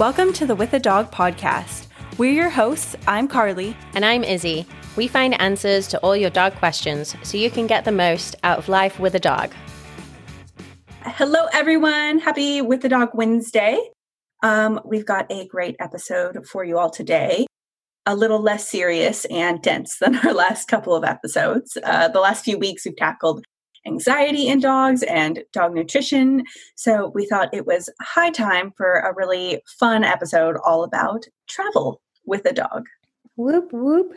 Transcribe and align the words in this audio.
Welcome 0.00 0.32
to 0.32 0.44
the 0.44 0.56
With 0.56 0.72
a 0.72 0.80
Dog 0.80 1.12
podcast. 1.12 1.86
We're 2.18 2.32
your 2.32 2.50
hosts. 2.50 2.96
I'm 3.06 3.28
Carly. 3.28 3.76
And 3.94 4.04
I'm 4.04 4.24
Izzy. 4.24 4.66
We 4.96 5.06
find 5.06 5.40
answers 5.40 5.86
to 5.86 6.00
all 6.00 6.16
your 6.16 6.30
dog 6.30 6.52
questions 6.56 7.14
so 7.22 7.38
you 7.38 7.48
can 7.48 7.68
get 7.68 7.84
the 7.84 7.92
most 7.92 8.34
out 8.42 8.58
of 8.58 8.68
life 8.68 8.98
with 8.98 9.14
a 9.14 9.20
dog. 9.20 9.52
Hello, 11.02 11.46
everyone. 11.52 12.18
Happy 12.18 12.60
With 12.60 12.82
the 12.82 12.88
Dog 12.88 13.10
Wednesday. 13.14 13.78
Um, 14.42 14.80
we've 14.84 15.06
got 15.06 15.30
a 15.30 15.46
great 15.46 15.76
episode 15.78 16.44
for 16.44 16.64
you 16.64 16.76
all 16.76 16.90
today. 16.90 17.46
A 18.04 18.16
little 18.16 18.40
less 18.40 18.68
serious 18.68 19.26
and 19.26 19.62
dense 19.62 19.98
than 20.00 20.16
our 20.26 20.34
last 20.34 20.66
couple 20.66 20.96
of 20.96 21.04
episodes. 21.04 21.78
Uh, 21.84 22.08
the 22.08 22.18
last 22.18 22.44
few 22.44 22.58
weeks, 22.58 22.84
we've 22.84 22.96
tackled 22.96 23.44
anxiety 23.86 24.48
in 24.48 24.60
dogs 24.60 25.02
and 25.04 25.42
dog 25.52 25.74
nutrition. 25.74 26.44
So 26.74 27.10
we 27.14 27.26
thought 27.26 27.52
it 27.52 27.66
was 27.66 27.90
high 28.00 28.30
time 28.30 28.72
for 28.76 28.94
a 29.00 29.14
really 29.14 29.62
fun 29.78 30.04
episode 30.04 30.56
all 30.64 30.84
about 30.84 31.24
travel 31.48 32.00
with 32.26 32.44
a 32.46 32.52
dog. 32.52 32.86
Whoop, 33.36 33.72
whoop. 33.72 34.14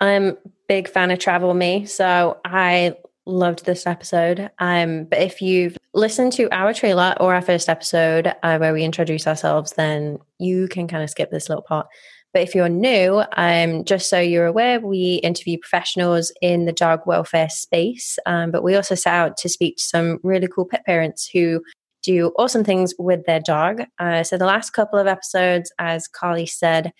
I'm 0.00 0.36
big 0.68 0.88
fan 0.88 1.10
of 1.10 1.18
travel 1.18 1.54
me, 1.54 1.86
so 1.86 2.38
I 2.44 2.94
loved 3.26 3.64
this 3.64 3.86
episode. 3.86 4.50
Um, 4.58 5.04
but 5.04 5.20
if 5.20 5.42
you've 5.42 5.76
listened 5.94 6.32
to 6.34 6.48
our 6.54 6.72
trailer 6.72 7.14
or 7.20 7.34
our 7.34 7.42
first 7.42 7.68
episode 7.68 8.34
uh, 8.42 8.58
where 8.58 8.72
we 8.72 8.84
introduce 8.84 9.26
ourselves, 9.26 9.72
then 9.72 10.18
you 10.38 10.68
can 10.68 10.88
kind 10.88 11.02
of 11.02 11.10
skip 11.10 11.30
this 11.30 11.48
little 11.48 11.62
part. 11.62 11.86
But 12.32 12.42
if 12.42 12.54
you're 12.54 12.68
new, 12.68 13.22
um, 13.36 13.84
just 13.84 14.10
so 14.10 14.20
you're 14.20 14.46
aware, 14.46 14.80
we 14.80 15.14
interview 15.24 15.58
professionals 15.58 16.30
in 16.42 16.66
the 16.66 16.72
dog 16.72 17.00
welfare 17.06 17.48
space, 17.48 18.18
um, 18.26 18.50
but 18.50 18.62
we 18.62 18.76
also 18.76 18.94
set 18.94 19.14
out 19.14 19.36
to 19.38 19.48
speak 19.48 19.76
to 19.76 19.82
some 19.82 20.18
really 20.22 20.46
cool 20.46 20.66
pet 20.66 20.84
parents 20.84 21.28
who 21.32 21.62
do 22.02 22.32
awesome 22.38 22.64
things 22.64 22.94
with 22.98 23.24
their 23.26 23.40
dog. 23.40 23.82
Uh, 23.98 24.22
so 24.22 24.36
the 24.36 24.46
last 24.46 24.70
couple 24.70 24.98
of 24.98 25.06
episodes, 25.06 25.72
as 25.78 26.06
Carly 26.06 26.46
said, 26.46 26.92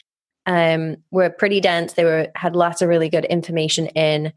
um, 0.46 0.96
were 1.10 1.30
pretty 1.30 1.60
dense. 1.60 1.92
They 1.92 2.04
were 2.04 2.28
had 2.34 2.56
lots 2.56 2.80
of 2.80 2.88
really 2.88 3.10
good 3.10 3.26
information 3.26 3.88
in. 3.88 4.32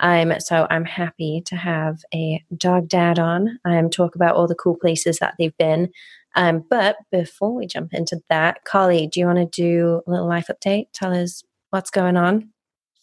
Um, 0.00 0.34
so 0.40 0.66
I'm 0.68 0.84
happy 0.84 1.42
to 1.46 1.56
have 1.56 1.98
a 2.12 2.42
dog 2.56 2.88
dad 2.88 3.20
on 3.20 3.60
um, 3.64 3.88
talk 3.88 4.16
about 4.16 4.34
all 4.34 4.48
the 4.48 4.56
cool 4.56 4.76
places 4.76 5.18
that 5.18 5.34
they've 5.38 5.56
been. 5.58 5.90
Um, 6.34 6.64
but 6.68 6.96
before 7.10 7.54
we 7.54 7.66
jump 7.66 7.92
into 7.94 8.20
that, 8.28 8.64
Carly, 8.64 9.06
do 9.06 9.20
you 9.20 9.26
want 9.26 9.38
to 9.38 9.46
do 9.46 10.02
a 10.06 10.10
little 10.10 10.28
life 10.28 10.48
update? 10.50 10.86
Tell 10.92 11.14
us 11.14 11.42
what's 11.70 11.90
going 11.90 12.16
on. 12.16 12.50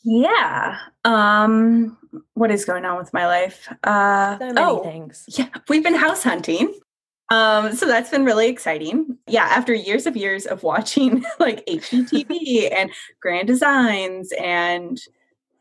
Yeah. 0.03 0.77
Um, 1.03 1.97
what 2.33 2.52
is 2.52 2.66
going 2.66 2.86
on 2.86 2.97
with 2.97 3.13
my 3.13 3.27
life? 3.27 3.67
Uh, 3.83 4.38
so 4.38 4.53
many 4.53 4.61
oh, 4.61 4.83
things. 4.83 5.25
Yeah, 5.27 5.49
we've 5.67 5.83
been 5.83 5.95
house 5.95 6.23
hunting. 6.23 6.73
Um, 7.31 7.75
so 7.75 7.86
that's 7.86 8.09
been 8.09 8.25
really 8.25 8.47
exciting. 8.47 9.17
Yeah, 9.27 9.43
after 9.43 9.73
years 9.73 10.08
of 10.08 10.17
years 10.17 10.45
of 10.45 10.64
watching 10.64 11.23
like 11.39 11.66
HGTV 11.67 12.73
and 12.73 12.91
Grand 13.21 13.47
Designs 13.47 14.31
and 14.39 14.99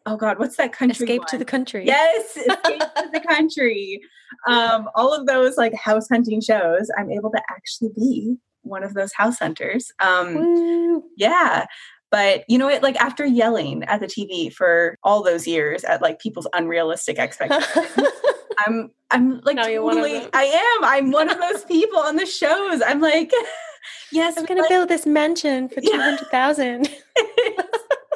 oh 0.08 0.16
god, 0.16 0.38
what's 0.38 0.56
that 0.56 0.72
country? 0.72 1.04
Escape 1.04 1.20
one? 1.20 1.28
to 1.28 1.38
the 1.38 1.44
country. 1.44 1.84
Yes, 1.86 2.36
Escape 2.36 2.80
to 2.80 3.10
the 3.12 3.20
country. 3.28 4.00
Um, 4.46 4.88
all 4.94 5.12
of 5.12 5.26
those 5.26 5.56
like 5.56 5.74
house 5.74 6.08
hunting 6.08 6.40
shows. 6.40 6.90
I'm 6.98 7.10
able 7.10 7.30
to 7.30 7.42
actually 7.50 7.90
be 7.94 8.36
one 8.62 8.82
of 8.82 8.94
those 8.94 9.12
house 9.12 9.38
hunters. 9.38 9.92
Um, 10.00 11.02
yeah. 11.16 11.66
But 12.10 12.44
you 12.48 12.56
know 12.56 12.66
what? 12.66 12.82
Like 12.82 12.96
after 12.96 13.26
yelling 13.26 13.84
at 13.84 14.00
the 14.00 14.06
TV 14.06 14.52
for 14.52 14.96
all 15.02 15.22
those 15.22 15.46
years 15.46 15.84
at 15.84 16.00
like 16.00 16.18
people's 16.18 16.48
unrealistic 16.54 17.18
expectations, 17.18 17.86
I'm 18.58 18.90
I'm 19.10 19.40
like 19.44 19.56
totally 19.58 20.26
I 20.32 20.44
am. 20.44 20.84
I'm 20.84 21.10
one 21.10 21.28
of 21.28 21.38
those 21.38 21.64
people 21.64 21.98
on 21.98 22.16
the 22.16 22.24
shows. 22.24 22.80
I'm 22.86 23.02
like, 23.02 23.30
yes, 24.12 24.38
I'm 24.38 24.46
gonna 24.46 24.62
like, 24.62 24.70
build 24.70 24.88
this 24.88 25.04
mansion 25.04 25.68
for 25.68 25.82
two 25.82 25.92
hundred 25.92 26.28
thousand. 26.30 26.88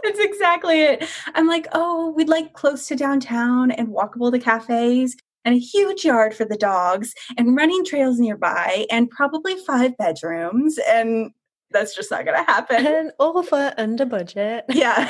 That's 0.05 0.19
exactly 0.19 0.83
it. 0.83 1.09
I'm 1.35 1.47
like, 1.47 1.67
oh, 1.73 2.11
we'd 2.11 2.29
like 2.29 2.53
close 2.53 2.87
to 2.89 2.97
downtown 2.97 3.71
and 3.71 3.89
walkable 3.89 4.33
to 4.33 4.39
cafes 4.39 5.17
and 5.45 5.55
a 5.55 5.59
huge 5.59 6.05
yard 6.05 6.35
for 6.35 6.45
the 6.45 6.57
dogs 6.57 7.15
and 7.37 7.57
running 7.57 7.85
trails 7.85 8.19
nearby 8.19 8.87
and 8.91 9.11
probably 9.11 9.57
five 9.67 9.97
bedrooms 9.97 10.79
and 10.89 11.33
that's 11.71 11.95
just 11.95 12.11
not 12.11 12.25
going 12.25 12.37
to 12.39 12.45
happen. 12.45 12.87
And 12.87 13.13
all 13.19 13.43
for 13.43 13.73
under 13.79 14.05
budget. 14.05 14.65
Yeah. 14.73 15.09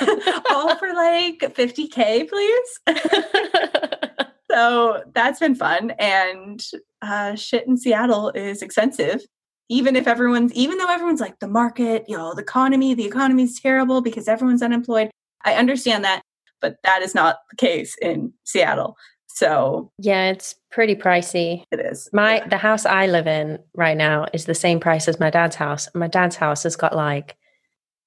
all 0.50 0.76
for 0.76 0.92
like 0.94 1.40
50K, 1.40 2.28
please. 2.28 2.80
so 4.50 5.02
that's 5.12 5.40
been 5.40 5.54
fun. 5.54 5.90
And 5.98 6.64
uh, 7.00 7.34
shit 7.34 7.66
in 7.66 7.76
Seattle 7.76 8.30
is 8.30 8.62
expensive 8.62 9.24
even 9.72 9.96
if 9.96 10.06
everyone's 10.06 10.52
even 10.52 10.76
though 10.76 10.90
everyone's 10.90 11.20
like 11.20 11.38
the 11.40 11.48
market 11.48 12.04
you 12.06 12.16
know 12.16 12.34
the 12.34 12.42
economy 12.42 12.94
the 12.94 13.06
economy 13.06 13.44
is 13.44 13.58
terrible 13.58 14.02
because 14.02 14.28
everyone's 14.28 14.62
unemployed 14.62 15.10
i 15.44 15.54
understand 15.54 16.04
that 16.04 16.22
but 16.60 16.76
that 16.84 17.02
is 17.02 17.14
not 17.14 17.38
the 17.50 17.56
case 17.56 17.96
in 18.02 18.32
seattle 18.44 18.96
so 19.26 19.90
yeah 19.98 20.30
it's 20.30 20.54
pretty 20.70 20.94
pricey 20.94 21.64
it 21.70 21.80
is 21.80 22.08
my 22.12 22.36
yeah. 22.36 22.48
the 22.48 22.58
house 22.58 22.84
i 22.84 23.06
live 23.06 23.26
in 23.26 23.58
right 23.74 23.96
now 23.96 24.26
is 24.34 24.44
the 24.44 24.54
same 24.54 24.78
price 24.78 25.08
as 25.08 25.18
my 25.18 25.30
dad's 25.30 25.56
house 25.56 25.88
my 25.94 26.06
dad's 26.06 26.36
house 26.36 26.64
has 26.64 26.76
got 26.76 26.94
like 26.94 27.36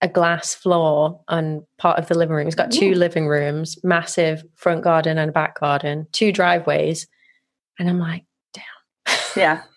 a 0.02 0.08
glass 0.08 0.54
floor 0.54 1.20
on 1.30 1.66
part 1.80 1.98
of 1.98 2.08
the 2.10 2.18
living 2.18 2.36
room. 2.36 2.48
It's 2.48 2.56
got 2.56 2.70
two 2.70 2.94
living 2.94 3.28
rooms, 3.28 3.78
massive 3.84 4.44
front 4.56 4.84
garden 4.84 5.18
and 5.18 5.34
back 5.34 5.58
garden, 5.60 6.06
two 6.12 6.34
driveways. 6.34 7.08
And 7.80 7.90
I'm 7.90 7.98
like, 7.98 8.26
damn. 8.54 9.18
Yeah. 9.36 9.62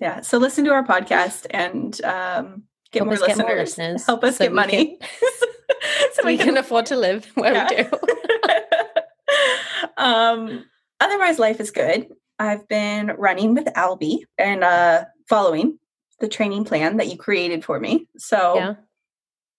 Yeah. 0.00 0.22
So 0.22 0.38
listen 0.38 0.64
to 0.64 0.72
our 0.72 0.84
podcast 0.84 1.46
and 1.50 2.00
um, 2.04 2.64
get, 2.90 3.04
more 3.04 3.14
listeners. 3.14 3.36
get 3.36 3.46
more 3.46 3.56
listeners. 3.56 4.06
Help 4.06 4.24
us 4.24 4.38
so 4.38 4.44
get 4.44 4.52
money. 4.52 4.96
Can, 4.96 5.08
so 6.12 6.24
we, 6.24 6.32
we 6.32 6.36
can, 6.38 6.46
can, 6.46 6.56
afford 6.56 6.86
to 6.86 6.96
live 6.96 7.26
where 7.34 7.52
yeah. 7.52 7.68
we 7.68 7.76
do. 7.82 7.90
um, 10.02 10.64
otherwise, 11.00 11.38
life 11.38 11.60
is 11.60 11.70
good. 11.70 12.08
I've 12.38 12.66
been 12.68 13.08
running 13.18 13.54
with 13.54 13.66
Albie 13.66 14.20
and 14.38 14.64
uh, 14.64 15.04
following 15.28 15.78
the 16.20 16.28
training 16.28 16.64
plan 16.64 16.96
that 16.96 17.08
you 17.08 17.18
created 17.18 17.64
for 17.64 17.78
me. 17.78 18.08
So 18.16 18.54
yeah. 18.56 18.74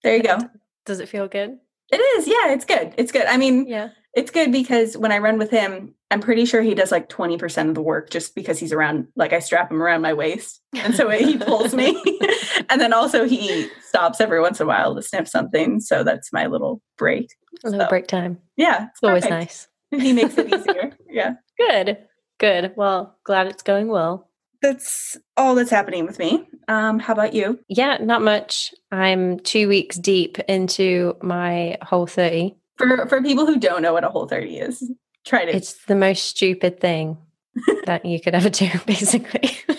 there 0.03 0.17
you 0.17 0.23
go. 0.23 0.39
Does 0.85 0.99
it 0.99 1.09
feel 1.09 1.27
good? 1.27 1.57
It 1.91 1.97
is. 1.97 2.27
Yeah, 2.27 2.53
it's 2.53 2.65
good. 2.65 2.95
It's 2.97 3.11
good. 3.11 3.25
I 3.25 3.37
mean, 3.37 3.67
yeah. 3.67 3.89
It's 4.13 4.31
good 4.31 4.51
because 4.51 4.97
when 4.97 5.11
I 5.11 5.19
run 5.19 5.37
with 5.37 5.51
him, 5.51 5.95
I'm 6.11 6.19
pretty 6.19 6.43
sure 6.43 6.61
he 6.61 6.75
does 6.75 6.91
like 6.91 7.07
20% 7.07 7.69
of 7.69 7.75
the 7.75 7.81
work 7.81 8.09
just 8.09 8.35
because 8.35 8.59
he's 8.59 8.73
around, 8.73 9.07
like 9.15 9.31
I 9.31 9.39
strap 9.39 9.71
him 9.71 9.81
around 9.81 10.01
my 10.01 10.13
waist. 10.13 10.61
And 10.75 10.93
so 10.93 11.09
he 11.09 11.37
pulls 11.37 11.73
me. 11.73 12.01
and 12.69 12.81
then 12.81 12.91
also 12.91 13.25
he 13.25 13.69
stops 13.81 14.19
every 14.19 14.41
once 14.41 14.59
in 14.59 14.65
a 14.65 14.67
while 14.67 14.93
to 14.93 15.01
sniff 15.01 15.29
something. 15.29 15.79
So 15.79 16.03
that's 16.03 16.33
my 16.33 16.47
little 16.47 16.81
break. 16.97 17.33
A 17.63 17.69
little 17.69 17.85
so, 17.85 17.89
break 17.89 18.07
time. 18.07 18.39
Yeah. 18.57 18.83
It's, 18.83 18.99
it's 19.01 19.03
always 19.03 19.29
nice. 19.29 19.67
He 19.89 20.11
makes 20.11 20.37
it 20.37 20.53
easier. 20.53 20.97
yeah. 21.09 21.35
Good. 21.57 21.97
Good. 22.39 22.73
Well, 22.75 23.17
glad 23.23 23.47
it's 23.47 23.63
going 23.63 23.87
well. 23.87 24.29
That's 24.61 25.17
all 25.37 25.55
that's 25.55 25.71
happening 25.71 26.05
with 26.05 26.19
me. 26.19 26.45
Um, 26.67 26.99
how 26.99 27.13
about 27.13 27.33
you? 27.33 27.59
Yeah, 27.67 27.97
not 28.01 28.21
much. 28.21 28.73
I'm 28.91 29.39
two 29.39 29.67
weeks 29.67 29.97
deep 29.97 30.39
into 30.39 31.15
my 31.21 31.77
whole 31.81 32.05
30 32.05 32.55
for 32.77 33.07
for 33.07 33.21
people 33.21 33.45
who 33.45 33.59
don't 33.59 33.81
know 33.81 33.93
what 33.93 34.03
a 34.03 34.09
whole 34.09 34.27
30 34.27 34.57
is 34.57 34.91
try 35.25 35.45
to 35.45 35.55
it's 35.55 35.85
the 35.85 35.95
most 35.95 36.25
stupid 36.25 36.79
thing 36.79 37.17
that 37.85 38.05
you 38.05 38.19
could 38.19 38.35
ever 38.35 38.49
do 38.49 38.69
basically. 38.85 39.51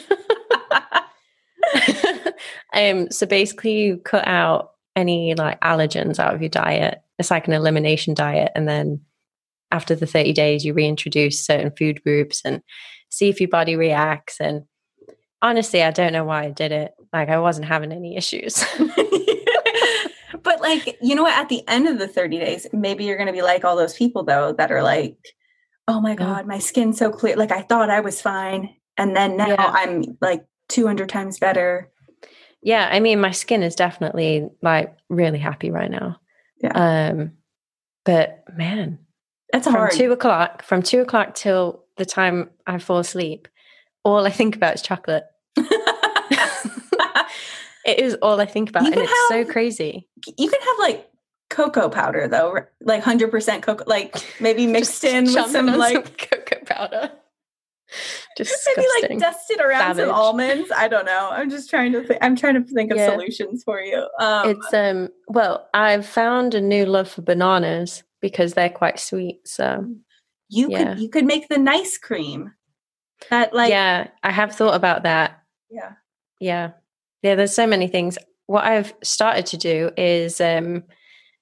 Um 2.74 3.10
so 3.10 3.26
basically 3.26 3.82
you 3.82 3.98
cut 3.98 4.26
out 4.26 4.70
any 4.96 5.34
like 5.34 5.60
allergens 5.60 6.18
out 6.18 6.34
of 6.34 6.40
your 6.40 6.48
diet. 6.48 7.02
It's 7.18 7.30
like 7.30 7.46
an 7.46 7.52
elimination 7.52 8.14
diet 8.14 8.50
and 8.54 8.66
then 8.66 9.02
after 9.70 9.94
the 9.94 10.06
30 10.06 10.32
days 10.32 10.64
you 10.64 10.72
reintroduce 10.72 11.44
certain 11.44 11.70
food 11.70 12.02
groups 12.02 12.40
and 12.46 12.62
see 13.10 13.28
if 13.28 13.40
your 13.42 13.50
body 13.50 13.76
reacts. 13.76 14.40
And 14.40 14.64
honestly 15.42 15.82
i 15.82 15.90
don't 15.90 16.14
know 16.14 16.24
why 16.24 16.44
i 16.44 16.50
did 16.50 16.72
it. 16.72 16.94
Like 17.12 17.28
i 17.28 17.38
wasn't 17.38 17.66
having 17.66 17.92
any 17.92 18.16
issues 18.16 18.64
like, 20.62 20.98
you 21.02 21.14
know 21.14 21.22
what? 21.22 21.36
At 21.36 21.48
the 21.48 21.66
end 21.68 21.88
of 21.88 21.98
the 21.98 22.08
30 22.08 22.38
days, 22.38 22.66
maybe 22.72 23.04
you're 23.04 23.16
going 23.16 23.26
to 23.26 23.32
be 23.32 23.42
like 23.42 23.64
all 23.64 23.76
those 23.76 23.94
people 23.94 24.24
though 24.24 24.52
that 24.54 24.72
are 24.72 24.82
like, 24.82 25.18
oh 25.88 26.00
my 26.00 26.14
God, 26.14 26.46
my 26.46 26.58
skin's 26.58 26.98
so 26.98 27.10
clear. 27.10 27.36
Like 27.36 27.52
I 27.52 27.62
thought 27.62 27.90
I 27.90 28.00
was 28.00 28.22
fine. 28.22 28.74
And 28.96 29.14
then 29.16 29.36
now 29.36 29.48
yeah. 29.48 29.70
I'm 29.74 30.16
like 30.20 30.46
200 30.68 31.08
times 31.08 31.38
better. 31.38 31.90
Yeah. 32.62 32.88
I 32.90 33.00
mean, 33.00 33.20
my 33.20 33.32
skin 33.32 33.62
is 33.62 33.74
definitely 33.74 34.48
like 34.62 34.96
really 35.08 35.38
happy 35.38 35.70
right 35.70 35.90
now. 35.90 36.18
Yeah. 36.62 37.10
Um, 37.10 37.32
but 38.04 38.44
man, 38.56 38.98
that's 39.52 39.66
from 39.66 39.74
hard. 39.74 39.92
two 39.92 40.12
o'clock, 40.12 40.62
from 40.62 40.82
two 40.82 41.00
o'clock 41.00 41.34
till 41.34 41.84
the 41.96 42.06
time 42.06 42.50
I 42.66 42.78
fall 42.78 42.98
asleep, 42.98 43.48
all 44.04 44.26
I 44.26 44.30
think 44.30 44.56
about 44.56 44.74
is 44.74 44.82
chocolate. 44.82 45.24
It 47.84 47.98
is 47.98 48.14
all 48.22 48.40
I 48.40 48.46
think 48.46 48.68
about, 48.70 48.86
and 48.86 48.94
it's 48.94 49.08
have, 49.10 49.46
so 49.46 49.52
crazy. 49.52 50.08
You 50.38 50.48
can 50.48 50.60
have 50.60 50.76
like 50.78 51.08
cocoa 51.50 51.88
powder 51.88 52.28
though, 52.28 52.58
like 52.80 53.02
hundred 53.02 53.30
percent 53.30 53.62
cocoa, 53.62 53.84
like 53.86 54.16
maybe 54.40 54.66
mixed 54.68 55.02
in 55.04 55.24
with 55.24 55.50
some 55.50 55.66
like 55.66 55.94
some 55.94 56.14
cocoa 56.18 56.64
powder. 56.64 57.10
Disgusting. 58.36 58.74
Maybe 59.02 59.14
like 59.14 59.20
dusted 59.20 59.60
around 59.60 59.80
Savage. 59.80 60.06
some 60.06 60.14
almonds. 60.14 60.70
I 60.74 60.88
don't 60.88 61.04
know. 61.04 61.28
I'm 61.30 61.50
just 61.50 61.68
trying 61.68 61.92
to. 61.92 62.02
Think, 62.02 62.20
I'm 62.22 62.36
trying 62.36 62.54
to 62.54 62.62
think 62.62 62.90
of 62.90 62.96
Yeah. 62.96 63.10
solutions 63.10 63.62
for 63.64 63.80
you. 63.80 64.08
Um, 64.18 64.48
it's 64.48 64.72
um 64.72 65.10
well, 65.28 65.68
I've 65.74 66.06
found 66.06 66.54
a 66.54 66.60
new 66.60 66.86
love 66.86 67.10
for 67.10 67.20
bananas 67.20 68.02
because 68.22 68.54
they're 68.54 68.70
quite 68.70 68.98
sweet. 68.98 69.46
So 69.46 69.84
you 70.48 70.70
yeah. 70.70 70.94
could 70.94 71.00
you 71.00 71.08
could 71.10 71.26
make 71.26 71.48
the 71.48 71.58
nice 71.58 71.98
cream. 71.98 72.54
That 73.28 73.52
like 73.52 73.70
yeah, 73.70 74.08
I 74.22 74.30
have 74.30 74.54
thought 74.54 74.74
about 74.74 75.02
that. 75.02 75.42
yeah. 75.70 75.92
Yeah. 76.40 76.70
Yeah, 77.22 77.34
there's 77.36 77.54
so 77.54 77.66
many 77.66 77.88
things. 77.88 78.18
What 78.46 78.64
I've 78.64 78.92
started 79.02 79.46
to 79.46 79.56
do 79.56 79.90
is 79.96 80.40
um 80.40 80.84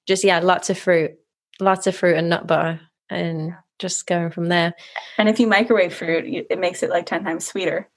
just 0.07 0.23
yeah, 0.23 0.39
lots 0.39 0.69
of 0.69 0.77
fruit. 0.77 1.11
Lots 1.59 1.87
of 1.87 1.95
fruit 1.95 2.17
and 2.17 2.29
nut 2.29 2.47
butter 2.47 2.79
and 3.09 3.53
just 3.79 4.07
going 4.07 4.31
from 4.31 4.47
there. 4.47 4.73
And 5.17 5.27
if 5.29 5.39
you 5.39 5.47
microwave 5.47 5.93
fruit, 5.93 6.25
it 6.49 6.59
makes 6.59 6.81
it 6.83 6.89
like 6.89 7.05
ten 7.05 7.23
times 7.23 7.45
sweeter. 7.45 7.89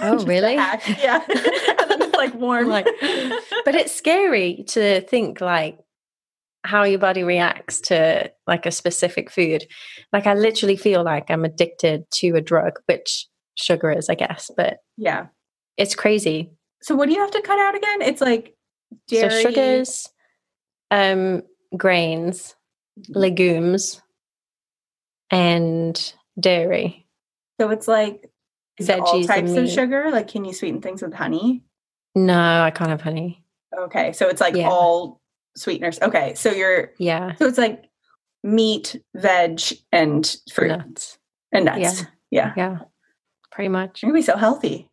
Oh, 0.00 0.24
really? 0.26 0.54
Yeah, 0.54 0.78
and 1.28 1.90
then 1.90 2.02
it's 2.02 2.16
like 2.16 2.34
warm. 2.40 2.68
Like- 2.68 2.86
But 3.64 3.74
it's 3.74 3.94
scary 3.94 4.64
to 4.68 5.00
think 5.02 5.40
like 5.40 5.78
how 6.64 6.84
your 6.84 6.98
body 6.98 7.22
reacts 7.22 7.80
to 7.82 8.30
like 8.46 8.66
a 8.66 8.70
specific 8.70 9.30
food. 9.30 9.66
Like 10.12 10.26
I 10.26 10.34
literally 10.34 10.76
feel 10.76 11.02
like 11.02 11.30
I'm 11.30 11.44
addicted 11.44 12.10
to 12.12 12.30
a 12.36 12.40
drug, 12.40 12.78
which 12.86 13.26
sugar 13.54 13.90
is, 13.90 14.08
I 14.10 14.14
guess, 14.14 14.50
but 14.56 14.78
yeah. 14.96 15.26
it's 15.76 15.94
crazy. 15.94 16.50
So 16.82 16.94
what 16.94 17.06
do 17.08 17.14
you 17.14 17.20
have 17.20 17.30
to 17.32 17.42
cut 17.42 17.58
out 17.58 17.76
again? 17.76 18.02
It's 18.02 18.20
like 18.20 18.54
dairy. 19.08 19.30
So 19.30 19.50
sugars, 19.50 20.08
um, 20.90 21.42
grains, 21.76 22.54
Mm-hmm. 22.98 23.18
legumes, 23.18 24.02
and 25.30 26.14
dairy. 26.40 27.06
So 27.60 27.70
it's 27.70 27.86
like 27.88 28.28
is 28.78 28.88
it 28.88 29.00
all 29.00 29.24
types 29.24 29.52
of 29.56 29.68
sugar. 29.68 30.10
Like, 30.10 30.28
can 30.28 30.44
you 30.44 30.52
sweeten 30.52 30.80
things 30.80 31.02
with 31.02 31.14
honey? 31.14 31.64
No, 32.14 32.62
I 32.62 32.70
can't 32.70 32.90
have 32.90 33.00
honey. 33.00 33.44
Okay, 33.76 34.12
so 34.12 34.28
it's 34.28 34.40
like 34.40 34.54
Yeah. 34.56 34.68
all 34.68 35.20
sweeteners. 35.56 36.00
Okay, 36.00 36.34
so 36.34 36.50
you're 36.50 36.92
Yeah, 36.98 37.34
so 37.36 37.46
it's 37.46 37.58
like 37.58 37.84
meat, 38.42 38.96
veg, 39.14 39.60
and 39.92 40.36
fruit 40.52 40.68
nuts. 40.68 41.18
and 41.52 41.64
nuts. 41.66 42.04
Yeah, 42.30 42.52
Yeah, 42.56 42.78
pretty 43.52 43.68
much. 43.68 44.02
you're 44.02 44.10
gonna 44.10 44.18
be 44.18 44.22
so 44.22 44.36
healthy. 44.36 44.90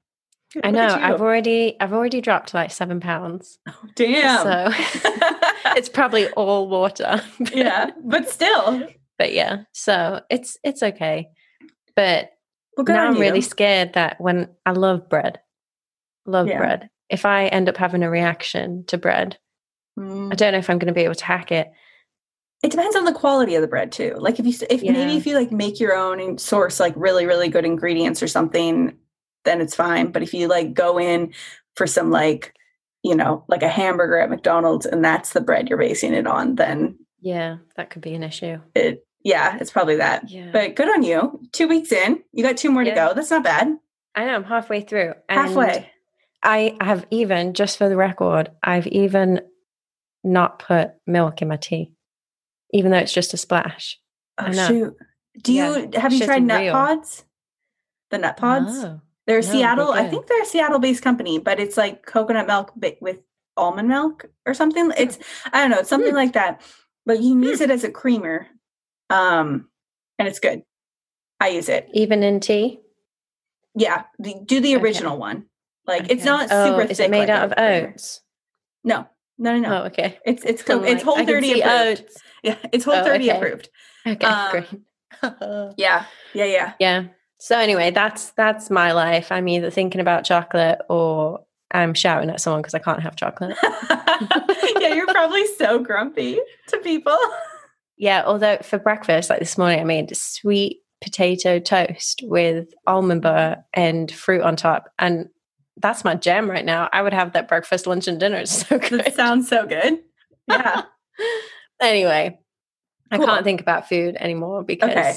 I 0.63 0.71
know. 0.71 0.87
I've 0.87 1.21
already, 1.21 1.75
I've 1.79 1.93
already 1.93 2.21
dropped 2.21 2.53
like 2.53 2.71
seven 2.71 2.99
pounds. 2.99 3.59
damn. 3.95 4.43
So 4.43 4.77
it's 5.75 5.89
probably 5.89 6.29
all 6.31 6.67
water. 6.69 7.21
yeah, 7.53 7.91
but 8.03 8.29
still, 8.29 8.87
but 9.17 9.33
yeah. 9.33 9.63
So 9.73 10.21
it's 10.29 10.57
it's 10.63 10.81
okay. 10.81 11.27
But 11.95 12.31
well, 12.77 12.85
now 12.87 13.07
I'm 13.07 13.15
you. 13.15 13.21
really 13.21 13.41
scared 13.41 13.93
that 13.93 14.19
when 14.19 14.49
I 14.65 14.71
love 14.71 15.09
bread, 15.09 15.39
love 16.25 16.47
Yeah. 16.47 16.57
bread. 16.57 16.89
If 17.09 17.25
I 17.25 17.47
end 17.47 17.69
up 17.69 17.77
having 17.77 18.03
a 18.03 18.09
reaction 18.09 18.83
to 18.87 18.97
bread, 18.97 19.37
Mm. 19.97 20.29
I 20.29 20.35
don't 20.35 20.51
know 20.51 20.57
if 20.57 20.69
I'm 20.69 20.77
going 20.77 20.93
to 20.93 20.93
be 20.93 21.05
able 21.05 21.15
to 21.15 21.23
hack 21.25 21.53
it. 21.53 21.71
It 22.61 22.69
depends 22.71 22.97
on 22.97 23.05
the 23.05 23.13
quality 23.13 23.55
of 23.55 23.61
the 23.61 23.67
bread 23.69 23.93
too. 23.93 24.15
Like 24.17 24.39
if 24.39 24.45
you 24.45 24.53
if 24.69 24.81
maybe 24.81 25.15
if 25.15 25.25
you 25.25 25.35
like 25.35 25.51
make 25.53 25.79
your 25.79 25.95
own 25.95 26.19
and 26.19 26.37
source 26.37 26.81
like 26.81 26.93
really 26.97 27.25
really 27.25 27.47
good 27.47 27.63
ingredients 27.63 28.21
or 28.21 28.27
something, 28.27 28.97
then 29.45 29.61
it's 29.61 29.75
fine. 29.75 30.11
But 30.11 30.23
if 30.23 30.33
you 30.33 30.47
like 30.47 30.73
go 30.73 30.99
in 30.99 31.33
for 31.75 31.87
some 31.87 32.11
like 32.11 32.53
you 33.03 33.15
know 33.15 33.43
like 33.47 33.63
a 33.63 33.69
hamburger 33.69 34.17
at 34.19 34.29
McDonald's 34.29 34.85
and 34.85 35.03
that's 35.05 35.33
the 35.33 35.41
bread 35.41 35.69
you're 35.69 35.77
basing 35.77 36.13
it 36.13 36.27
on, 36.27 36.55
then 36.55 36.97
Yeah, 37.21 37.57
that 37.77 37.89
could 37.89 38.01
be 38.01 38.13
an 38.15 38.23
issue. 38.23 38.57
it 38.75 39.05
yeah 39.23 39.57
it's 39.59 39.71
probably 39.71 39.95
that. 39.97 40.29
Yeah. 40.29 40.49
But 40.51 40.75
good 40.75 40.89
on 40.89 41.03
you. 41.03 41.39
Two 41.51 41.67
weeks 41.67 41.91
in, 41.91 42.21
you 42.33 42.43
got 42.43 42.57
two 42.57 42.71
more 42.71 42.83
Yeah. 42.83 42.93
to 42.93 42.95
go. 43.09 43.13
That's 43.15 43.31
not 43.31 43.43
bad. 43.43 43.67
I 44.15 44.25
know 44.25 44.35
I'm 44.35 44.43
halfway 44.43 44.81
through. 44.81 45.13
and 45.29 45.39
Halfway. 45.39 45.89
I 46.43 46.77
have 46.79 47.05
even, 47.09 47.53
just 47.55 47.77
for 47.79 47.89
the 47.89 47.95
record, 47.97 48.51
I've 48.63 48.85
even 48.87 49.41
not 50.23 50.59
put 50.59 50.91
milk 51.07 51.41
in 51.41 51.47
my 51.47 51.57
tea, 51.57 51.91
even 52.71 52.91
though 52.91 52.97
it's 52.99 53.13
just 53.13 53.33
a 53.33 53.37
splash. 53.37 53.99
Oh 54.37 54.51
shoot. 54.51 54.95
Do 55.43 55.53
Yeah, 55.53 55.75
you 55.77 55.89
have 55.99 56.13
you 56.13 56.23
tried 56.25 56.43
nut 56.43 56.61
real. 56.61 56.73
pods? 56.73 57.25
The 58.11 58.19
nut 58.19 58.37
pods? 58.37 58.83
No. 58.83 59.01
They're 59.27 59.41
No, 59.41 59.51
Seattle. 59.51 59.91
I 59.91 60.07
think 60.07 60.27
they're 60.27 60.41
a 60.41 60.45
Seattle-based 60.45 61.01
company, 61.03 61.39
but 61.39 61.59
it's 61.59 61.77
like 61.77 62.05
coconut 62.05 62.47
milk 62.47 62.71
with 63.01 63.17
almond 63.57 63.89
milk 63.89 64.25
or 64.45 64.53
something. 64.53 64.91
It's 64.97 65.17
I 65.51 65.61
don't 65.61 65.71
know, 65.71 65.79
it's 65.79 65.89
something 65.89 66.11
Hmm. 66.11 66.15
like 66.17 66.33
that. 66.33 66.61
But 67.05 67.21
you 67.21 67.33
can 67.33 67.43
use 67.43 67.61
it 67.61 67.69
as 67.71 67.83
a 67.83 67.91
creamer, 67.91 68.47
um, 69.09 69.69
and 70.19 70.27
it's 70.27 70.39
good. 70.39 70.63
I 71.39 71.49
use 71.49 71.69
it. 71.69 71.87
Even 71.93 72.23
in 72.23 72.39
tea? 72.39 72.79
Yeah, 73.75 74.03
do 74.21 74.59
the 74.61 74.75
Okay. 74.75 74.83
original 74.83 75.17
one. 75.17 75.45
Like 75.85 76.07
it's 76.09 76.23
not 76.25 76.47
Oh, 76.51 76.65
super. 76.65 76.81
Is 76.89 76.97
thick 76.97 77.07
it 77.07 77.11
made 77.11 77.29
like 77.29 77.29
out 77.29 77.51
of 77.51 77.53
oats? 77.57 78.21
No, 78.83 79.07
no, 79.37 79.57
no, 79.57 79.59
no. 79.69 79.81
Oh, 79.81 79.85
okay. 79.87 80.17
It's 80.25 80.43
it's 80.45 80.63
co- 80.63 80.83
it's 80.83 81.03
whole 81.03 81.23
thirty 81.25 81.61
approved. 81.61 82.01
oats. 82.01 82.17
Yeah, 82.43 82.57
it's 82.71 82.85
whole 82.85 82.95
Oh, 82.95 83.03
thirty 83.03 83.29
okay. 83.29 83.37
approved. 83.37 83.69
Okay, 84.07 84.25
Um, 84.25 84.51
great. 84.51 84.67
Yeah, 85.77 86.05
yeah, 86.33 86.45
yeah. 86.45 86.73
yeah. 86.79 87.03
So 87.45 87.55
anyway, 87.59 87.91
that's 87.91 88.31
that's 88.31 88.71
my 88.71 88.93
life. 88.93 89.31
I'm 89.31 89.47
either 89.47 89.69
thinking 89.69 90.01
about 90.01 90.25
chocolate 90.25 90.79
or 90.89 91.45
I'm 91.69 91.93
shouting 91.93 92.31
at 92.31 92.41
someone 92.41 92.63
because 92.63 92.73
I 92.73 92.79
can't 92.79 93.03
have 93.03 93.15
chocolate. 93.15 93.55
yeah, 94.79 94.95
you're 94.95 95.05
probably 95.05 95.45
so 95.55 95.77
grumpy 95.77 96.39
to 96.69 96.79
people. 96.79 97.15
Yeah, 97.97 98.23
although 98.25 98.57
for 98.63 98.79
breakfast, 98.79 99.29
like 99.29 99.37
this 99.37 99.59
morning, 99.59 99.79
I 99.79 99.83
made 99.83 100.17
sweet 100.17 100.79
potato 101.03 101.59
toast 101.59 102.21
with 102.23 102.73
almond 102.87 103.21
butter 103.21 103.63
and 103.75 104.11
fruit 104.11 104.41
on 104.41 104.55
top, 104.55 104.91
and 104.97 105.29
that's 105.77 106.03
my 106.03 106.15
jam 106.15 106.49
right 106.49 106.65
now. 106.65 106.89
I 106.91 107.03
would 107.03 107.13
have 107.13 107.33
that 107.33 107.47
breakfast, 107.47 107.85
lunch, 107.85 108.07
and 108.07 108.19
dinner. 108.19 108.37
It's 108.41 108.67
so 108.67 108.79
good. 108.79 109.01
That 109.05 109.13
sounds 109.13 109.47
so 109.47 109.67
good. 109.67 109.99
Yeah. 110.47 110.81
anyway, 111.79 112.39
I 113.11 113.19
can't 113.19 113.43
think 113.43 113.61
about 113.61 113.87
food 113.87 114.15
anymore 114.19 114.63
because 114.63 114.89
Okay. 114.89 115.15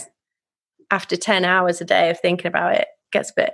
After 0.90 1.17
ten 1.17 1.44
hours 1.44 1.81
a 1.81 1.85
day 1.85 2.11
of 2.11 2.20
thinking 2.20 2.46
about 2.46 2.75
it, 2.75 2.82
it 2.82 3.12
gets 3.12 3.31
a 3.31 3.35
bit 3.35 3.52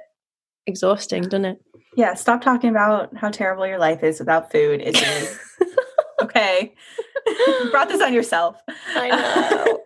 exhausting, 0.66 1.22
doesn't 1.22 1.44
it? 1.44 1.58
Yeah, 1.96 2.14
stop 2.14 2.42
talking 2.42 2.70
about 2.70 3.16
how 3.16 3.30
terrible 3.30 3.66
your 3.66 3.78
life 3.78 4.02
is 4.02 4.18
without 4.18 4.50
food. 4.50 4.80
It's 4.82 5.00
okay. 6.22 6.74
You 7.26 7.68
brought 7.70 7.88
this 7.88 8.02
on 8.02 8.12
yourself. 8.12 8.60
I 8.94 9.08
know. 9.10 9.80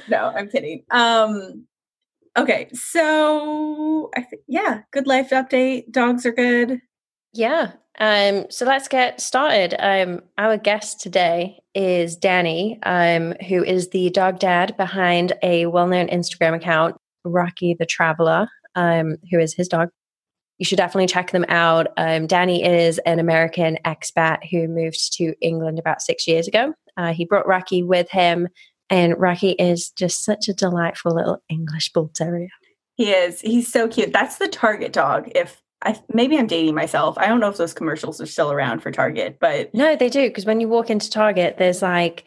no, 0.08 0.32
I'm 0.36 0.48
kidding. 0.48 0.84
Um 0.90 1.66
okay, 2.36 2.68
so 2.72 4.10
I 4.14 4.22
think 4.22 4.42
yeah, 4.46 4.82
good 4.92 5.06
life 5.06 5.30
update. 5.30 5.90
Dogs 5.90 6.26
are 6.26 6.32
good. 6.32 6.80
Yeah. 7.32 7.72
Um, 7.98 8.46
so 8.50 8.66
let's 8.66 8.88
get 8.88 9.20
started. 9.20 9.74
Um, 9.78 10.22
our 10.38 10.56
guest 10.56 11.00
today 11.00 11.60
is 11.74 12.16
Danny, 12.16 12.78
um, 12.82 13.34
who 13.48 13.64
is 13.64 13.90
the 13.90 14.10
dog 14.10 14.38
dad 14.38 14.76
behind 14.76 15.32
a 15.42 15.66
well 15.66 15.86
known 15.86 16.08
Instagram 16.08 16.54
account, 16.54 16.96
Rocky 17.24 17.74
the 17.74 17.86
Traveler, 17.86 18.48
um, 18.74 19.16
who 19.30 19.38
is 19.38 19.54
his 19.54 19.68
dog. 19.68 19.88
You 20.58 20.64
should 20.64 20.78
definitely 20.78 21.06
check 21.06 21.32
them 21.32 21.44
out. 21.48 21.88
Um, 21.96 22.26
Danny 22.26 22.64
is 22.64 22.98
an 23.00 23.18
American 23.18 23.78
expat 23.84 24.38
who 24.50 24.68
moved 24.68 25.14
to 25.16 25.34
England 25.40 25.78
about 25.78 26.00
six 26.00 26.26
years 26.26 26.48
ago. 26.48 26.72
Uh, 26.96 27.12
he 27.12 27.26
brought 27.26 27.46
Rocky 27.46 27.82
with 27.82 28.10
him, 28.10 28.48
and 28.88 29.18
Rocky 29.18 29.50
is 29.52 29.90
just 29.90 30.24
such 30.24 30.48
a 30.48 30.54
delightful 30.54 31.14
little 31.14 31.42
English 31.50 31.92
bull 31.92 32.10
terrier. 32.14 32.48
He 32.94 33.10
is. 33.10 33.42
He's 33.42 33.70
so 33.70 33.88
cute. 33.88 34.14
That's 34.14 34.36
the 34.36 34.48
Target 34.48 34.94
dog. 34.94 35.30
If 35.34 35.60
I 35.82 35.98
maybe 36.12 36.38
I'm 36.38 36.46
dating 36.46 36.74
myself. 36.74 37.18
I 37.18 37.26
don't 37.26 37.40
know 37.40 37.48
if 37.48 37.56
those 37.56 37.74
commercials 37.74 38.20
are 38.20 38.26
still 38.26 38.50
around 38.50 38.80
for 38.80 38.90
Target, 38.90 39.38
but 39.40 39.74
No, 39.74 39.96
they 39.96 40.08
do 40.08 40.28
because 40.28 40.46
when 40.46 40.60
you 40.60 40.68
walk 40.68 40.90
into 40.90 41.10
Target, 41.10 41.56
there's 41.58 41.82
like 41.82 42.24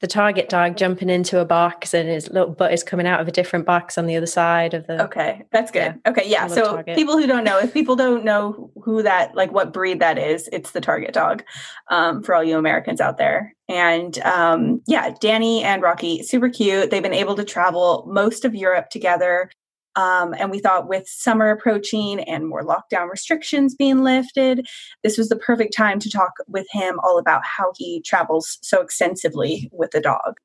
the 0.00 0.06
Target 0.06 0.48
dog 0.48 0.78
jumping 0.78 1.10
into 1.10 1.40
a 1.40 1.44
box, 1.44 1.92
and 1.92 2.08
his 2.08 2.30
little 2.30 2.54
butt 2.54 2.72
is 2.72 2.82
coming 2.82 3.06
out 3.06 3.20
of 3.20 3.28
a 3.28 3.32
different 3.32 3.66
box 3.66 3.98
on 3.98 4.06
the 4.06 4.16
other 4.16 4.26
side 4.26 4.72
of 4.72 4.86
the. 4.86 5.02
Okay, 5.04 5.42
that's 5.52 5.70
good. 5.70 6.00
Okay, 6.06 6.24
yeah. 6.26 6.46
So 6.46 6.64
Target. 6.64 6.96
people 6.96 7.18
who 7.18 7.26
don't 7.26 7.44
know, 7.44 7.58
if 7.58 7.74
people 7.74 7.96
don't 7.96 8.24
know 8.24 8.70
who 8.82 9.02
that, 9.02 9.34
like 9.34 9.52
what 9.52 9.74
breed 9.74 10.00
that 10.00 10.18
is, 10.18 10.48
it's 10.52 10.70
the 10.70 10.80
Target 10.80 11.12
dog. 11.12 11.42
Um, 11.90 12.22
for 12.22 12.34
all 12.34 12.42
you 12.42 12.56
Americans 12.56 13.00
out 13.00 13.18
there, 13.18 13.54
and 13.68 14.18
um, 14.20 14.80
yeah, 14.86 15.12
Danny 15.20 15.62
and 15.62 15.82
Rocky, 15.82 16.22
super 16.22 16.48
cute. 16.48 16.90
They've 16.90 17.02
been 17.02 17.12
able 17.12 17.34
to 17.36 17.44
travel 17.44 18.04
most 18.08 18.46
of 18.46 18.54
Europe 18.54 18.88
together. 18.88 19.50
Um, 19.96 20.34
and 20.38 20.50
we 20.50 20.60
thought 20.60 20.88
with 20.88 21.08
summer 21.08 21.50
approaching 21.50 22.20
and 22.20 22.48
more 22.48 22.62
lockdown 22.62 23.10
restrictions 23.10 23.74
being 23.74 24.02
lifted, 24.02 24.66
this 25.02 25.18
was 25.18 25.28
the 25.28 25.36
perfect 25.36 25.74
time 25.76 25.98
to 26.00 26.10
talk 26.10 26.32
with 26.46 26.66
him 26.70 27.00
all 27.02 27.18
about 27.18 27.42
how 27.44 27.72
he 27.76 28.00
travels 28.02 28.58
so 28.62 28.80
extensively 28.80 29.68
with 29.72 29.90
the 29.90 30.00
dog. 30.00 30.38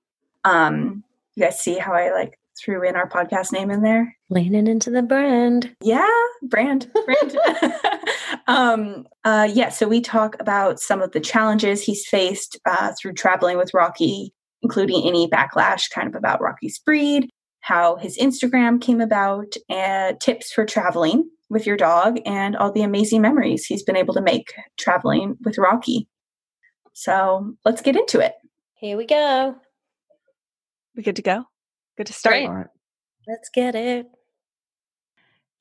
Um, 0.43 1.03
you 1.35 1.43
guys 1.43 1.59
see 1.59 1.77
how 1.77 1.93
I 1.93 2.11
like 2.11 2.39
threw 2.57 2.87
in 2.87 2.95
our 2.95 3.09
podcast 3.09 3.51
name 3.51 3.69
in 3.69 3.81
there? 3.81 4.15
Leaning 4.29 4.67
into 4.67 4.89
the 4.89 5.01
brand. 5.01 5.75
Yeah, 5.81 6.07
brand, 6.43 6.89
brand. 7.05 7.37
um, 8.47 9.07
uh, 9.23 9.47
yeah, 9.51 9.69
so 9.69 9.87
we 9.87 10.01
talk 10.01 10.35
about 10.39 10.79
some 10.79 11.01
of 11.01 11.11
the 11.11 11.19
challenges 11.19 11.81
he's 11.81 12.05
faced 12.05 12.59
uh, 12.65 12.93
through 12.99 13.13
traveling 13.13 13.57
with 13.57 13.73
Rocky, 13.73 14.33
including 14.61 15.03
any 15.05 15.27
backlash 15.27 15.89
kind 15.91 16.07
of 16.07 16.15
about 16.15 16.41
Rocky's 16.41 16.79
breed, 16.79 17.29
how 17.65 17.95
his 17.95 18.15
Instagram 18.19 18.79
came 18.79 19.01
about, 19.01 19.55
and 19.69 20.21
tips 20.21 20.51
for 20.51 20.65
traveling 20.65 21.27
with 21.49 21.65
your 21.65 21.75
dog, 21.75 22.19
and 22.23 22.55
all 22.55 22.71
the 22.71 22.83
amazing 22.83 23.23
memories 23.23 23.65
he's 23.65 23.81
been 23.81 23.95
able 23.95 24.13
to 24.13 24.21
make 24.21 24.53
traveling 24.77 25.35
with 25.43 25.57
Rocky. 25.57 26.07
So 26.93 27.55
let's 27.65 27.81
get 27.81 27.95
into 27.95 28.19
it. 28.19 28.33
Here 28.75 28.95
we 28.95 29.07
go. 29.07 29.55
We 30.95 31.01
good 31.01 31.15
to 31.15 31.23
go? 31.23 31.45
Good 31.97 32.05
to 32.05 32.13
start. 32.13 32.35
Great. 32.35 32.45
All 32.45 32.53
right. 32.53 32.67
Let's 33.27 33.49
get 33.49 33.73
it. 33.73 34.05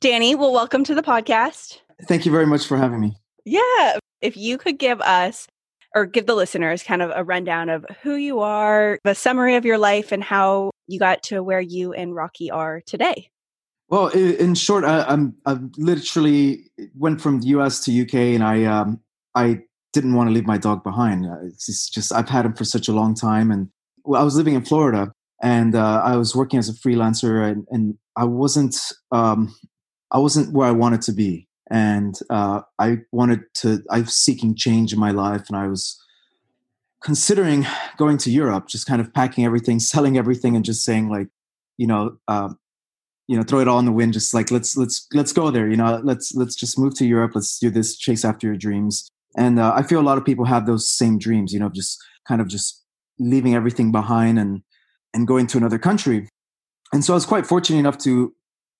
Danny, 0.03 0.35
well, 0.35 0.53
welcome 0.53 0.85
to 0.85 0.95
the 0.95 1.03
podcast. 1.03 1.79
Thank 2.03 2.27
you 2.27 2.33
very 2.33 2.45
much 2.45 2.67
for 2.67 2.77
having 2.77 3.01
me. 3.01 3.17
Yeah. 3.47 3.97
If 4.21 4.37
you 4.37 4.59
could 4.59 4.79
give 4.79 5.01
us 5.01 5.49
or 5.95 6.07
give 6.07 6.27
the 6.27 6.35
listeners 6.35 6.83
kind 6.83 7.03
of 7.03 7.13
a 7.15 7.25
rundown 7.25 7.69
of 7.69 7.85
who 8.03 8.17
you 8.17 8.41
are, 8.41 8.99
a 9.05 9.15
summary 9.15 9.57
of 9.57 9.65
your 9.65 9.79
life, 9.79 10.13
and 10.13 10.23
how 10.23 10.71
you 10.87 10.99
got 10.99 11.23
to 11.25 11.43
where 11.43 11.61
you 11.61 11.93
and 11.93 12.15
Rocky 12.15 12.51
are 12.51 12.83
today. 12.87 13.31
Well, 13.89 14.09
in 14.09 14.55
short, 14.55 14.85
I, 14.85 15.03
I'm 15.03 15.35
I 15.47 15.59
literally 15.77 16.71
went 16.95 17.21
from 17.21 17.41
the 17.41 17.49
U.S. 17.49 17.81
to 17.85 17.93
U.K. 17.93 18.35
and 18.35 18.43
I 18.43 18.65
um, 18.65 19.01
I 19.35 19.61
didn't 19.93 20.15
want 20.15 20.29
to 20.29 20.35
leave 20.35 20.47
my 20.47 20.59
dog 20.59 20.83
behind. 20.83 21.27
Uh, 21.27 21.37
It's 21.47 21.67
just, 21.67 21.93
just 21.93 22.13
I've 22.13 22.29
had 22.29 22.47
him 22.47 22.55
for 22.55 22.65
such 22.65 22.89
a 22.89 22.93
long 22.93 23.15
time, 23.15 23.51
and 23.51 23.69
well, 24.05 24.21
I 24.21 24.25
was 24.25 24.37
living 24.37 24.55
in 24.55 24.65
Florida 24.65 25.13
and 25.43 25.75
uh, 25.75 26.01
I 26.03 26.17
was 26.17 26.35
working 26.35 26.59
as 26.59 26.69
a 26.69 26.73
freelancer, 26.73 27.47
and, 27.47 27.67
and 27.71 27.99
I 28.17 28.25
wasn't 28.25 28.77
um, 29.13 29.55
I 30.11 30.19
wasn't 30.19 30.53
where 30.53 30.67
I 30.67 30.73
wanted 30.73 31.03
to 31.03 31.13
be, 31.13 31.47
and 31.71 32.19
uh, 32.31 32.61
I 32.79 32.99
wanted 33.13 33.43
to. 33.55 33.83
I 33.91 34.01
was 34.01 34.15
seeking 34.15 34.55
change 34.55 34.93
in 34.93 34.99
my 34.99 35.11
life, 35.11 35.49
and 35.49 35.57
I 35.57 35.67
was 35.67 36.01
considering 37.03 37.67
going 37.97 38.19
to 38.19 38.31
Europe, 38.31 38.69
just 38.69 38.87
kind 38.87 39.01
of 39.01 39.13
packing 39.13 39.45
everything, 39.45 39.81
selling 39.93 40.19
everything, 40.19 40.57
and 40.57 40.65
just 40.65 40.85
saying 40.85 41.09
like, 41.09 41.29
you 41.77 41.87
know, 41.87 42.17
um, 42.29 42.59
you 43.27 43.37
know, 43.37 43.43
throw 43.43 43.61
it 43.61 43.69
all 43.69 43.79
in 43.79 43.87
the 43.87 43.93
wind. 43.93 44.13
Just 44.13 44.35
like 44.35 44.51
let's 44.51 44.77
let's 44.77 45.07
let's 45.13 45.33
go 45.33 45.51
there. 45.51 45.69
You 45.69 45.77
know, 45.77 46.01
let's 46.05 46.35
let's 46.35 46.55
just 46.55 46.79
move 46.79 46.95
to 46.97 47.07
Europe. 47.07 47.33
Let's 47.35 47.59
do 47.59 47.71
this. 47.71 47.97
Chase 47.97 48.25
after 48.25 48.47
your 48.47 48.57
dreams. 48.57 49.09
And 49.37 49.59
uh, 49.59 49.73
I 49.75 49.83
feel 49.83 50.01
a 50.01 50.03
lot 50.03 50.19
of 50.19 50.25
people 50.25 50.45
have 50.45 50.67
those 50.67 50.89
same 50.89 51.19
dreams. 51.19 51.53
You 51.53 51.61
know, 51.61 51.69
just 51.69 51.99
kind 52.29 52.41
of 52.41 52.49
just 52.49 52.83
leaving 53.19 53.55
everything 53.55 53.93
behind 53.93 54.39
and 54.39 54.63
and 55.15 55.27
going 55.27 55.47
to 55.49 55.57
another 55.57 55.79
country. 55.79 56.29
And 56.93 57.05
so 57.05 57.15
I 57.15 57.17
was 57.17 57.27
quite 57.27 57.47
fortunate 57.47 57.79
enough 57.79 57.99
to 57.99 58.35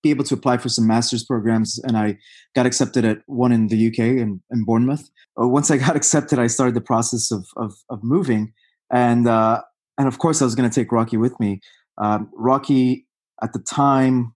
be 0.05 0.11
able 0.11 0.23
to 0.23 0.35
apply 0.35 0.57
for 0.57 0.69
some 0.69 0.85
master's 0.85 1.25
programs, 1.25 1.79
and 1.79 1.97
I 1.97 2.19
got 2.55 2.67
accepted 2.67 3.05
at 3.05 3.23
one 3.25 3.51
in 3.51 3.69
the 3.69 3.87
UK 3.87 3.99
in, 3.99 4.39
in 4.51 4.63
Bournemouth. 4.63 5.09
Uh, 5.41 5.47
once 5.47 5.71
I 5.71 5.77
got 5.85 5.95
accepted, 5.95 6.37
I 6.37 6.47
started 6.47 6.75
the 6.75 6.81
process 6.91 7.31
of 7.31 7.45
of, 7.57 7.73
of 7.89 8.03
moving, 8.03 8.53
and 8.91 9.27
uh, 9.27 9.61
and 9.97 10.07
of 10.07 10.19
course 10.19 10.41
I 10.41 10.45
was 10.45 10.53
going 10.53 10.69
to 10.69 10.79
take 10.79 10.91
Rocky 10.91 11.17
with 11.17 11.37
me. 11.39 11.59
Um, 11.97 12.29
Rocky 12.33 13.07
at 13.41 13.53
the 13.53 13.59
time 13.59 14.35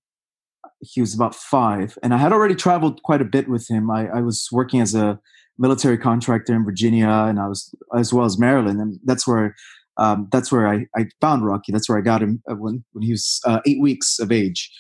he 0.81 1.01
was 1.01 1.13
about 1.13 1.35
five, 1.35 1.97
and 2.01 2.15
I 2.15 2.17
had 2.17 2.33
already 2.33 2.55
traveled 2.55 3.03
quite 3.03 3.21
a 3.21 3.31
bit 3.35 3.47
with 3.47 3.69
him. 3.69 3.91
I, 3.91 4.07
I 4.07 4.21
was 4.21 4.47
working 4.51 4.81
as 4.81 4.95
a 4.95 5.19
military 5.59 5.99
contractor 5.99 6.55
in 6.55 6.65
Virginia, 6.65 7.09
and 7.09 7.39
I 7.39 7.47
was 7.47 7.71
as 7.95 8.11
well 8.11 8.25
as 8.25 8.39
Maryland, 8.39 8.81
and 8.81 8.99
that's 9.03 9.27
where 9.27 9.55
um, 9.97 10.29
that's 10.31 10.51
where 10.51 10.67
I, 10.67 10.87
I 10.95 11.09
found 11.21 11.45
Rocky. 11.45 11.71
That's 11.71 11.87
where 11.89 11.99
I 11.99 12.01
got 12.01 12.23
him 12.23 12.41
uh, 12.49 12.55
when 12.55 12.83
when 12.93 13.03
he 13.03 13.11
was 13.11 13.39
uh, 13.45 13.59
eight 13.67 13.81
weeks 13.81 14.17
of 14.17 14.31
age, 14.31 14.71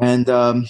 and 0.00 0.28
um, 0.28 0.66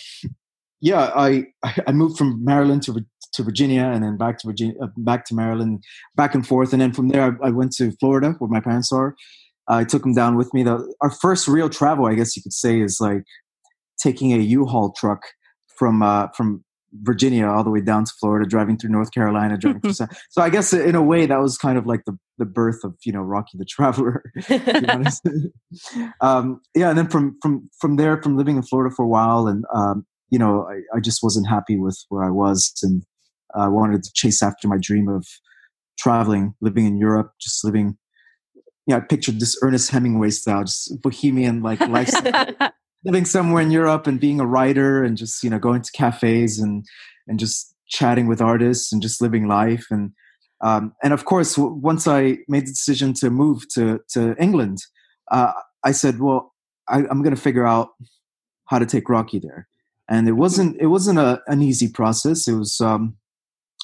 yeah, 0.81 1.13
I 1.15 1.47
I 1.87 1.93
moved 1.93 2.19
from 2.19 2.45
Maryland 2.45 2.83
to 2.85 3.05
to 3.35 3.43
Virginia, 3.43 3.83
and 3.83 4.03
then 4.03 4.17
back 4.17 4.39
to 4.39 4.47
Virginia, 4.47 4.75
uh, 4.83 4.89
back 4.97 5.25
to 5.27 5.35
Maryland, 5.35 5.83
back 6.15 6.35
and 6.35 6.47
forth, 6.47 6.73
and 6.73 6.81
then 6.81 6.93
from 6.93 7.09
there 7.09 7.39
I, 7.43 7.49
I 7.49 7.51
went 7.51 7.73
to 7.77 7.93
Florida 8.01 8.35
where 8.39 8.51
my 8.51 8.61
parents 8.61 8.93
are. 8.93 9.15
I 9.69 9.85
took 9.85 10.03
them 10.03 10.15
down 10.15 10.37
with 10.37 10.53
me. 10.55 10.63
The, 10.63 10.95
our 11.01 11.11
first 11.11 11.49
real 11.49 11.69
travel, 11.69 12.07
I 12.07 12.15
guess 12.15 12.37
you 12.37 12.43
could 12.43 12.53
say, 12.53 12.81
is 12.81 12.99
like 13.01 13.25
taking 14.01 14.33
a 14.33 14.39
U-Haul 14.39 14.93
truck 14.93 15.23
from 15.77 16.03
uh, 16.03 16.29
from 16.29 16.65
Virginia 17.03 17.47
all 17.47 17.65
the 17.65 17.71
way 17.71 17.81
down 17.81 18.05
to 18.05 18.13
Florida, 18.21 18.49
driving 18.49 18.77
through 18.77 18.91
North 18.91 19.13
Carolina, 19.13 19.57
driving 19.59 19.81
through. 19.81 19.93
South- 19.95 20.17
so 20.31 20.43
I 20.43 20.51
guess 20.51 20.73
in 20.73 20.95
a 20.95 21.03
way 21.03 21.27
that 21.27 21.41
was 21.41 21.59
kind 21.59 21.79
of 21.79 21.87
like 21.87 22.05
the 22.05 22.17
the 22.39 22.45
birth 22.45 22.85
of 22.85 22.95
you 23.05 23.13
know 23.13 23.23
Rocky 23.23 23.59
the 23.59 23.65
Traveler. 23.65 24.23
to 24.43 24.59
be 24.59 24.89
honest. 24.89 25.27
um, 26.21 26.61
yeah, 26.75 26.91
and 26.91 26.99
then 26.99 27.09
from 27.09 27.39
from 27.43 27.71
from 27.81 27.97
there, 27.97 28.21
from 28.23 28.37
living 28.37 28.57
in 28.57 28.63
Florida 28.63 28.95
for 28.95 29.05
a 29.05 29.09
while, 29.09 29.47
and 29.47 29.65
um, 29.75 30.07
you 30.31 30.39
know, 30.39 30.69
I, 30.69 30.97
I 30.97 31.01
just 31.01 31.23
wasn't 31.23 31.49
happy 31.49 31.79
with 31.79 31.99
where 32.09 32.25
I 32.25 32.31
was, 32.31 32.73
and 32.83 33.03
I 33.55 33.69
wanted 33.69 34.03
to 34.03 34.11
chase 34.15 34.43
after 34.43 34.69
my 34.69 34.79
dream 34.81 35.09
of 35.09 35.27
traveling, 35.99 36.55
living 36.61 36.87
in 36.87 36.97
Europe, 36.97 37.33
just 37.41 37.65
living. 37.65 37.97
Yeah, 38.87 38.99
I 38.99 39.01
pictured 39.01 39.41
this 39.41 39.59
Ernest 39.63 39.91
Hemingway 39.91 40.31
style, 40.31 40.63
just 40.63 41.03
bohemian 41.03 41.61
like 41.61 41.81
lifestyle 41.81 42.55
living 43.07 43.25
somewhere 43.25 43.63
in 43.63 43.71
Europe 43.71 44.09
and 44.09 44.19
being 44.19 44.41
a 44.41 44.47
writer 44.47 45.05
and 45.05 45.17
just 45.17 45.43
you 45.43 45.49
know 45.49 45.59
going 45.59 45.81
to 45.81 45.93
cafes 45.93 46.59
and 46.59 46.85
and 47.29 47.39
just 47.39 47.75
chatting 47.89 48.27
with 48.27 48.43
artists 48.43 48.93
and 48.93 49.01
just 49.01 49.23
living 49.23 49.47
life 49.47 49.87
and 49.91 50.13
um, 50.61 50.93
and 51.03 51.13
of 51.13 51.25
course 51.25 51.57
once 51.57 52.09
I 52.09 52.39
made 52.49 52.67
the 52.67 52.73
decision 52.73 53.15
to 53.15 53.31
move 53.31 53.69
to 53.75 54.01
to 54.15 54.35
England, 54.39 54.79
uh, 55.31 55.53
I 55.85 55.93
said, 55.93 56.19
well, 56.19 56.55
I, 56.89 56.99
I'm 57.11 57.23
going 57.23 57.35
to 57.35 57.41
figure 57.41 57.67
out 57.67 57.91
how 58.67 58.79
to 58.79 58.87
take 58.87 59.09
Rocky 59.09 59.39
there, 59.39 59.69
and 60.09 60.29
it 60.29 60.33
wasn't 60.33 60.77
it 60.81 60.87
wasn't 60.87 61.19
a, 61.19 61.43
an 61.47 61.63
easy 61.63 61.89
process. 61.89 62.49
It 62.49 62.55
was 62.55 62.81
um, 62.81 63.17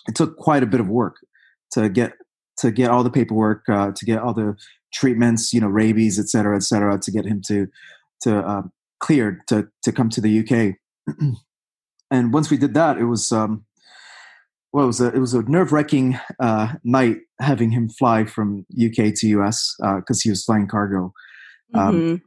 it 0.09 0.15
took 0.15 0.37
quite 0.37 0.63
a 0.63 0.67
bit 0.67 0.81
of 0.81 0.89
work 0.89 1.17
to 1.73 1.89
get 1.89 2.15
to 2.59 2.71
get 2.71 2.91
all 2.91 3.05
the 3.05 3.11
paperwork 3.11 3.69
uh, 3.69 3.93
to 3.93 4.05
get 4.05 4.19
all 4.19 4.35
the 4.35 4.57
treatments, 4.93 5.53
you 5.53 5.61
know, 5.61 5.69
rabies, 5.69 6.19
et 6.19 6.29
cetera, 6.29 6.57
et 6.57 6.63
cetera, 6.63 6.99
to 6.99 7.11
get 7.11 7.27
him 7.27 7.43
to 7.49 7.69
to 8.23 8.49
um, 8.49 8.73
cleared 9.03 9.47
to 9.49 9.69
to 9.83 9.93
come 9.93 10.09
to 10.11 10.21
the 10.21 10.39
UK. 10.41 10.77
and 12.11 12.33
once 12.33 12.51
we 12.51 12.57
did 12.57 12.73
that, 12.75 12.97
it 12.97 13.05
was 13.05 13.33
um, 13.33 13.67
well, 14.73 14.85
it 14.85 14.87
was 14.87 15.01
a 15.01 15.09
it 15.09 15.19
was 15.19 15.35
a 15.35 15.43
nerve 15.43 15.73
wracking 15.73 16.19
uh, 16.41 16.75
night 16.85 17.19
having 17.41 17.71
him 17.73 17.91
fly 17.91 18.25
from 18.25 18.65
UK 18.73 19.13
to 19.17 19.27
US 19.39 19.75
because 19.97 20.23
he 20.23 20.31
was 20.31 20.45
flying 20.45 20.69
cargo. 20.69 21.13
Um, 21.75 22.01
Mhm. 22.01 22.23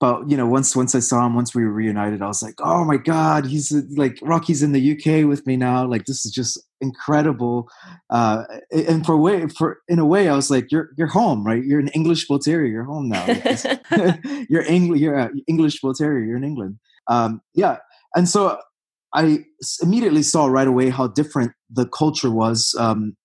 But 0.00 0.30
you 0.30 0.36
know, 0.36 0.46
once 0.46 0.76
once 0.76 0.94
I 0.94 1.00
saw 1.00 1.26
him, 1.26 1.34
once 1.34 1.54
we 1.54 1.64
were 1.64 1.72
reunited, 1.72 2.22
I 2.22 2.28
was 2.28 2.42
like, 2.42 2.54
oh 2.60 2.84
my 2.84 2.96
god, 2.98 3.46
he's 3.46 3.72
uh, 3.74 3.80
like 3.96 4.18
Rocky's 4.22 4.62
in 4.62 4.70
the 4.72 4.92
UK 4.92 5.26
with 5.28 5.44
me 5.44 5.56
now. 5.56 5.84
Like 5.86 6.04
this 6.04 6.24
is 6.24 6.30
just 6.30 6.56
incredible. 6.80 7.68
Uh, 8.08 8.44
and 8.70 9.04
for 9.04 9.16
way, 9.16 9.48
for 9.48 9.78
in 9.88 9.98
a 9.98 10.06
way, 10.06 10.28
I 10.28 10.36
was 10.36 10.50
like, 10.50 10.70
you're 10.70 10.90
you're 10.96 11.08
home, 11.08 11.44
right? 11.44 11.64
You're 11.64 11.80
an 11.80 11.88
English 11.88 12.28
bull 12.28 12.38
terrier. 12.38 12.70
You're 12.70 12.84
home 12.84 13.08
now. 13.08 13.26
You're 14.48 14.62
English. 14.62 15.00
You're 15.00 15.16
an 15.16 15.42
English 15.48 15.80
bull 15.80 15.94
terrier. 15.94 16.24
You're 16.24 16.36
in 16.36 16.44
England. 16.44 16.78
Um, 17.08 17.40
yeah, 17.54 17.78
and 18.14 18.28
so 18.28 18.56
I 19.14 19.44
immediately 19.82 20.22
saw 20.22 20.46
right 20.46 20.68
away 20.68 20.90
how 20.90 21.08
different 21.08 21.52
the 21.70 21.86
culture 21.86 22.30
was. 22.30 22.72
Um, 22.78 23.16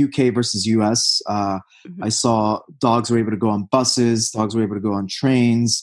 UK 0.00 0.32
versus 0.32 0.66
US. 0.66 1.20
Uh, 1.26 1.58
Mhm. 1.88 2.04
I 2.04 2.10
saw 2.10 2.60
dogs 2.78 3.10
were 3.10 3.18
able 3.18 3.32
to 3.32 3.36
go 3.36 3.48
on 3.48 3.68
buses. 3.72 4.30
Dogs 4.30 4.54
were 4.54 4.62
able 4.62 4.76
to 4.76 4.80
go 4.80 4.92
on 4.92 5.08
trains, 5.08 5.82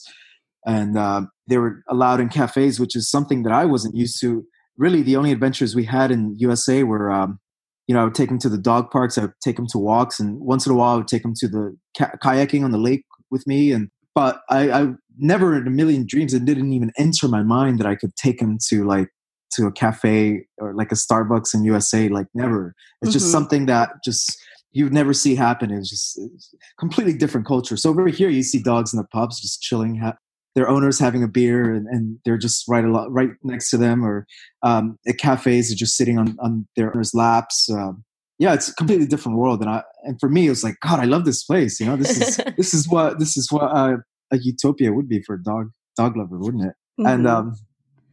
and 0.68 0.96
uh, 0.98 1.22
they 1.48 1.58
were 1.58 1.82
allowed 1.88 2.20
in 2.20 2.28
cafes, 2.28 2.78
which 2.78 2.94
is 2.94 3.10
something 3.10 3.42
that 3.44 3.52
I 3.52 3.64
wasn't 3.64 3.96
used 3.96 4.20
to. 4.20 4.44
Really, 4.76 5.02
the 5.02 5.16
only 5.16 5.32
adventures 5.32 5.74
we 5.74 5.84
had 5.84 6.10
in 6.12 6.36
USA 6.38 6.84
were, 6.84 7.10
um, 7.10 7.40
you 7.88 7.94
know, 7.94 8.02
I 8.02 8.04
would 8.04 8.14
take 8.14 8.28
them 8.28 8.38
to 8.40 8.48
the 8.50 8.58
dog 8.58 8.90
parks. 8.90 9.16
I 9.18 9.22
would 9.22 9.32
take 9.42 9.56
them 9.56 9.66
to 9.72 9.78
walks, 9.78 10.20
and 10.20 10.38
once 10.40 10.66
in 10.66 10.72
a 10.72 10.76
while, 10.76 10.94
I 10.94 10.96
would 10.98 11.08
take 11.08 11.22
them 11.22 11.32
to 11.38 11.48
the 11.48 11.76
ca- 11.96 12.12
kayaking 12.22 12.62
on 12.64 12.70
the 12.70 12.78
lake 12.78 13.04
with 13.30 13.46
me. 13.46 13.72
And 13.72 13.88
but 14.14 14.42
I, 14.50 14.70
I 14.70 14.88
never 15.16 15.56
in 15.56 15.66
a 15.66 15.70
million 15.70 16.04
dreams 16.06 16.34
it 16.34 16.44
didn't 16.44 16.72
even 16.72 16.92
enter 16.98 17.26
my 17.28 17.42
mind 17.42 17.78
that 17.80 17.86
I 17.86 17.96
could 17.96 18.14
take 18.16 18.40
him 18.40 18.58
to 18.68 18.84
like 18.84 19.08
to 19.54 19.66
a 19.66 19.72
cafe 19.72 20.44
or 20.58 20.74
like 20.74 20.92
a 20.92 20.96
Starbucks 20.96 21.54
in 21.54 21.64
USA. 21.64 22.08
Like 22.10 22.26
never. 22.34 22.74
It's 23.00 23.12
just 23.14 23.28
Mhm. 23.28 23.32
something 23.32 23.66
that 23.66 23.88
just 24.04 24.36
you'd 24.72 24.92
never 24.92 25.14
see 25.14 25.34
happen. 25.34 25.72
It's 25.72 25.88
just 25.88 26.18
it's 26.18 26.54
completely 26.78 27.14
different 27.14 27.46
culture. 27.46 27.76
So 27.76 27.88
over 27.90 28.06
here, 28.08 28.28
you 28.28 28.42
see 28.42 28.62
dogs 28.62 28.92
in 28.92 28.98
the 28.98 29.06
pubs 29.06 29.40
just 29.40 29.62
chilling, 29.62 29.96
ha- 29.96 30.16
their 30.54 30.68
owners 30.68 30.98
having 30.98 31.22
a 31.22 31.28
beer, 31.28 31.72
and, 31.74 31.86
and 31.86 32.18
they're 32.24 32.38
just 32.38 32.64
right 32.68 32.84
a 32.84 32.90
lot, 32.90 33.12
right 33.12 33.30
next 33.42 33.70
to 33.70 33.76
them, 33.76 34.04
or 34.04 34.26
um, 34.62 34.98
at 35.06 35.18
cafes, 35.18 35.68
they're 35.68 35.76
just 35.76 35.96
sitting 35.96 36.18
on 36.18 36.36
on 36.40 36.66
their 36.76 36.92
owners' 36.94 37.14
laps. 37.14 37.68
Um, 37.70 38.04
yeah, 38.38 38.54
it's 38.54 38.68
a 38.68 38.74
completely 38.74 39.06
different 39.06 39.38
world, 39.38 39.60
and 39.60 39.70
I 39.70 39.82
and 40.04 40.18
for 40.20 40.28
me, 40.28 40.46
it 40.46 40.50
was 40.50 40.64
like, 40.64 40.76
God, 40.80 41.00
I 41.00 41.04
love 41.04 41.24
this 41.24 41.44
place. 41.44 41.78
You 41.80 41.86
know, 41.86 41.96
this 41.96 42.20
is 42.20 42.36
this 42.56 42.74
is 42.74 42.88
what 42.88 43.18
this 43.18 43.36
is 43.36 43.50
what 43.52 43.64
uh, 43.64 43.96
a 44.32 44.38
utopia 44.38 44.92
would 44.92 45.08
be 45.08 45.22
for 45.22 45.34
a 45.34 45.42
dog 45.42 45.70
dog 45.96 46.16
lover, 46.16 46.38
wouldn't 46.38 46.64
it? 46.64 46.74
and 46.98 47.24
Mhm. 47.26 47.30
um, 47.30 47.54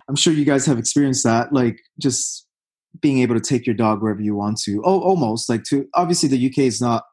I'm 0.07 0.15
sure 0.15 0.31
you 0.33 0.45
guys 0.45 0.65
have 0.67 0.77
experienced 0.77 1.23
that, 1.23 1.51
like 1.51 1.79
just 1.99 2.45
being 3.01 3.19
able 3.19 3.33
to 3.35 3.41
take 3.41 3.65
your 3.65 3.75
dog 3.75 4.01
wherever 4.01 4.21
you 4.21 4.35
want 4.35 4.59
to. 4.65 4.81
Oh, 4.85 4.99
almost 5.01 5.49
like 5.49 5.63
to 5.65 5.87
obviously 5.95 6.29
the 6.29 6.45
UK 6.47 6.59
is 6.59 6.79
not 6.79 7.03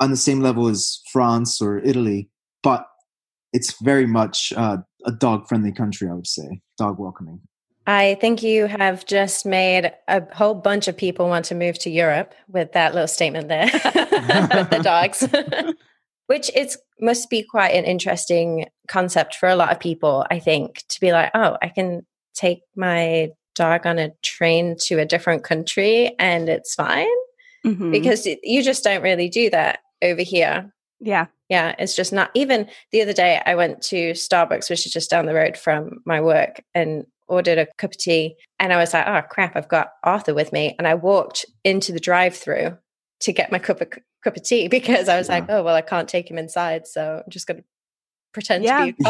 on 0.00 0.10
the 0.10 0.16
same 0.16 0.40
level 0.40 0.68
as 0.68 1.00
France 1.12 1.60
or 1.62 1.78
Italy, 1.78 2.28
but 2.62 2.86
it's 3.52 3.80
very 3.80 4.06
much 4.06 4.52
uh, 4.56 4.78
a 5.04 5.12
dog 5.12 5.48
friendly 5.48 5.72
country. 5.72 6.08
I 6.08 6.14
would 6.14 6.26
say 6.26 6.60
dog 6.78 6.98
welcoming. 6.98 7.40
I 7.86 8.16
think 8.20 8.44
you 8.44 8.66
have 8.66 9.06
just 9.06 9.44
made 9.44 9.92
a 10.06 10.22
whole 10.34 10.54
bunch 10.54 10.86
of 10.86 10.96
people 10.96 11.28
want 11.28 11.46
to 11.46 11.56
move 11.56 11.78
to 11.80 11.90
Europe 11.90 12.32
with 12.48 12.72
that 12.72 12.94
little 12.94 13.08
statement 13.08 13.48
there 13.48 13.68
with 13.72 14.70
the 14.70 14.80
dogs. 14.82 15.26
which 16.32 16.50
it 16.54 16.76
must 16.98 17.28
be 17.28 17.42
quite 17.42 17.74
an 17.74 17.84
interesting 17.84 18.66
concept 18.88 19.34
for 19.34 19.48
a 19.48 19.56
lot 19.56 19.70
of 19.70 19.80
people 19.80 20.24
i 20.30 20.38
think 20.38 20.82
to 20.88 21.00
be 21.00 21.12
like 21.12 21.30
oh 21.34 21.56
i 21.60 21.68
can 21.68 22.06
take 22.34 22.62
my 22.74 23.28
dog 23.54 23.86
on 23.86 23.98
a 23.98 24.10
train 24.22 24.74
to 24.78 24.98
a 24.98 25.04
different 25.04 25.44
country 25.44 26.14
and 26.18 26.48
it's 26.48 26.74
fine 26.74 27.06
mm-hmm. 27.66 27.90
because 27.90 28.26
you 28.42 28.62
just 28.62 28.82
don't 28.82 29.02
really 29.02 29.28
do 29.28 29.50
that 29.50 29.80
over 30.00 30.22
here 30.22 30.72
yeah 31.00 31.26
yeah 31.52 31.74
it's 31.78 31.94
just 31.94 32.12
not 32.12 32.30
even 32.34 32.68
the 32.90 33.02
other 33.02 33.12
day 33.12 33.40
i 33.46 33.54
went 33.54 33.80
to 33.80 34.10
starbucks 34.12 34.68
which 34.68 34.86
is 34.86 34.92
just 34.92 35.10
down 35.10 35.26
the 35.26 35.34
road 35.34 35.56
from 35.56 36.00
my 36.04 36.20
work 36.20 36.62
and 36.74 37.04
ordered 37.28 37.58
a 37.58 37.66
cup 37.78 37.92
of 37.92 37.98
tea 37.98 38.34
and 38.58 38.72
i 38.72 38.76
was 38.76 38.92
like 38.92 39.06
oh 39.06 39.22
crap 39.28 39.54
i've 39.54 39.68
got 39.68 39.92
arthur 40.02 40.34
with 40.34 40.52
me 40.52 40.74
and 40.78 40.88
i 40.88 40.94
walked 40.94 41.44
into 41.62 41.92
the 41.92 42.00
drive 42.00 42.34
through 42.34 42.76
to 43.20 43.32
get 43.32 43.52
my 43.52 43.58
cup 43.58 43.80
of 43.80 43.92
cup 44.22 44.36
of 44.36 44.42
tea 44.42 44.68
because 44.78 45.08
I 45.08 45.18
was 45.18 45.28
yeah. 45.28 45.34
like, 45.34 45.46
oh 45.48 45.62
well, 45.62 45.74
I 45.74 45.82
can't 45.82 46.08
take 46.08 46.30
him 46.30 46.38
inside, 46.38 46.86
so 46.86 47.22
I'm 47.24 47.30
just 47.30 47.46
going 47.46 47.58
to 47.58 47.64
pretend 48.32 48.64
yeah. 48.64 48.86
to 48.86 48.92
be 48.92 49.04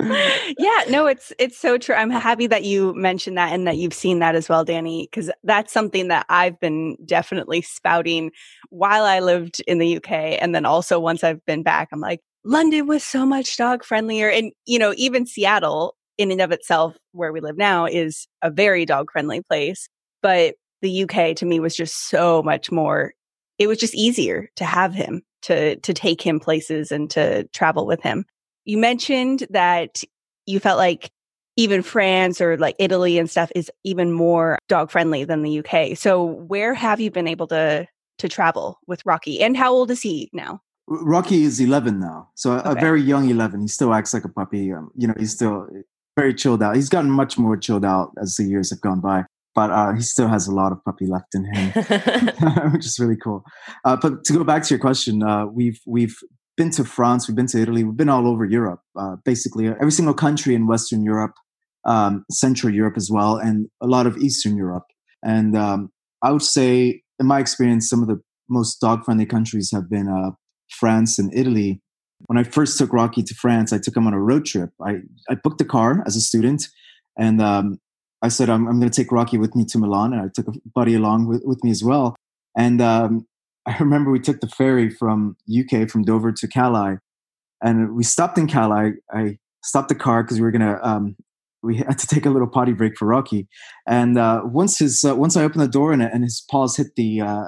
yeah, 0.58 0.84
no, 0.88 1.06
it's 1.06 1.32
it's 1.38 1.58
so 1.58 1.78
true. 1.78 1.94
I'm 1.94 2.10
happy 2.10 2.46
that 2.46 2.64
you 2.64 2.94
mentioned 2.94 3.36
that 3.38 3.52
and 3.52 3.66
that 3.66 3.76
you've 3.76 3.94
seen 3.94 4.18
that 4.20 4.34
as 4.34 4.48
well, 4.48 4.64
Danny, 4.64 5.08
because 5.10 5.30
that's 5.42 5.72
something 5.72 6.08
that 6.08 6.26
I've 6.28 6.58
been 6.60 6.96
definitely 7.04 7.62
spouting 7.62 8.30
while 8.70 9.04
I 9.04 9.20
lived 9.20 9.60
in 9.66 9.78
the 9.78 9.96
UK, 9.96 10.12
and 10.40 10.54
then 10.54 10.64
also 10.64 11.00
once 11.00 11.24
I've 11.24 11.44
been 11.44 11.62
back, 11.62 11.88
I'm 11.92 12.00
like, 12.00 12.20
London 12.44 12.86
was 12.86 13.04
so 13.04 13.26
much 13.26 13.56
dog 13.56 13.84
friendlier, 13.84 14.28
and 14.28 14.52
you 14.66 14.78
know, 14.78 14.94
even 14.96 15.26
Seattle 15.26 15.96
in 16.16 16.30
and 16.30 16.40
of 16.40 16.52
itself, 16.52 16.96
where 17.12 17.32
we 17.32 17.40
live 17.40 17.56
now, 17.56 17.86
is 17.86 18.28
a 18.42 18.50
very 18.50 18.86
dog 18.86 19.10
friendly 19.10 19.42
place, 19.42 19.88
but 20.22 20.54
the 20.80 21.04
UK 21.04 21.34
to 21.36 21.46
me 21.46 21.60
was 21.60 21.74
just 21.74 22.08
so 22.08 22.42
much 22.42 22.70
more 22.70 23.14
it 23.58 23.66
was 23.66 23.78
just 23.78 23.94
easier 23.94 24.50
to 24.56 24.64
have 24.64 24.94
him 24.94 25.22
to 25.44 25.76
to 25.76 25.94
take 25.94 26.20
him 26.20 26.40
places 26.40 26.90
and 26.90 27.10
to 27.10 27.44
travel 27.48 27.86
with 27.86 28.02
him. 28.02 28.24
You 28.64 28.78
mentioned 28.78 29.46
that 29.50 30.02
you 30.46 30.58
felt 30.58 30.78
like 30.78 31.10
even 31.56 31.82
France 31.82 32.40
or 32.40 32.56
like 32.56 32.74
Italy 32.78 33.18
and 33.18 33.30
stuff 33.30 33.52
is 33.54 33.70
even 33.84 34.12
more 34.12 34.58
dog 34.68 34.90
friendly 34.90 35.24
than 35.24 35.42
the 35.42 35.60
UK. 35.60 35.96
So 35.96 36.24
where 36.24 36.74
have 36.74 37.00
you 37.00 37.10
been 37.10 37.28
able 37.28 37.46
to 37.48 37.86
to 38.18 38.28
travel 38.28 38.78
with 38.86 39.04
Rocky 39.04 39.42
and 39.42 39.56
how 39.56 39.72
old 39.72 39.90
is 39.90 40.02
he 40.02 40.30
now? 40.32 40.60
Rocky 40.86 41.44
is 41.44 41.60
11 41.60 41.98
now. 41.98 42.28
So 42.34 42.52
okay. 42.52 42.70
a 42.70 42.74
very 42.74 43.00
young 43.00 43.30
11. 43.30 43.62
He 43.62 43.68
still 43.68 43.94
acts 43.94 44.12
like 44.12 44.24
a 44.24 44.28
puppy. 44.28 44.72
Um, 44.72 44.90
you 44.94 45.08
know, 45.08 45.14
he's 45.18 45.32
still 45.32 45.66
very 46.16 46.34
chilled 46.34 46.62
out. 46.62 46.76
He's 46.76 46.90
gotten 46.90 47.10
much 47.10 47.38
more 47.38 47.56
chilled 47.56 47.84
out 47.84 48.12
as 48.20 48.36
the 48.36 48.44
years 48.44 48.70
have 48.70 48.82
gone 48.82 49.00
by 49.00 49.24
but 49.54 49.70
uh, 49.70 49.92
he 49.92 50.02
still 50.02 50.28
has 50.28 50.46
a 50.46 50.52
lot 50.52 50.72
of 50.72 50.84
puppy 50.84 51.06
left 51.06 51.34
in 51.34 51.44
him, 51.44 51.70
which 52.72 52.84
is 52.84 52.98
really 52.98 53.16
cool. 53.16 53.44
Uh, 53.84 53.96
but 53.96 54.24
to 54.24 54.32
go 54.32 54.44
back 54.44 54.62
to 54.64 54.74
your 54.74 54.80
question, 54.80 55.22
uh, 55.22 55.46
we've 55.46 55.80
we've 55.86 56.16
been 56.56 56.70
to 56.70 56.84
France, 56.84 57.28
we've 57.28 57.36
been 57.36 57.46
to 57.48 57.60
Italy, 57.60 57.84
we've 57.84 57.96
been 57.96 58.08
all 58.08 58.28
over 58.28 58.44
Europe, 58.44 58.80
uh, 58.98 59.16
basically 59.24 59.68
every 59.68 59.92
single 59.92 60.14
country 60.14 60.54
in 60.54 60.66
Western 60.66 61.02
Europe, 61.02 61.34
um, 61.84 62.24
Central 62.30 62.72
Europe 62.72 62.96
as 62.96 63.10
well, 63.10 63.36
and 63.36 63.68
a 63.80 63.86
lot 63.86 64.06
of 64.06 64.16
Eastern 64.18 64.56
Europe. 64.56 64.84
And 65.24 65.56
um, 65.56 65.90
I 66.22 66.30
would 66.32 66.42
say, 66.42 67.02
in 67.18 67.26
my 67.26 67.40
experience, 67.40 67.88
some 67.88 68.02
of 68.02 68.08
the 68.08 68.20
most 68.48 68.80
dog-friendly 68.80 69.26
countries 69.26 69.70
have 69.72 69.88
been 69.88 70.08
uh, 70.08 70.32
France 70.70 71.18
and 71.18 71.32
Italy. 71.34 71.80
When 72.26 72.38
I 72.38 72.44
first 72.44 72.78
took 72.78 72.92
Rocky 72.92 73.22
to 73.22 73.34
France, 73.34 73.72
I 73.72 73.78
took 73.78 73.96
him 73.96 74.06
on 74.06 74.14
a 74.14 74.20
road 74.20 74.44
trip. 74.44 74.70
I, 74.84 74.98
I 75.30 75.34
booked 75.42 75.60
a 75.60 75.64
car 75.64 76.02
as 76.06 76.16
a 76.16 76.20
student, 76.20 76.68
and 77.18 77.40
um, 77.40 77.78
I 78.24 78.28
said, 78.28 78.48
I'm, 78.48 78.66
I'm 78.66 78.80
going 78.80 78.90
to 78.90 79.02
take 79.02 79.12
Rocky 79.12 79.36
with 79.36 79.54
me 79.54 79.66
to 79.66 79.78
Milan. 79.78 80.14
And 80.14 80.22
I 80.22 80.28
took 80.34 80.48
a 80.48 80.58
buddy 80.74 80.94
along 80.94 81.26
with, 81.26 81.42
with 81.44 81.62
me 81.62 81.70
as 81.70 81.84
well. 81.84 82.16
And 82.56 82.80
um, 82.80 83.26
I 83.66 83.76
remember 83.78 84.10
we 84.10 84.18
took 84.18 84.40
the 84.40 84.48
ferry 84.48 84.88
from 84.88 85.36
UK, 85.48 85.90
from 85.90 86.04
Dover 86.04 86.32
to 86.32 86.48
Calais. 86.48 86.96
And 87.62 87.94
we 87.94 88.02
stopped 88.02 88.38
in 88.38 88.46
Calais. 88.46 88.94
I 89.12 89.36
stopped 89.62 89.90
the 89.90 89.94
car 89.94 90.22
because 90.22 90.38
we 90.38 90.42
were 90.42 90.50
going 90.50 90.62
to, 90.62 90.88
um, 90.88 91.16
we 91.62 91.76
had 91.88 91.98
to 91.98 92.06
take 92.06 92.24
a 92.24 92.30
little 92.30 92.48
potty 92.48 92.72
break 92.72 92.96
for 92.96 93.06
Rocky. 93.06 93.46
And 93.86 94.16
uh, 94.18 94.40
once 94.44 94.78
his, 94.78 95.04
uh, 95.04 95.14
once 95.14 95.36
I 95.36 95.44
opened 95.44 95.62
the 95.62 95.68
door 95.68 95.92
and, 95.92 96.02
and 96.02 96.24
his 96.24 96.42
paws 96.50 96.78
hit 96.78 96.96
the, 96.96 97.20
uh, 97.20 97.44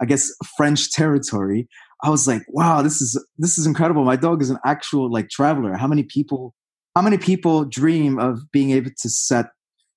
I 0.00 0.04
guess, 0.04 0.28
French 0.56 0.90
territory, 0.90 1.68
I 2.02 2.10
was 2.10 2.26
like, 2.26 2.42
wow, 2.48 2.82
this 2.82 3.00
is, 3.00 3.24
this 3.38 3.56
is 3.56 3.66
incredible. 3.66 4.04
My 4.04 4.16
dog 4.16 4.42
is 4.42 4.50
an 4.50 4.58
actual 4.66 5.12
like 5.12 5.28
traveler. 5.28 5.76
How 5.76 5.86
many 5.86 6.02
people, 6.02 6.54
how 6.96 7.02
many 7.02 7.18
people 7.18 7.64
dream 7.64 8.18
of 8.18 8.40
being 8.50 8.72
able 8.72 8.90
to 9.00 9.08
set 9.08 9.46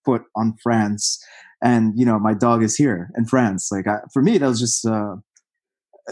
foot 0.06 0.24
on 0.36 0.56
France, 0.62 1.24
and 1.64 1.94
you 1.96 2.06
know 2.06 2.20
my 2.20 2.34
dog 2.34 2.64
is 2.64 2.76
here 2.76 3.10
in 3.18 3.26
France. 3.26 3.70
Like 3.72 3.88
I, 3.88 4.00
for 4.14 4.22
me, 4.22 4.38
that 4.38 4.48
was 4.48 4.60
just 4.60 4.86
uh, 4.86 5.16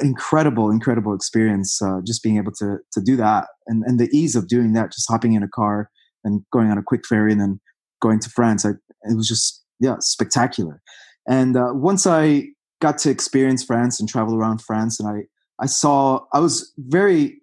incredible, 0.02 0.70
incredible 0.70 1.14
experience. 1.14 1.82
Uh, 1.82 2.00
just 2.06 2.24
being 2.24 2.38
able 2.38 2.52
to 2.54 2.78
to 2.94 3.02
do 3.02 3.16
that, 3.18 3.48
and 3.68 3.84
and 3.86 4.00
the 4.00 4.10
ease 4.12 4.36
of 4.36 4.48
doing 4.48 4.74
that, 4.74 4.92
just 4.92 5.10
hopping 5.10 5.34
in 5.34 5.44
a 5.44 5.48
car 5.48 5.90
and 6.24 6.44
going 6.52 6.70
on 6.70 6.78
a 6.78 6.84
quick 6.84 7.06
ferry, 7.08 7.32
and 7.32 7.42
then 7.42 7.60
going 8.02 8.20
to 8.20 8.30
France. 8.30 8.66
I, 8.66 8.72
it 9.04 9.16
was 9.16 9.28
just 9.28 9.64
yeah, 9.80 9.96
spectacular. 10.00 10.82
And 11.28 11.56
uh, 11.56 11.72
once 11.74 12.06
I 12.08 12.48
got 12.82 12.98
to 13.00 13.10
experience 13.10 13.64
France 13.64 14.00
and 14.00 14.10
travel 14.10 14.36
around 14.36 14.62
France, 14.62 15.00
and 15.00 15.10
I 15.10 15.24
I 15.62 15.66
saw 15.66 16.26
I 16.34 16.40
was 16.40 16.74
very 16.78 17.42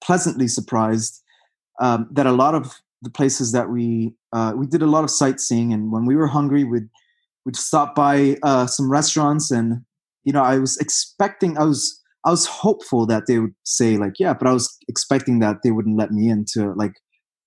pleasantly 0.00 0.48
surprised 0.48 1.22
um, 1.80 2.08
that 2.12 2.26
a 2.26 2.32
lot 2.32 2.54
of 2.54 2.80
the 3.02 3.10
places 3.10 3.52
that 3.52 3.70
we 3.70 4.14
uh, 4.32 4.52
we 4.56 4.66
did 4.66 4.82
a 4.82 4.86
lot 4.86 5.04
of 5.04 5.10
sightseeing, 5.10 5.72
and 5.72 5.92
when 5.92 6.04
we 6.04 6.16
were 6.16 6.26
hungry, 6.26 6.64
we'd 6.64 6.88
we'd 7.44 7.56
stop 7.56 7.94
by 7.94 8.36
uh, 8.42 8.66
some 8.66 8.90
restaurants, 8.90 9.50
and 9.50 9.82
you 10.24 10.32
know, 10.32 10.42
I 10.42 10.58
was 10.58 10.76
expecting, 10.78 11.56
I 11.58 11.64
was 11.64 12.00
I 12.26 12.30
was 12.30 12.46
hopeful 12.46 13.06
that 13.06 13.24
they 13.26 13.38
would 13.38 13.54
say 13.64 13.96
like, 13.96 14.14
yeah, 14.18 14.34
but 14.34 14.46
I 14.46 14.52
was 14.52 14.76
expecting 14.88 15.38
that 15.40 15.58
they 15.62 15.70
wouldn't 15.70 15.96
let 15.96 16.10
me 16.10 16.28
into 16.28 16.72
like 16.74 16.92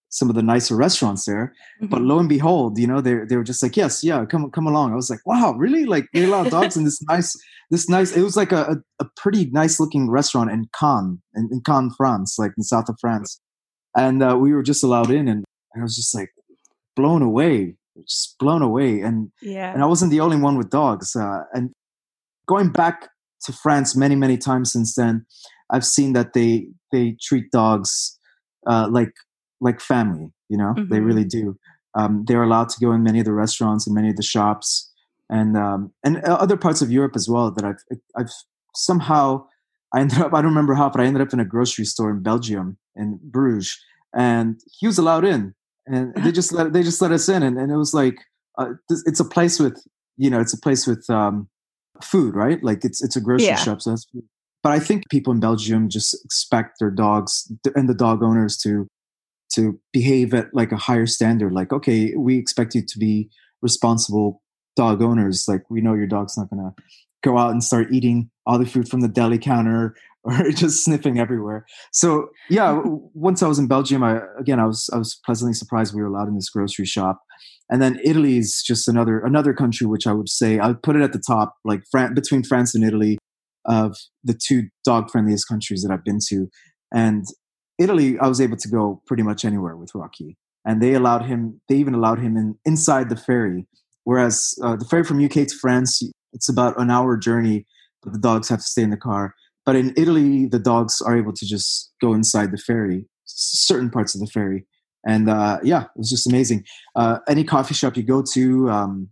some 0.10 0.30
of 0.30 0.36
the 0.36 0.44
nicer 0.44 0.76
restaurants 0.76 1.26
there. 1.26 1.54
Mm-hmm. 1.82 1.88
But 1.88 2.02
lo 2.02 2.20
and 2.20 2.28
behold, 2.28 2.80
you 2.80 2.88
know, 2.88 3.02
they 3.02 3.20
they 3.30 3.38
were 3.38 3.44
just 3.44 3.62
like, 3.62 3.78
yes, 3.78 4.04
yeah, 4.04 4.26
come 4.26 4.50
come 4.52 4.67
along. 4.67 4.91
I 4.91 4.96
was 4.96 5.10
like, 5.10 5.26
wow, 5.26 5.54
really? 5.54 5.86
Like 5.86 6.08
they 6.13 6.24
allow 6.24 6.44
dogs 6.44 6.78
in 6.78 6.84
this 6.84 7.02
nice 7.04 7.36
this 7.70 7.88
nice. 7.88 8.15
It 8.15 8.24
was 8.24 8.36
like 8.36 8.52
a, 8.52 8.78
a, 9.00 9.06
pretty 9.15 9.50
nice 9.52 9.80
looking 9.80 10.10
restaurant 10.10 10.52
in 10.52 10.65
Cannes 10.78 11.22
in, 11.36 11.50
in 11.52 11.62
Cannes, 11.65 11.94
France, 11.96 12.38
like 12.38 12.52
in 12.58 12.63
south 12.63 12.89
of 12.89 12.98
France 13.00 13.39
and 13.96 14.24
uh, 14.24 14.38
we 14.39 14.54
were 14.54 14.63
just 14.63 14.84
allowed 14.84 15.12
in, 15.12 15.28
and 15.28 15.44
I 15.76 15.82
was 15.82 15.96
just 15.96 16.15
like 16.15 16.30
blown 17.02 17.22
away, 17.22 17.76
just 18.08 18.38
blown 18.40 18.62
away. 18.62 19.02
And 19.02 19.32
yeah, 19.42 19.74
and 19.74 19.82
I 19.84 19.86
wasn't 19.86 20.12
the 20.12 20.20
only 20.20 20.38
one 20.38 20.58
with 20.58 20.70
dogs. 20.70 21.16
Uh, 21.16 21.44
and 21.54 21.72
going 22.48 22.70
back 22.72 23.10
to 23.46 23.54
France 23.54 23.96
many 23.96 24.16
many 24.16 24.38
times 24.38 24.72
since 24.72 24.96
then, 24.96 25.26
I've 25.72 25.86
seen 25.86 26.14
that 26.14 26.34
they 26.34 26.68
they 26.92 27.18
treat 27.22 27.52
dogs 27.52 28.18
uh, 28.68 28.88
like 28.92 29.14
like 29.60 29.82
family. 29.82 30.32
You 30.50 30.58
know, 30.58 30.74
mm-hmm. 30.76 30.94
they 30.94 31.00
really 31.00 31.26
do. 31.26 31.58
Um, 31.98 32.24
they're 32.28 32.44
allowed 32.44 32.70
to 32.70 32.80
go 32.80 32.92
in 32.92 33.04
many 33.04 33.20
of 33.20 33.26
the 33.26 33.34
restaurants 33.34 33.86
and 33.86 33.96
many 33.96 34.10
of 34.10 34.16
the 34.16 34.24
shops, 34.24 34.92
and 35.30 35.58
um, 35.58 35.92
and 36.04 36.24
other 36.24 36.58
parts 36.58 36.82
of 36.82 36.92
Europe 36.92 37.16
as 37.16 37.28
well. 37.30 37.52
That 37.52 37.66
I've 37.66 38.00
I've 38.18 38.32
somehow 38.76 39.46
I 39.94 40.02
ended 40.02 40.20
up 40.20 40.34
I 40.34 40.42
don't 40.42 40.52
remember 40.52 40.76
how, 40.76 40.90
but 40.90 41.02
I 41.02 41.06
ended 41.06 41.22
up 41.22 41.34
in 41.34 41.40
a 41.40 41.46
grocery 41.46 41.86
store 41.86 42.12
in 42.12 42.22
Belgium 42.22 42.78
in 42.96 43.20
Bruges, 43.24 43.78
and 44.16 44.60
he 44.80 44.88
was 44.88 44.98
allowed 44.98 45.26
in, 45.26 45.56
and 45.88 46.13
they 46.15 46.32
just 46.32 46.52
let 46.52 46.74
they 46.74 46.84
just 46.84 47.02
let 47.02 47.12
us 47.12 47.28
in, 47.30 47.44
and, 47.44 47.58
and 47.58 47.72
it 47.72 47.78
was 47.78 47.94
like 47.94 48.17
uh, 48.58 48.74
it's 48.89 49.20
a 49.20 49.26
place 49.26 49.60
with 49.60 49.82
you 50.17 50.30
know 50.30 50.39
it's 50.39 50.54
a 50.54 50.60
place 50.60 50.86
with 50.88 51.10
um, 51.10 51.48
food, 52.04 52.36
right? 52.36 52.63
Like 52.63 52.84
it's 52.84 53.04
it's 53.04 53.15
a 53.15 53.22
grocery 53.22 53.48
yeah. 53.48 53.56
shop, 53.56 53.82
so 53.82 53.91
that's. 53.91 54.06
Food. 54.06 54.24
But 54.63 54.74
I 54.74 54.80
think 54.80 55.10
people 55.10 55.34
in 55.34 55.39
Belgium 55.39 55.89
just 55.89 56.24
expect 56.24 56.78
their 56.80 56.91
dogs 56.91 57.52
and 57.76 57.89
the 57.89 57.96
dog 57.96 58.22
owners 58.22 58.58
to 58.58 58.88
to 59.54 59.80
behave 59.91 60.34
at 60.34 60.54
like 60.54 60.72
a 60.72 60.78
higher 60.78 61.08
standard. 61.08 61.52
Like, 61.52 61.74
okay, 61.74 62.13
we 62.15 62.38
expect 62.38 62.76
you 62.76 62.84
to 62.86 63.00
be 63.00 63.30
responsible 63.62 64.41
dog 64.76 65.02
owners. 65.02 65.46
Like, 65.48 65.70
we 65.70 65.82
know 65.82 65.94
your 65.94 66.08
dog's 66.08 66.38
not 66.38 66.50
going 66.50 66.63
to 66.63 66.84
go 67.24 67.38
out 67.38 67.52
and 67.52 67.63
start 67.63 67.91
eating 67.91 68.30
all 68.46 68.58
the 68.58 68.65
food 68.65 68.88
from 68.88 69.02
the 69.02 69.08
deli 69.08 69.38
counter 69.38 69.96
or 70.24 70.52
just 70.52 70.84
sniffing 70.84 71.20
everywhere. 71.20 71.66
So 71.92 72.30
yeah, 72.50 72.82
once 73.14 73.42
I 73.42 73.48
was 73.48 73.58
in 73.58 73.68
Belgium, 73.68 74.04
I 74.04 74.22
again 74.40 74.60
I 74.60 74.66
was 74.66 74.90
I 74.94 74.98
was 74.98 75.20
pleasantly 75.26 75.54
surprised 75.54 75.96
we 75.96 76.02
were 76.02 76.08
allowed 76.08 76.28
in 76.28 76.36
this 76.36 76.50
grocery 76.50 76.86
shop. 76.86 77.22
And 77.70 77.82
then 77.82 78.00
Italy 78.04 78.38
is 78.38 78.64
just 78.66 78.88
another 78.88 79.20
another 79.20 79.54
country 79.54 79.88
which 79.88 80.06
I 80.06 80.14
would 80.14 80.30
say 80.30 80.60
I 80.60 80.68
would 80.68 80.84
put 80.84 80.96
it 80.96 81.02
at 81.02 81.14
the 81.14 81.24
top, 81.26 81.56
like 81.66 81.82
Fran- 81.90 82.14
between 82.14 82.44
France 82.44 82.76
and 82.76 82.84
Italy, 82.84 83.18
of 83.66 83.98
the 84.24 84.34
two 84.34 84.64
dog 84.86 85.10
friendliest 85.10 85.48
countries 85.48 85.82
that 85.82 85.92
I've 85.92 86.04
been 86.04 86.20
to. 86.30 86.48
And 86.94 87.26
Italy, 87.80 88.20
I 88.20 88.28
was 88.28 88.42
able 88.42 88.58
to 88.58 88.68
go 88.70 89.02
pretty 89.08 89.24
much 89.24 89.46
anywhere 89.46 89.76
with 89.76 89.92
Rocky, 89.96 90.38
and 90.66 90.82
they 90.82 90.94
allowed 90.94 91.26
him. 91.26 91.62
They 91.68 91.76
even 91.76 91.96
allowed 91.96 92.20
him 92.20 92.38
in 92.38 92.56
inside 92.66 93.10
the 93.10 93.16
ferry. 93.16 93.66
Whereas 94.04 94.54
uh, 94.64 94.76
the 94.76 94.86
ferry 94.86 95.04
from 95.04 95.24
UK 95.24 95.48
to 95.48 95.56
France, 95.60 96.02
it's 96.34 96.50
about 96.50 96.80
an 96.80 96.90
hour 96.90 97.18
journey, 97.18 97.66
but 98.04 98.14
the 98.14 98.20
dogs 98.20 98.50
have 98.50 98.60
to 98.60 98.66
stay 98.66 98.82
in 98.82 98.90
the 98.90 98.98
car. 98.98 99.36
But 99.65 99.76
in 99.76 99.93
Italy, 99.97 100.47
the 100.47 100.60
dogs 100.60 101.02
are 101.02 101.15
able 101.17 101.34
to 101.34 101.45
just 101.45 101.93
go 102.02 102.13
inside 102.13 102.52
the 102.52 102.58
ferry, 102.58 103.06
certain 103.26 103.89
parts 103.89 104.15
of 104.15 104.21
the 104.21 104.28
ferry. 104.28 104.65
And 105.06 105.30
uh, 105.30 105.60
yeah, 105.63 105.84
it 105.84 105.89
was 105.95 106.10
just 106.10 106.28
amazing. 106.28 106.63
Uh, 106.95 107.19
any 107.28 107.43
coffee 107.43 107.74
shop 107.74 107.97
you 107.97 108.04
go 108.04 108.24
to, 108.34 108.69
um, 108.69 109.10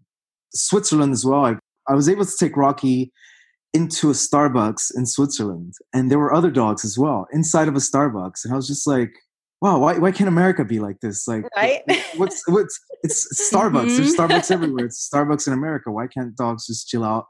Switzerland 0.54 1.14
as 1.14 1.26
well. 1.26 1.46
I, 1.46 1.56
I 1.88 1.94
was 1.94 2.10
able 2.10 2.26
to 2.26 2.38
take 2.40 2.58
Rocky 2.58 3.12
into 3.74 4.10
a 4.10 4.14
Starbucks 4.14 4.92
in 4.96 5.06
Switzerland, 5.06 5.74
and 5.94 6.10
there 6.10 6.18
were 6.18 6.34
other 6.34 6.50
dogs 6.50 6.84
as 6.84 6.98
well 6.98 7.28
inside 7.32 7.68
of 7.68 7.76
a 7.76 7.80
Starbucks, 7.80 8.44
and 8.44 8.52
I 8.54 8.56
was 8.56 8.68
just 8.68 8.88
like, 8.88 9.12
"Wow, 9.62 9.78
why 9.80 10.00
why 10.00 10.12
can't 10.12 10.28
America 10.28 10.66
be 10.66 10.80
like 10.80 11.00
this? 11.02 11.28
Like, 11.28 11.46
right? 11.56 11.82
what's 12.18 12.42
what's 12.48 12.80
it's 13.04 13.52
Starbucks? 13.52 13.96
There's 13.96 14.16
Mhm. 14.16 14.18
Starbucks 14.18 14.50
everywhere. 14.52 14.86
It's 14.86 15.08
Starbucks 15.14 15.46
in 15.46 15.54
America. 15.54 15.92
Why 15.92 16.08
can't 16.08 16.36
dogs 16.36 16.66
just 16.66 16.88
chill 16.88 17.04
out?" 17.04 17.26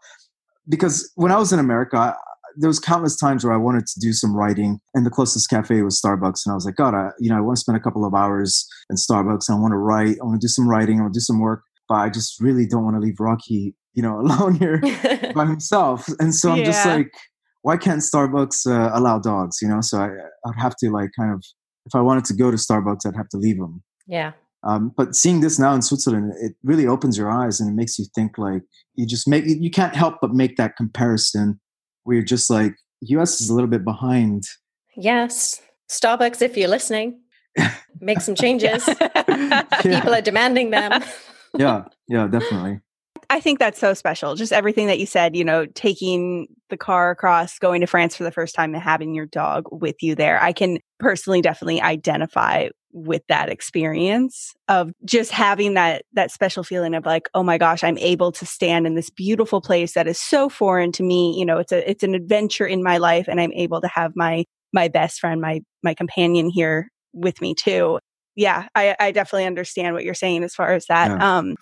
Because 0.69 1.12
when 1.15 1.32
I 1.32 1.38
was 1.38 1.51
in 1.51 1.60
America, 1.60 1.97
I, 1.97 2.13
there 2.60 2.67
was 2.67 2.80
countless 2.80 3.15
times 3.15 3.43
where 3.43 3.54
I 3.54 3.58
wanted 3.58 3.88
to 3.88 4.00
do 4.00 4.12
some 4.13 4.36
writing, 4.36 4.80
and 4.93 5.06
the 5.06 5.10
closest 5.10 5.50
cafe 5.50 5.82
was 5.82 6.00
Starbucks, 6.00 6.45
and 6.45 6.52
I 6.52 6.56
was 6.56 6.65
like, 6.65 6.76
"God, 6.76 6.93
I, 6.93 7.10
you 7.19 7.30
know, 7.30 7.38
I 7.38 7.41
want 7.41 7.58
to 7.58 7.62
spend 7.62 7.78
a 7.78 7.82
couple 7.82 8.06
of 8.06 8.13
hours 8.13 8.67
in 8.89 8.98
Starbucks. 8.98 9.50
I 9.50 9.56
want 9.56 9.72
to 9.72 9.78
write. 9.78 10.17
I 10.22 10.26
want 10.26 10.39
to 10.39 10.45
do 10.45 10.50
some 10.50 10.67
writing. 10.67 11.00
I 11.00 11.04
want 11.04 11.13
to 11.13 11.17
do 11.17 11.24
some 11.24 11.39
work." 11.39 11.63
But 11.88 11.95
I 11.95 12.10
just 12.10 12.39
really 12.39 12.67
don't 12.67 12.84
want 12.84 12.95
to 12.98 13.00
leave 13.00 13.19
Rocky, 13.19 13.76
you 13.93 14.04
know, 14.04 14.19
alone 14.22 14.56
here 14.56 14.80
by 15.36 15.45
himself. 15.45 16.08
And 16.19 16.36
so 16.36 16.52
I'm 16.52 16.63
just 16.63 16.86
like, 16.86 17.12
why 17.63 17.78
can't 17.78 18.02
Starbucks 18.02 18.67
uh, 18.67 18.91
allow 18.93 19.19
dogs? 19.19 19.58
You 19.62 19.69
know, 19.69 19.82
so 19.82 20.00
I, 20.00 20.10
I'd 20.48 20.62
have 20.62 20.76
to 20.78 20.91
like 20.91 21.10
kind 21.17 21.34
of, 21.34 21.43
if 21.86 21.95
I 21.95 22.02
wanted 22.02 22.26
to 22.26 22.36
go 22.36 22.52
to 22.52 22.58
Starbucks, 22.58 23.08
I'd 23.08 23.15
have 23.15 23.30
to 23.30 23.38
leave 23.38 23.58
them. 23.58 23.84
yeah. 24.08 24.34
Um, 24.63 24.91
but 24.98 25.15
seeing 25.15 25.39
this 25.39 25.58
now 25.58 25.74
in 25.74 25.82
Switzerland, 25.82 26.34
it 26.41 26.54
really 26.63 26.86
opens 26.86 27.17
your 27.17 27.32
eyes 27.32 27.62
and 27.62 27.69
it 27.69 27.76
makes 27.76 27.98
you 27.98 28.06
think 28.13 28.38
like 28.38 28.62
you 28.95 29.08
just 29.08 29.26
make 29.26 29.45
you 29.48 29.72
can't 29.72 29.95
help 29.95 30.15
but 30.22 30.34
make 30.34 30.58
that 30.58 30.76
comparison 30.76 31.62
where 32.10 32.15
you're 32.15 32.26
just 32.26 32.50
like 32.50 32.74
U.S. 33.02 33.39
is 33.39 33.52
a 33.52 33.54
little 33.54 33.69
bit 33.69 33.86
behind. 33.86 34.45
Yes. 34.98 35.62
Starbucks, 35.91 36.41
if 36.41 36.58
you're 36.58 36.67
listening, 36.67 37.22
make 38.02 38.19
some 38.22 38.34
changes. 38.34 38.84
People 39.84 40.15
are 40.15 40.22
demanding 40.22 40.72
them. 40.72 41.04
Yeah, 41.56 41.84
yeah, 42.08 42.26
definitely. 42.26 42.80
I 43.30 43.39
think 43.39 43.60
that's 43.60 43.80
so 43.80 43.94
special. 43.94 44.36
Just 44.36 44.52
everything 44.52 44.88
that 44.88 45.00
you 45.00 45.06
said, 45.06 45.36
you 45.36 45.46
know, 45.46 45.68
taking 45.68 46.48
the 46.70 46.78
car 46.78 47.12
across, 47.12 47.60
going 47.60 47.82
to 47.82 47.88
France 47.88 48.15
for 48.15 48.24
the 48.24 48.32
first 48.32 48.56
time 48.56 48.74
and 48.74 48.82
having 48.82 49.13
your 49.13 49.28
dog 49.28 49.65
with 49.72 49.98
you 50.02 50.15
there. 50.15 50.42
I 50.42 50.52
can 50.52 50.80
personally 51.00 51.42
definitely 51.42 51.80
identify 51.80 52.70
with 52.92 53.22
that 53.30 53.50
experience 53.50 54.56
of 54.68 54.92
just 55.06 55.32
having 55.32 55.76
that 55.76 56.06
that 56.13 56.32
special 56.32 56.63
feeling 56.63 56.96
of 56.96 57.06
like, 57.06 57.30
oh 57.36 57.44
my 57.44 57.60
gosh, 57.60 57.84
I'm 57.84 58.00
able 58.00 58.32
to 58.32 58.46
stand 58.48 58.88
in 58.88 58.96
this 58.96 59.12
beautiful 59.12 59.62
place 59.62 59.94
that 59.94 60.08
is 60.08 60.20
so 60.20 60.50
foreign 60.50 60.92
to 60.94 61.04
me. 61.04 61.38
You 61.38 61.46
know, 61.46 61.60
it's 61.60 61.72
a 61.72 61.88
it's 61.88 62.04
an 62.04 62.15
adventure 62.15 62.65
in 62.65 62.82
my 62.82 62.98
life 62.98 63.28
and 63.28 63.39
I'm 63.39 63.54
able 63.54 63.82
to 63.82 63.88
have 63.88 64.13
my 64.15 64.46
my 64.74 64.88
best 64.88 65.20
friend, 65.20 65.39
my 65.39 65.62
my 65.84 65.94
companion 65.94 66.50
here 66.50 66.89
with 67.13 67.42
me 67.42 67.54
too. 67.54 68.00
Yeah, 68.36 68.68
I, 68.74 68.96
I 69.00 69.12
definitely 69.12 69.46
understand 69.46 69.94
what 69.94 70.04
you're 70.04 70.13
saying 70.13 70.44
as 70.44 70.56
far 70.56 70.74
as 70.74 70.86
that. 70.88 71.12
Yeah. 71.12 71.38
Um 71.38 71.56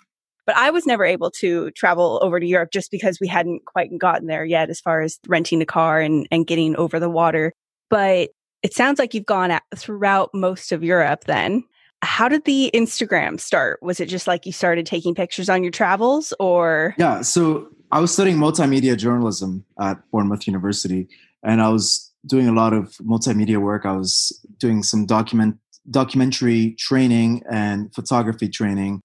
but 0.48 0.56
I 0.56 0.70
was 0.70 0.86
never 0.86 1.04
able 1.04 1.30
to 1.32 1.70
travel 1.72 2.18
over 2.22 2.40
to 2.40 2.46
Europe 2.46 2.70
just 2.72 2.90
because 2.90 3.20
we 3.20 3.28
hadn't 3.28 3.66
quite 3.66 3.90
gotten 3.98 4.28
there 4.28 4.46
yet 4.46 4.70
as 4.70 4.80
far 4.80 5.02
as 5.02 5.18
renting 5.28 5.60
a 5.60 5.66
car 5.66 6.00
and, 6.00 6.26
and 6.30 6.46
getting 6.46 6.74
over 6.76 6.98
the 6.98 7.10
water. 7.10 7.52
But 7.90 8.30
it 8.62 8.72
sounds 8.72 8.98
like 8.98 9.12
you've 9.12 9.26
gone 9.26 9.60
throughout 9.76 10.30
most 10.32 10.72
of 10.72 10.82
Europe 10.82 11.24
then. 11.24 11.64
How 12.00 12.30
did 12.30 12.46
the 12.46 12.70
Instagram 12.72 13.38
start? 13.38 13.78
Was 13.82 14.00
it 14.00 14.06
just 14.06 14.26
like 14.26 14.46
you 14.46 14.52
started 14.52 14.86
taking 14.86 15.14
pictures 15.14 15.50
on 15.50 15.62
your 15.62 15.70
travels 15.70 16.32
or? 16.40 16.94
Yeah, 16.96 17.20
so 17.20 17.68
I 17.92 18.00
was 18.00 18.10
studying 18.10 18.38
multimedia 18.38 18.96
journalism 18.96 19.66
at 19.78 19.98
Bournemouth 20.10 20.46
University, 20.46 21.08
and 21.42 21.60
I 21.60 21.68
was 21.68 22.10
doing 22.26 22.48
a 22.48 22.52
lot 22.52 22.72
of 22.72 22.94
multimedia 23.02 23.58
work. 23.58 23.84
I 23.84 23.92
was 23.92 24.32
doing 24.56 24.82
some 24.82 25.04
document 25.04 25.58
documentary 25.90 26.74
training 26.78 27.42
and 27.50 27.94
photography 27.94 28.48
training. 28.48 29.02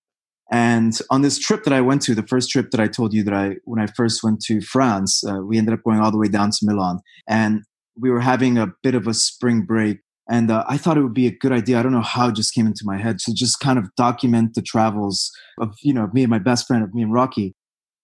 And 0.52 0.98
on 1.10 1.22
this 1.22 1.40
trip 1.40 1.64
that 1.64 1.74
I 1.74 1.82
went 1.82 2.02
to, 2.04 2.16
the 2.16 2.28
first 2.28 2.50
trip 2.50 2.72
that 2.72 2.80
I 2.80 2.88
told 2.88 3.14
you 3.14 3.24
that 3.24 3.34
I 3.34 3.56
when 3.64 3.80
I 3.80 3.88
first 3.88 4.24
went 4.24 4.42
to 4.46 4.62
France, 4.62 5.24
uh, 5.24 5.40
we 5.42 5.58
ended 5.58 5.74
up 5.74 5.84
going 5.84 6.00
all 6.00 6.12
the 6.12 6.18
way 6.18 6.28
down 6.28 6.52
to 6.52 6.58
Milan, 6.64 7.00
and 7.28 7.64
we 8.00 8.10
were 8.10 8.20
having 8.20 8.58
a 8.58 8.74
bit 8.84 8.96
of 8.96 9.08
a 9.08 9.14
spring 9.14 9.62
break. 9.62 10.00
And 10.30 10.52
uh, 10.52 10.64
I 10.70 10.78
thought 10.78 10.98
it 10.98 11.04
would 11.04 11.14
be 11.14 11.28
a 11.28 11.38
good 11.38 11.52
idea. 11.52 11.80
I 11.80 11.84
don't 11.84 11.92
know 11.92 12.02
how 12.02 12.30
it 12.30 12.36
just 12.36 12.54
came 12.54 12.66
into 12.66 12.84
my 12.86 12.98
head 12.98 13.20
to 13.20 13.34
just 13.34 13.60
kind 13.60 13.78
of 13.78 13.94
document 13.98 14.54
the 14.54 14.62
travels 14.62 15.32
of 15.60 15.76
you 15.82 15.94
know 15.94 16.10
me 16.14 16.24
and 16.24 16.30
my 16.30 16.40
best 16.40 16.68
friend, 16.68 16.84
of 16.84 16.94
me 16.94 17.02
and 17.02 17.14
Rocky 17.14 17.56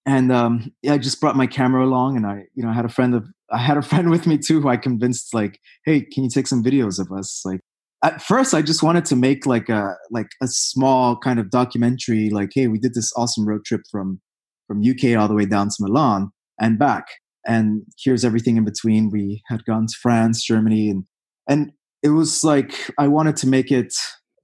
and 0.10 0.32
um, 0.32 0.72
yeah, 0.82 0.94
I 0.94 0.98
just 0.98 1.22
brought 1.22 1.36
my 1.36 1.46
camera 1.46 1.86
along, 1.86 2.18
and 2.18 2.26
I, 2.26 2.46
you 2.56 2.64
know, 2.64 2.70
I 2.70 2.74
had 2.74 2.86
a 2.86 2.90
friend 2.90 3.14
of, 3.14 3.28
I 3.52 3.60
had 3.60 3.78
a 3.78 3.82
friend 3.90 4.10
with 4.10 4.26
me 4.26 4.38
too, 4.38 4.60
who 4.60 4.68
I 4.68 4.78
convinced, 4.78 5.34
like, 5.34 5.60
hey, 5.86 6.02
can 6.02 6.24
you 6.24 6.30
take 6.30 6.48
some 6.48 6.64
videos 6.64 7.00
of 7.00 7.12
us? 7.12 7.44
Like, 7.46 7.62
at 8.04 8.22
first, 8.22 8.54
I 8.54 8.62
just 8.62 8.82
wanted 8.82 9.06
to 9.06 9.16
make 9.16 9.46
like 9.46 9.70
a 9.70 9.96
like 10.10 10.30
a 10.42 10.48
small 10.48 11.18
kind 11.18 11.40
of 11.40 11.50
documentary, 11.50 12.30
like, 12.30 12.52
hey, 12.54 12.68
we 12.68 12.80
did 12.80 12.94
this 12.94 13.12
awesome 13.18 13.48
road 13.48 13.66
trip 13.66 13.82
from 13.92 14.22
from 14.68 14.82
UK 14.82 15.18
all 15.20 15.28
the 15.28 15.34
way 15.34 15.46
down 15.46 15.68
to 15.68 15.76
Milan 15.80 16.30
and 16.60 16.80
back, 16.80 17.06
and 17.46 17.84
here's 18.04 18.24
everything 18.24 18.58
in 18.58 18.64
between. 18.64 19.10
We 19.10 19.42
had 19.48 19.66
gone 19.66 19.88
to 19.88 19.96
France, 20.02 20.44
Germany, 20.44 20.90
and 20.90 21.04
and 21.48 21.72
it 22.02 22.10
was 22.10 22.44
like 22.44 22.92
I 22.98 23.08
wanted 23.08 23.36
to 23.38 23.48
make 23.48 23.72
it 23.72 23.94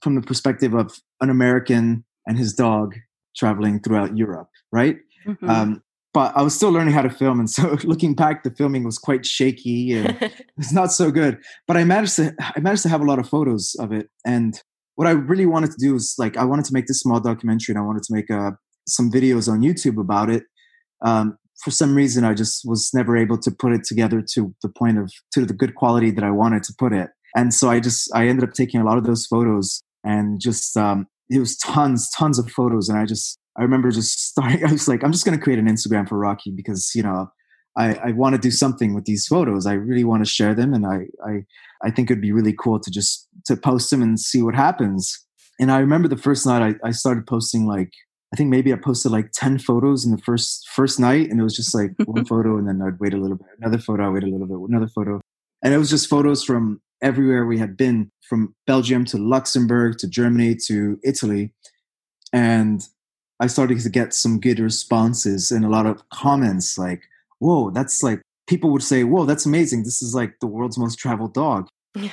from 0.01 0.15
the 0.15 0.21
perspective 0.21 0.73
of 0.73 0.99
an 1.21 1.29
American 1.29 2.03
and 2.27 2.37
his 2.37 2.53
dog 2.53 2.95
traveling 3.37 3.79
throughout 3.81 4.17
Europe, 4.17 4.49
right? 4.71 4.97
Mhm. 5.25 5.49
Um, 5.49 5.81
but 6.15 6.31
I 6.33 6.43
was 6.43 6.55
still 6.55 6.69
learning 6.69 6.93
how 6.93 7.01
to 7.01 7.09
film, 7.09 7.41
and 7.41 7.49
so 7.49 7.77
looking 7.83 8.15
back, 8.15 8.43
the 8.43 8.49
filming 8.49 8.85
was 8.85 8.97
quite 8.97 9.25
shaky 9.25 9.91
and 9.91 10.17
it's 10.57 10.71
not 10.71 10.93
so 10.93 11.11
good. 11.11 11.37
But 11.67 11.75
I 11.75 11.83
managed 11.83 12.15
to 12.15 12.33
I 12.39 12.57
managed 12.61 12.83
to 12.83 12.89
have 12.89 13.01
a 13.01 13.05
lot 13.05 13.19
of 13.19 13.27
photos 13.27 13.75
of 13.79 13.91
it, 13.91 14.07
and 14.25 14.57
what 14.95 15.09
I 15.09 15.11
really 15.11 15.45
wanted 15.45 15.71
to 15.71 15.77
do 15.77 15.91
was 15.91 16.15
like 16.17 16.37
I 16.37 16.45
wanted 16.45 16.63
to 16.65 16.73
make 16.73 16.87
this 16.87 17.01
small 17.01 17.19
documentary, 17.19 17.73
and 17.73 17.79
I 17.79 17.85
wanted 17.85 18.03
to 18.03 18.13
make 18.13 18.31
uh, 18.31 18.51
some 18.87 19.11
videos 19.11 19.51
on 19.51 19.59
YouTube 19.59 19.99
about 19.99 20.29
it. 20.29 20.43
Um, 21.05 21.37
for 21.61 21.71
some 21.71 21.93
reason, 21.93 22.23
I 22.23 22.33
just 22.33 22.61
was 22.63 22.91
never 22.93 23.17
able 23.17 23.37
to 23.39 23.51
put 23.51 23.73
it 23.73 23.83
together 23.83 24.23
to 24.35 24.55
the 24.63 24.69
point 24.69 24.97
of 24.97 25.11
to 25.33 25.45
the 25.45 25.53
good 25.53 25.75
quality 25.75 26.11
that 26.11 26.23
I 26.23 26.31
wanted 26.31 26.63
to 26.63 26.73
put 26.79 26.93
it, 26.93 27.09
and 27.35 27.53
so 27.53 27.69
I 27.69 27.81
just 27.81 28.09
I 28.15 28.29
ended 28.29 28.47
up 28.47 28.53
taking 28.53 28.79
a 28.79 28.85
lot 28.85 28.97
of 28.97 29.03
those 29.03 29.25
photos 29.25 29.83
and 30.05 30.39
just 30.39 30.77
um, 30.77 31.07
it 31.29 31.39
was 31.39 31.57
tons 31.57 32.09
tons 32.11 32.39
of 32.39 32.49
photos, 32.49 32.87
and 32.87 32.97
I 32.97 33.05
just 33.05 33.37
I 33.57 33.63
remember 33.63 33.91
just 33.91 34.27
starting. 34.27 34.65
I 34.67 34.71
was 34.71 34.87
like, 34.87 35.03
I'm 35.03 35.11
just 35.11 35.25
going 35.25 35.37
to 35.37 35.43
create 35.43 35.59
an 35.59 35.67
Instagram 35.67 36.07
for 36.07 36.17
Rocky 36.17 36.51
because 36.51 36.91
you 36.95 37.03
know 37.03 37.29
I, 37.77 37.95
I 37.95 38.11
want 38.11 38.35
to 38.35 38.41
do 38.41 38.51
something 38.51 38.93
with 38.93 39.05
these 39.05 39.27
photos. 39.27 39.65
I 39.65 39.73
really 39.73 40.03
want 40.03 40.23
to 40.23 40.29
share 40.29 40.53
them, 40.53 40.73
and 40.73 40.85
I 40.85 41.07
I 41.25 41.45
I 41.83 41.91
think 41.91 42.09
it'd 42.09 42.21
be 42.21 42.31
really 42.31 42.53
cool 42.53 42.79
to 42.79 42.91
just 42.91 43.27
to 43.45 43.55
post 43.55 43.89
them 43.89 44.01
and 44.01 44.19
see 44.19 44.41
what 44.41 44.55
happens. 44.55 45.25
And 45.59 45.71
I 45.71 45.79
remember 45.79 46.07
the 46.07 46.17
first 46.17 46.45
night 46.45 46.61
I, 46.61 46.87
I 46.87 46.91
started 46.91 47.27
posting 47.27 47.65
like 47.65 47.91
I 48.33 48.37
think 48.37 48.49
maybe 48.49 48.73
I 48.73 48.77
posted 48.77 49.11
like 49.11 49.31
ten 49.33 49.59
photos 49.59 50.05
in 50.05 50.11
the 50.11 50.21
first 50.21 50.67
first 50.69 50.99
night, 50.99 51.29
and 51.29 51.39
it 51.39 51.43
was 51.43 51.55
just 51.55 51.75
like 51.75 51.91
one 52.05 52.25
photo, 52.31 52.57
and 52.57 52.67
then 52.67 52.81
I'd 52.81 52.99
wait 52.99 53.13
a 53.13 53.17
little 53.17 53.37
bit, 53.37 53.47
another 53.59 53.77
photo, 53.77 54.07
I 54.07 54.09
wait 54.09 54.23
a 54.23 54.27
little 54.27 54.47
bit, 54.47 54.57
another 54.69 54.89
photo, 54.89 55.21
and 55.63 55.73
it 55.73 55.77
was 55.77 55.89
just 55.89 56.09
photos 56.09 56.43
from 56.43 56.81
everywhere 57.01 57.45
we 57.45 57.59
had 57.59 57.77
been, 57.77 58.09
from 58.27 58.55
Belgium 58.65 59.05
to 59.05 59.17
Luxembourg 59.17 59.97
to 59.99 60.07
Germany 60.07 60.57
to 60.67 60.97
Italy, 61.03 61.53
and 62.33 62.81
I 63.39 63.47
started 63.47 63.79
to 63.79 63.89
get 63.89 64.13
some 64.13 64.39
good 64.39 64.59
responses 64.59 65.51
and 65.51 65.65
a 65.65 65.69
lot 65.69 65.85
of 65.85 66.07
comments 66.09 66.77
like, 66.77 67.03
"Whoa, 67.39 67.71
that's 67.71 68.01
like." 68.03 68.21
People 68.47 68.69
would 68.71 68.83
say, 68.83 69.03
"Whoa, 69.03 69.25
that's 69.25 69.45
amazing! 69.47 69.83
This 69.83 70.01
is 70.03 70.13
like 70.13 70.35
the 70.39 70.45
world's 70.47 70.77
most 70.77 70.99
traveled 70.99 71.33
dog." 71.33 71.67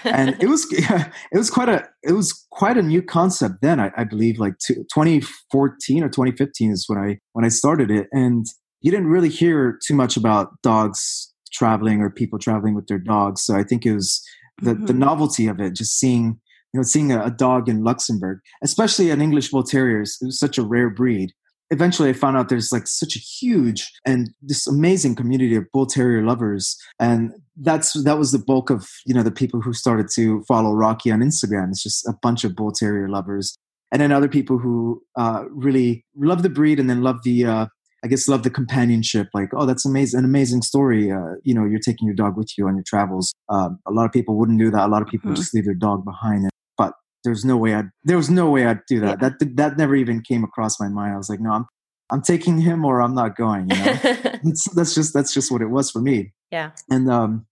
and 0.04 0.36
it 0.40 0.48
was 0.48 0.66
it 0.72 1.36
was 1.36 1.50
quite 1.50 1.68
a 1.68 1.86
it 2.02 2.12
was 2.12 2.46
quite 2.52 2.78
a 2.78 2.82
new 2.82 3.02
concept 3.02 3.56
then 3.62 3.80
I, 3.80 3.90
I 3.96 4.04
believe 4.04 4.38
like 4.38 4.54
two, 4.64 4.74
2014 4.94 6.04
or 6.04 6.08
2015 6.08 6.70
is 6.70 6.84
when 6.88 6.98
I 6.98 7.18
when 7.32 7.44
I 7.44 7.48
started 7.48 7.90
it 7.90 8.06
and 8.12 8.46
you 8.80 8.90
didn't 8.90 9.08
really 9.08 9.28
hear 9.28 9.78
too 9.84 9.94
much 9.94 10.16
about 10.16 10.50
dogs 10.62 11.32
traveling 11.52 12.00
or 12.00 12.10
people 12.10 12.38
traveling 12.38 12.74
with 12.74 12.86
their 12.86 12.98
dogs 13.00 13.42
so 13.42 13.56
I 13.56 13.64
think 13.64 13.84
it 13.84 13.94
was 13.94 14.22
the 14.62 14.74
the 14.74 14.92
Mhm. 14.92 14.98
novelty 14.98 15.46
of 15.48 15.60
it 15.60 15.74
just 15.74 15.98
seeing 15.98 16.38
you 16.72 16.78
know 16.78 16.82
seeing 16.84 17.12
a, 17.12 17.22
a 17.24 17.30
dog 17.30 17.68
in 17.68 17.82
Luxembourg 17.84 18.38
especially 18.62 19.10
an 19.10 19.20
English 19.20 19.50
Bull 19.50 19.62
Terrier 19.62 20.02
is- 20.02 20.18
it 20.22 20.26
was 20.26 20.38
such 20.38 20.58
a 20.58 20.62
rare 20.62 20.90
breed 20.90 21.32
eventually 21.70 22.10
I 22.10 22.12
found 22.12 22.36
out 22.36 22.48
there's 22.50 22.70
like 22.70 22.86
such 22.86 23.16
a 23.16 23.18
huge 23.18 23.90
and 24.04 24.28
this 24.42 24.66
amazing 24.66 25.14
community 25.14 25.56
of 25.56 25.64
bull 25.72 25.86
terrier 25.86 26.22
lovers, 26.22 26.76
and 27.00 27.32
that's 27.56 27.94
that 28.04 28.18
was 28.18 28.30
the 28.30 28.38
bulk 28.38 28.68
of 28.68 28.86
you 29.06 29.14
know 29.14 29.22
the 29.22 29.30
people 29.30 29.62
who 29.62 29.72
started 29.72 30.08
to 30.16 30.42
follow 30.46 30.72
Rocky 30.74 31.10
on 31.10 31.20
Instagram. 31.20 31.70
It's 31.70 31.82
just 31.82 32.06
a 32.06 32.12
bunch 32.20 32.44
of 32.44 32.54
bull 32.54 32.72
terrier 32.72 33.08
lovers, 33.08 33.56
and 33.90 34.02
then 34.02 34.12
other 34.12 34.28
people 34.28 34.58
who 34.58 35.02
uh, 35.16 35.44
really 35.50 36.04
love 36.14 36.42
the 36.42 36.50
breed 36.50 36.78
and 36.78 36.90
then 36.90 37.00
love 37.02 37.20
the 37.24 37.46
uh, 37.46 37.66
I 38.04 38.08
guess 38.08 38.28
love 38.28 38.42
the 38.42 38.50
companionship. 38.50 39.28
Like, 39.32 39.48
oh, 39.56 39.64
that's 39.64 39.86
amazing, 39.86 40.18
an 40.18 40.24
amazing 40.26 40.60
story. 40.60 41.10
Uh, 41.10 41.36
you 41.42 41.54
know, 41.54 41.64
you're 41.64 41.80
taking 41.80 42.06
your 42.06 42.14
dog 42.16 42.36
with 42.36 42.50
you 42.58 42.66
on 42.68 42.74
your 42.74 42.84
travels. 42.86 43.32
Um, 43.48 43.78
a 43.88 43.92
lot 43.92 44.04
of 44.04 44.12
people 44.12 44.36
wouldn't 44.36 44.58
do 44.58 44.70
that. 44.72 44.84
A 44.88 44.90
lot 44.92 45.00
of 45.00 45.08
people 45.08 45.30
Mhm. 45.30 45.36
just 45.36 45.54
leave 45.54 45.64
their 45.64 45.72
dog 45.88 46.04
behind. 46.04 46.50
There's 47.24 47.44
no 47.44 47.56
way 47.56 47.74
I'd 47.74 47.90
there 48.04 48.16
was 48.16 48.30
no 48.30 48.50
way 48.50 48.66
I'd 48.66 48.84
do 48.88 49.00
that. 49.00 49.18
Yeah. 49.20 49.30
That 49.38 49.56
that 49.56 49.76
never 49.76 49.94
even 49.94 50.22
came 50.22 50.44
across 50.44 50.80
my 50.80 50.88
mind. 50.88 51.14
I 51.14 51.16
was 51.16 51.28
like, 51.28 51.40
no, 51.40 51.52
I'm 51.52 51.66
I'm 52.10 52.22
taking 52.22 52.60
him 52.60 52.84
or 52.84 53.00
I'm 53.00 53.14
not 53.14 53.36
going. 53.36 53.70
You 53.70 53.76
know, 53.76 53.92
that's 54.74 54.94
just 54.94 55.14
that's 55.14 55.32
just 55.32 55.50
what 55.50 55.62
it 55.62 55.70
was 55.70 55.90
for 55.90 56.00
me. 56.00 56.32
yeah. 56.50 56.70
And 56.90 57.10
um, 57.10 57.46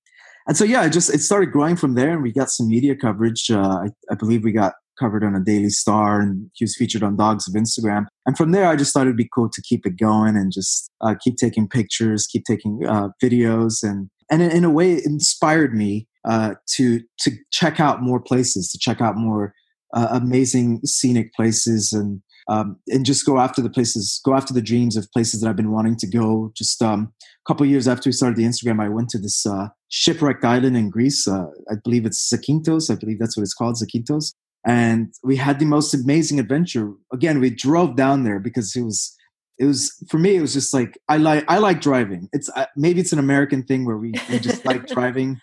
and 0.46 0.56
so 0.56 0.64
yeah, 0.64 0.84
it 0.84 0.90
just 0.90 1.12
it 1.12 1.20
started 1.20 1.52
growing 1.52 1.76
from 1.76 1.94
there, 1.94 2.12
and 2.12 2.22
we 2.22 2.32
got 2.32 2.50
some 2.50 2.68
media 2.68 2.94
coverage. 2.96 3.50
Uh, 3.50 3.84
I, 3.84 3.88
I 4.10 4.14
believe 4.14 4.44
we 4.44 4.52
got 4.52 4.74
covered 4.98 5.24
on 5.24 5.34
a 5.34 5.40
Daily 5.40 5.70
Star, 5.70 6.20
and 6.20 6.50
he 6.54 6.64
was 6.64 6.76
featured 6.76 7.02
on 7.02 7.16
Dogs 7.16 7.48
of 7.48 7.54
Instagram. 7.54 8.06
And 8.26 8.36
from 8.36 8.52
there, 8.52 8.66
I 8.66 8.76
just 8.76 8.92
thought 8.92 9.02
it'd 9.02 9.16
be 9.16 9.30
cool 9.34 9.48
to 9.50 9.62
keep 9.62 9.86
it 9.86 9.98
going 9.98 10.36
and 10.36 10.52
just 10.52 10.90
uh, 11.00 11.14
keep 11.22 11.36
taking 11.36 11.68
pictures, 11.68 12.26
keep 12.26 12.44
taking 12.44 12.86
uh, 12.86 13.08
videos, 13.22 13.82
and 13.82 14.10
and 14.30 14.42
in, 14.42 14.50
in, 14.50 14.64
a 14.64 14.70
way, 14.70 14.92
it 14.92 15.06
inspired 15.06 15.74
me 15.74 16.06
uh, 16.28 16.54
to 16.74 17.00
to 17.20 17.32
check 17.50 17.80
out 17.80 18.02
more 18.02 18.20
places, 18.20 18.70
to 18.72 18.78
check 18.78 19.00
out 19.00 19.16
more 19.16 19.54
uh, 19.94 20.08
amazing 20.10 20.80
scenic 20.84 21.32
places, 21.34 21.92
and 21.92 22.22
um, 22.48 22.78
and 22.88 23.06
just 23.06 23.24
go 23.24 23.38
after 23.38 23.62
the 23.62 23.70
places, 23.70 24.20
go 24.24 24.34
after 24.34 24.52
the 24.52 24.62
dreams 24.62 24.96
of 24.96 25.10
places 25.12 25.40
that 25.40 25.48
I've 25.48 25.56
been 25.56 25.72
wanting 25.72 25.96
to 25.96 26.06
go. 26.08 26.52
Just 26.56 26.82
um, 26.82 27.12
a 27.22 27.46
couple 27.46 27.64
years 27.66 27.86
after 27.86 28.08
we 28.08 28.12
started 28.12 28.36
the 28.36 28.44
Instagram, 28.44 28.82
I 28.82 28.88
went 28.88 29.08
to 29.10 29.18
this 29.18 29.46
uh, 29.46 29.68
shipwrecked 29.88 30.44
island 30.44 30.76
in 30.76 30.90
Greece. 30.90 31.28
Uh, 31.28 31.46
I 31.70 31.74
believe 31.82 32.06
it's 32.06 32.32
Zakynthos. 32.32 32.90
I 32.90 32.96
believe 32.96 33.18
that's 33.18 33.36
what 33.36 33.42
it's 33.42 33.54
called, 33.54 33.76
Zakynthos. 33.76 34.34
And 34.66 35.14
we 35.22 35.36
had 35.36 35.58
the 35.58 35.64
most 35.64 35.94
amazing 35.94 36.38
adventure. 36.38 36.92
Again, 37.12 37.40
we 37.40 37.50
drove 37.50 37.96
down 37.96 38.24
there 38.24 38.40
because 38.40 38.74
it 38.76 38.82
was 38.82 39.16
it 39.60 39.66
was 39.66 39.94
for 40.08 40.18
me 40.18 40.36
it 40.36 40.40
was 40.40 40.54
just 40.54 40.72
like 40.72 40.98
i 41.08 41.18
like 41.18 41.44
i 41.46 41.58
like 41.58 41.80
driving 41.82 42.28
it's 42.32 42.48
uh, 42.56 42.64
maybe 42.76 42.98
it's 42.98 43.12
an 43.12 43.18
american 43.18 43.62
thing 43.62 43.84
where 43.84 43.98
we, 43.98 44.12
we 44.30 44.38
just 44.38 44.64
like 44.64 44.86
driving 44.94 45.38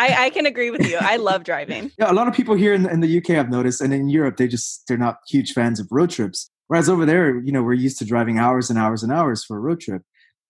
I, 0.00 0.26
I 0.26 0.30
can 0.30 0.46
agree 0.46 0.70
with 0.70 0.86
you. 0.88 0.96
I 1.00 1.16
love 1.16 1.44
driving. 1.44 1.90
Yeah 1.98 2.10
a 2.10 2.14
lot 2.14 2.28
of 2.28 2.34
people 2.34 2.54
here 2.54 2.72
in 2.72 2.82
the, 2.84 2.90
in 2.90 3.00
the 3.00 3.18
uk 3.18 3.30
i've 3.30 3.50
noticed 3.50 3.80
and 3.80 3.92
in 3.92 4.08
europe 4.08 4.36
they 4.36 4.48
just 4.48 4.82
they're 4.86 4.96
not 4.96 5.16
huge 5.28 5.52
fans 5.52 5.78
of 5.78 5.86
road 5.90 6.10
trips. 6.10 6.50
Whereas 6.68 6.88
over 6.88 7.04
there 7.04 7.38
you 7.40 7.52
know 7.52 7.62
we're 7.62 7.74
used 7.74 7.98
to 7.98 8.04
driving 8.04 8.38
hours 8.38 8.70
and 8.70 8.78
hours 8.78 9.02
and 9.02 9.12
hours 9.12 9.44
for 9.44 9.56
a 9.56 9.60
road 9.60 9.80
trip. 9.80 10.02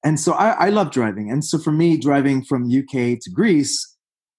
And 0.04 0.18
so 0.18 0.32
i, 0.32 0.50
I 0.66 0.68
love 0.70 0.90
driving. 0.90 1.30
And 1.30 1.44
so 1.44 1.58
for 1.58 1.72
me 1.72 1.98
driving 1.98 2.44
from 2.44 2.70
uk 2.80 2.92
to 2.92 3.30
greece 3.32 3.74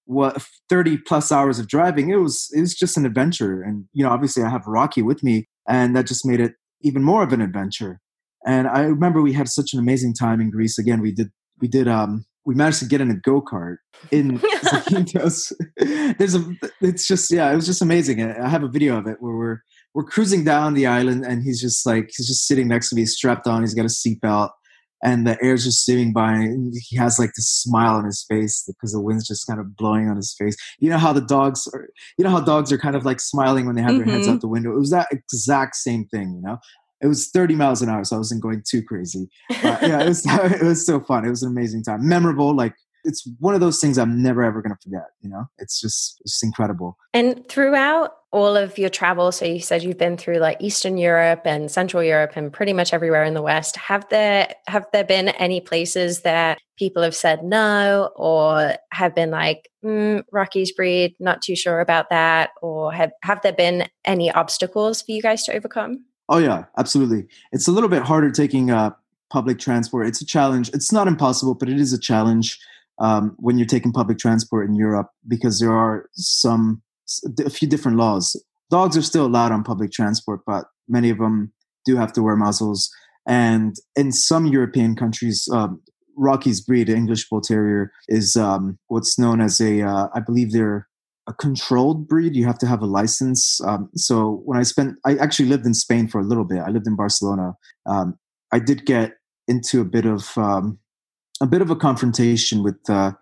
what 0.06 0.44
30 0.70 0.98
plus 1.08 1.32
hours 1.32 1.60
of 1.60 1.68
driving 1.68 2.10
it 2.10 2.18
was 2.18 2.50
it 2.56 2.62
was 2.62 2.74
just 2.74 2.98
an 2.98 3.06
adventure. 3.06 3.62
And 3.62 3.86
you 3.94 4.04
know 4.04 4.12
obviously 4.12 4.44
i 4.44 4.50
have 4.50 4.66
rocky 4.66 5.02
with 5.02 5.22
me 5.24 5.48
and 5.68 5.96
that 5.96 6.08
just 6.08 6.26
made 6.26 6.40
it 6.40 6.54
even 6.82 7.04
more 7.04 7.24
of 7.24 7.34
an 7.34 7.42
adventure. 7.42 8.00
And 8.46 8.68
I 8.68 8.82
remember 8.82 9.22
we 9.22 9.34
had 9.34 9.48
such 9.48 9.74
an 9.74 9.80
amazing 9.80 10.14
time 10.14 10.42
in 10.42 10.50
Greece. 10.50 10.80
Again, 10.80 11.02
we 11.02 11.12
did 11.12 11.30
we 11.60 11.68
did 11.68 11.88
um 11.88 12.26
we 12.46 12.56
managed 12.56 12.80
to 12.80 12.86
get 12.86 13.02
in 13.02 13.12
a 13.12 13.16
go 13.16 13.42
kart 13.42 13.78
in 14.12 14.40
Zakynthos. 14.64 15.52
There's 16.18 16.36
a 16.36 16.44
it's 16.82 17.08
just 17.08 17.32
yeah, 17.32 17.52
it 17.52 17.56
was 17.56 17.66
just 17.66 17.82
amazing. 17.82 18.22
I 18.22 18.50
have 18.50 18.64
a 18.64 18.68
video 18.68 18.98
of 18.98 19.08
it 19.08 19.18
where 19.20 19.36
we're 19.36 19.60
we're 19.94 20.04
cruising 20.04 20.44
down 20.44 20.74
the 20.74 20.88
island 20.88 21.26
and 21.26 21.44
he's 21.44 21.62
just 21.62 21.86
like 21.86 22.10
he's 22.16 22.28
just 22.28 22.48
sitting 22.48 22.68
next 22.68 22.90
to 22.90 22.96
me, 22.96 23.06
strapped 23.06 23.48
on, 23.48 23.62
he's 23.62 23.74
got 23.74 23.86
a 23.86 23.90
seatbelt, 23.90 24.50
and 25.04 25.28
the 25.28 25.38
air's 25.44 25.66
just 25.66 25.86
sitting 25.86 26.14
by 26.14 26.32
and 26.34 26.74
he 26.90 26.98
has 26.98 27.20
like 27.20 27.32
this 27.36 27.50
smile 27.50 27.96
on 27.96 28.06
his 28.06 28.26
face 28.28 28.64
because 28.66 28.94
the 28.94 29.02
wind's 29.02 29.28
just 29.28 29.46
kind 29.46 29.60
of 29.60 29.76
blowing 29.76 30.10
on 30.10 30.16
his 30.16 30.34
face. 30.38 30.56
You 30.80 30.90
know 30.90 30.98
how 30.98 31.14
the 31.14 31.22
dogs 31.22 31.68
are 31.74 31.90
you 32.18 32.24
know 32.24 32.32
how 32.32 32.42
dogs 32.42 32.72
are 32.72 32.78
kind 32.78 32.96
of 32.96 33.06
like 33.06 33.20
smiling 33.20 33.66
when 33.66 33.76
they 33.76 33.82
have 33.82 33.92
mm-hmm. 33.92 34.06
their 34.06 34.16
heads 34.16 34.28
mm-hmm. 34.28 34.36
out 34.36 34.42
the 34.42 34.48
window. 34.48 34.72
It 34.72 34.80
was 34.80 34.92
that 34.92 35.08
exact 35.12 35.76
same 35.76 36.06
thing, 36.06 36.34
you 36.34 36.42
know 36.42 36.58
it 37.02 37.08
was 37.08 37.30
30 37.30 37.56
miles 37.56 37.82
an 37.82 37.90
hour, 37.90 38.04
so 38.04 38.16
I 38.16 38.20
wasn't 38.20 38.42
going 38.42 38.64
too 38.68 38.84
crazy. 38.84 39.28
But 39.50 39.82
yeah, 39.82 40.02
it 40.02 40.08
was 40.08 40.26
it 40.30 40.64
was 40.64 40.86
so 40.86 41.00
fun. 41.00 41.26
It 41.26 41.30
was 41.30 41.44
an 41.44 41.52
amazing 41.52 41.84
time, 41.84 42.08
memorable. 42.08 42.56
Like 42.56 42.74
it's 43.04 43.28
one 43.40 43.56
of 43.56 43.62
those 43.62 43.80
things 43.80 43.98
I'm 43.98 44.22
never 44.22 44.44
ever 44.44 44.62
going 44.62 44.76
to 44.76 44.82
forget. 44.82 45.08
You 45.22 45.30
know, 45.30 45.46
it's 45.58 45.80
just 45.82 46.22
it's 46.22 46.44
incredible. 46.44 46.98
And 47.14 47.48
throughout 47.50 48.12
all 48.32 48.56
of 48.56 48.78
your 48.78 48.90
travel, 48.90 49.32
so 49.32 49.46
you 49.46 49.60
said 49.60 49.84
you've 49.84 49.98
been 49.98 50.18
through 50.18 50.38
like 50.38 50.58
Eastern 50.62 50.98
Europe 50.98 51.42
and 51.46 51.70
Central 51.70 52.04
Europe 52.04 52.34
and 52.36 52.54
pretty 52.54 52.74
much 52.74 52.94
everywhere 52.94 53.24
in 53.24 53.34
the 53.34 53.42
West. 53.42 53.76
Have 53.78 54.08
there 54.10 54.54
have 54.68 54.86
there 54.94 55.04
been 55.04 55.30
any 55.30 55.60
places 55.60 56.22
that 56.22 56.60
people 56.78 57.04
have 57.04 57.16
said 57.16 57.44
no, 57.44 58.12
or 58.16 58.76
have 58.92 59.16
been 59.16 59.32
like 59.32 59.70
mm, 59.84 60.24
Rocky's 60.32 60.72
breed, 60.72 61.16
not 61.20 61.42
too 61.42 61.56
sure 61.56 61.80
about 61.80 62.10
that, 62.10 62.52
or 62.62 62.94
have 62.94 63.12
have 63.24 63.42
there 63.42 63.54
been 63.54 63.88
any 64.06 64.32
obstacles 64.32 65.02
for 65.02 65.12
you 65.12 65.22
guys 65.22 65.44
to 65.44 65.56
overcome? 65.56 66.06
Oh 66.32 66.38
yeah, 66.38 66.64
absolutely. 66.78 67.28
It's 67.52 67.68
a 67.68 67.72
little 67.74 67.90
bit 67.90 68.04
harder 68.04 68.32
taking 68.32 68.72
uh, 68.72 68.92
public 69.30 69.60
transport. 69.60 70.08
It's 70.08 70.22
a 70.22 70.26
challenge. 70.26 70.70
It's 70.74 70.92
not 70.92 71.10
impossible, 71.10 71.56
but 71.56 71.68
it 71.68 71.78
is 71.78 71.92
a 71.92 72.00
challenge 72.00 72.58
um, 73.00 73.36
when 73.38 73.58
you're 73.58 73.68
taking 73.68 73.92
public 73.92 74.18
transport 74.18 74.70
in 74.70 74.74
Europe 74.74 75.10
because 75.28 75.60
there 75.60 75.74
are 75.74 76.10
some 76.14 76.82
a 77.46 77.50
few 77.50 77.68
different 77.68 77.98
laws. 77.98 78.42
Dogs 78.70 78.96
are 78.96 79.02
still 79.02 79.26
allowed 79.26 79.52
on 79.52 79.66
public 79.66 79.92
transport, 79.92 80.40
but 80.48 80.68
many 80.88 81.10
of 81.10 81.18
them 81.18 81.52
do 81.86 81.98
have 81.98 82.14
to 82.14 82.24
wear 82.24 82.38
muzzles. 82.38 82.90
And 83.28 83.76
in 83.98 84.14
some 84.14 84.46
European 84.46 84.96
countries, 84.96 85.50
um, 85.52 85.82
Rocky's 86.16 86.62
breed, 86.62 86.88
English 86.88 87.28
Bull 87.28 87.42
Terrier, 87.42 87.92
is 88.08 88.38
um, 88.38 88.80
what's 88.88 89.20
known 89.20 89.42
as 89.42 89.60
a, 89.60 89.82
uh, 89.82 90.08
I 90.16 90.22
believe 90.22 90.54
they're 90.54 90.88
a 91.32 91.34
controlled 91.34 92.08
breed. 92.08 92.36
You 92.36 92.46
have 92.46 92.58
to 92.60 92.68
have 92.68 92.82
a 92.82 92.86
license. 92.86 93.62
Um, 93.66 93.90
so 93.96 94.42
when 94.46 94.60
I 94.60 94.64
spent, 94.64 94.98
I 95.06 95.16
actually 95.16 95.48
lived 95.50 95.66
in 95.66 95.74
Spain 95.74 96.08
for 96.08 96.20
a 96.20 96.24
little 96.24 96.44
bit. 96.44 96.60
I 96.60 96.70
lived 96.70 96.88
in 96.88 96.96
Barcelona. 96.96 97.54
Um, 97.86 98.18
I 98.52 98.60
did 98.60 98.86
get 98.86 99.14
into 99.48 99.82
a 99.82 99.86
bit 99.86 100.06
of 100.06 100.38
um, 100.38 100.80
a 101.42 101.48
bit 101.48 101.62
of 101.62 101.70
a 101.70 101.76
confrontation 101.76 102.64
with 102.64 102.78
uh, 102.90 103.14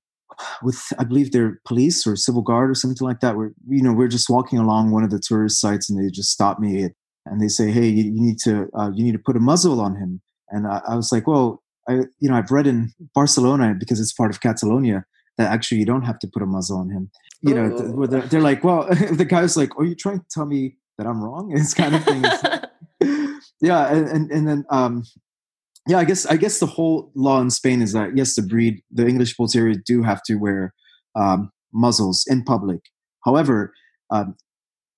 with 0.64 0.82
I 0.98 1.04
believe 1.04 1.32
their 1.32 1.62
police 1.66 2.08
or 2.08 2.16
civil 2.16 2.42
guard 2.42 2.70
or 2.70 2.76
something 2.76 3.06
like 3.06 3.20
that. 3.20 3.38
Where 3.38 3.52
you 3.68 3.84
know 3.84 3.94
we're 3.94 4.08
just 4.08 4.30
walking 4.30 4.60
along 4.60 4.92
one 4.92 5.04
of 5.04 5.12
the 5.12 5.20
tourist 5.20 5.62
sites 5.62 5.90
and 5.90 6.00
they 6.00 6.10
just 6.12 6.32
stop 6.32 6.60
me 6.60 6.90
and 7.26 7.42
they 7.42 7.48
say, 7.48 7.72
"Hey, 7.72 7.88
you, 7.88 8.06
you 8.06 8.22
need 8.22 8.40
to 8.46 8.68
uh, 8.78 8.92
you 8.94 9.04
need 9.04 9.14
to 9.14 9.24
put 9.24 9.38
a 9.38 9.40
muzzle 9.40 9.80
on 9.80 9.96
him." 9.96 10.22
And 10.50 10.66
I, 10.66 10.82
I 10.90 10.96
was 10.96 11.12
like, 11.12 11.28
"Well, 11.28 11.62
I 11.88 11.94
you 12.20 12.30
know 12.30 12.36
I've 12.36 12.52
read 12.52 12.68
in 12.68 12.92
Barcelona 13.14 13.76
because 13.80 14.00
it's 14.00 14.14
part 14.14 14.32
of 14.32 14.42
Catalonia." 14.42 15.06
that 15.40 15.52
actually 15.52 15.80
you 15.80 15.86
don't 15.86 16.04
have 16.04 16.20
to 16.20 16.28
put 16.28 16.44
a 16.44 16.46
muzzle 16.46 16.78
on 16.78 16.90
him. 16.90 17.10
You 17.42 17.56
know, 17.56 17.66
Ooh. 17.66 18.08
they're, 18.08 18.22
they're 18.22 18.42
like, 18.42 18.64
well, 18.64 18.88
the 19.12 19.26
guy's 19.26 19.56
like, 19.56 19.78
are 19.78 19.86
you 19.86 19.96
trying 19.96 20.20
to 20.20 20.26
tell 20.30 20.46
me 20.46 20.78
that 20.98 21.08
I'm 21.08 21.24
wrong? 21.24 21.52
It's 21.56 21.74
kind 21.74 21.96
of 21.96 22.04
thing. 22.04 22.24
yeah, 23.62 23.94
and, 23.94 24.08
and 24.08 24.32
and 24.32 24.48
then 24.48 24.66
um, 24.70 25.04
yeah, 25.88 25.98
I 25.98 26.06
guess 26.06 26.26
I 26.26 26.36
guess 26.36 26.60
the 26.60 26.66
whole 26.66 27.12
law 27.16 27.40
in 27.42 27.50
Spain 27.50 27.82
is 27.82 27.94
that 27.94 28.16
yes, 28.16 28.36
the 28.36 28.42
breed, 28.42 28.82
the 28.92 29.08
English 29.08 29.38
Bull 29.38 29.48
Terriers 29.48 29.78
do 29.86 30.04
have 30.04 30.22
to 30.24 30.36
wear 30.36 30.74
um, 31.16 31.52
muzzles 31.74 32.26
in 32.28 32.44
public. 32.44 32.82
However, 33.24 33.74
um, 34.12 34.36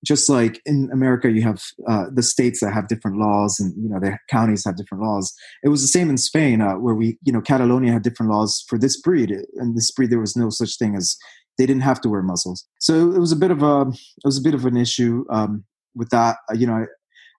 just 0.04 0.28
like 0.28 0.60
in 0.66 0.90
America, 0.92 1.30
you 1.30 1.42
have 1.42 1.62
uh, 1.88 2.06
the 2.12 2.22
states 2.22 2.60
that 2.60 2.72
have 2.72 2.88
different 2.88 3.18
laws, 3.18 3.60
and 3.60 3.72
you 3.80 3.88
know 3.88 4.00
the 4.00 4.18
counties 4.28 4.64
have 4.64 4.76
different 4.76 5.04
laws. 5.04 5.32
It 5.62 5.68
was 5.68 5.80
the 5.80 5.88
same 5.88 6.10
in 6.10 6.18
Spain, 6.18 6.60
uh, 6.60 6.74
where 6.74 6.94
we, 6.94 7.18
you 7.22 7.32
know, 7.32 7.40
Catalonia 7.40 7.92
had 7.92 8.02
different 8.02 8.32
laws 8.32 8.64
for 8.68 8.78
this 8.78 9.00
breed, 9.00 9.30
and 9.30 9.76
this 9.76 9.90
breed 9.92 10.10
there 10.10 10.18
was 10.18 10.36
no 10.36 10.50
such 10.50 10.76
thing 10.76 10.96
as 10.96 11.16
they 11.58 11.66
didn't 11.66 11.82
have 11.82 12.00
to 12.02 12.08
wear 12.08 12.22
muzzles. 12.22 12.66
So 12.80 13.12
it 13.12 13.18
was 13.18 13.32
a 13.32 13.36
bit 13.36 13.50
of 13.50 13.62
a 13.62 13.82
it 13.82 14.24
was 14.24 14.38
a 14.38 14.42
bit 14.42 14.54
of 14.54 14.64
an 14.66 14.76
issue 14.76 15.24
um, 15.30 15.64
with 15.94 16.10
that. 16.10 16.36
Uh, 16.50 16.54
you 16.54 16.66
know, 16.66 16.74
I, 16.74 16.86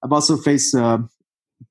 have 0.03 0.11
also 0.11 0.37
faced 0.37 0.73
a 0.73 1.03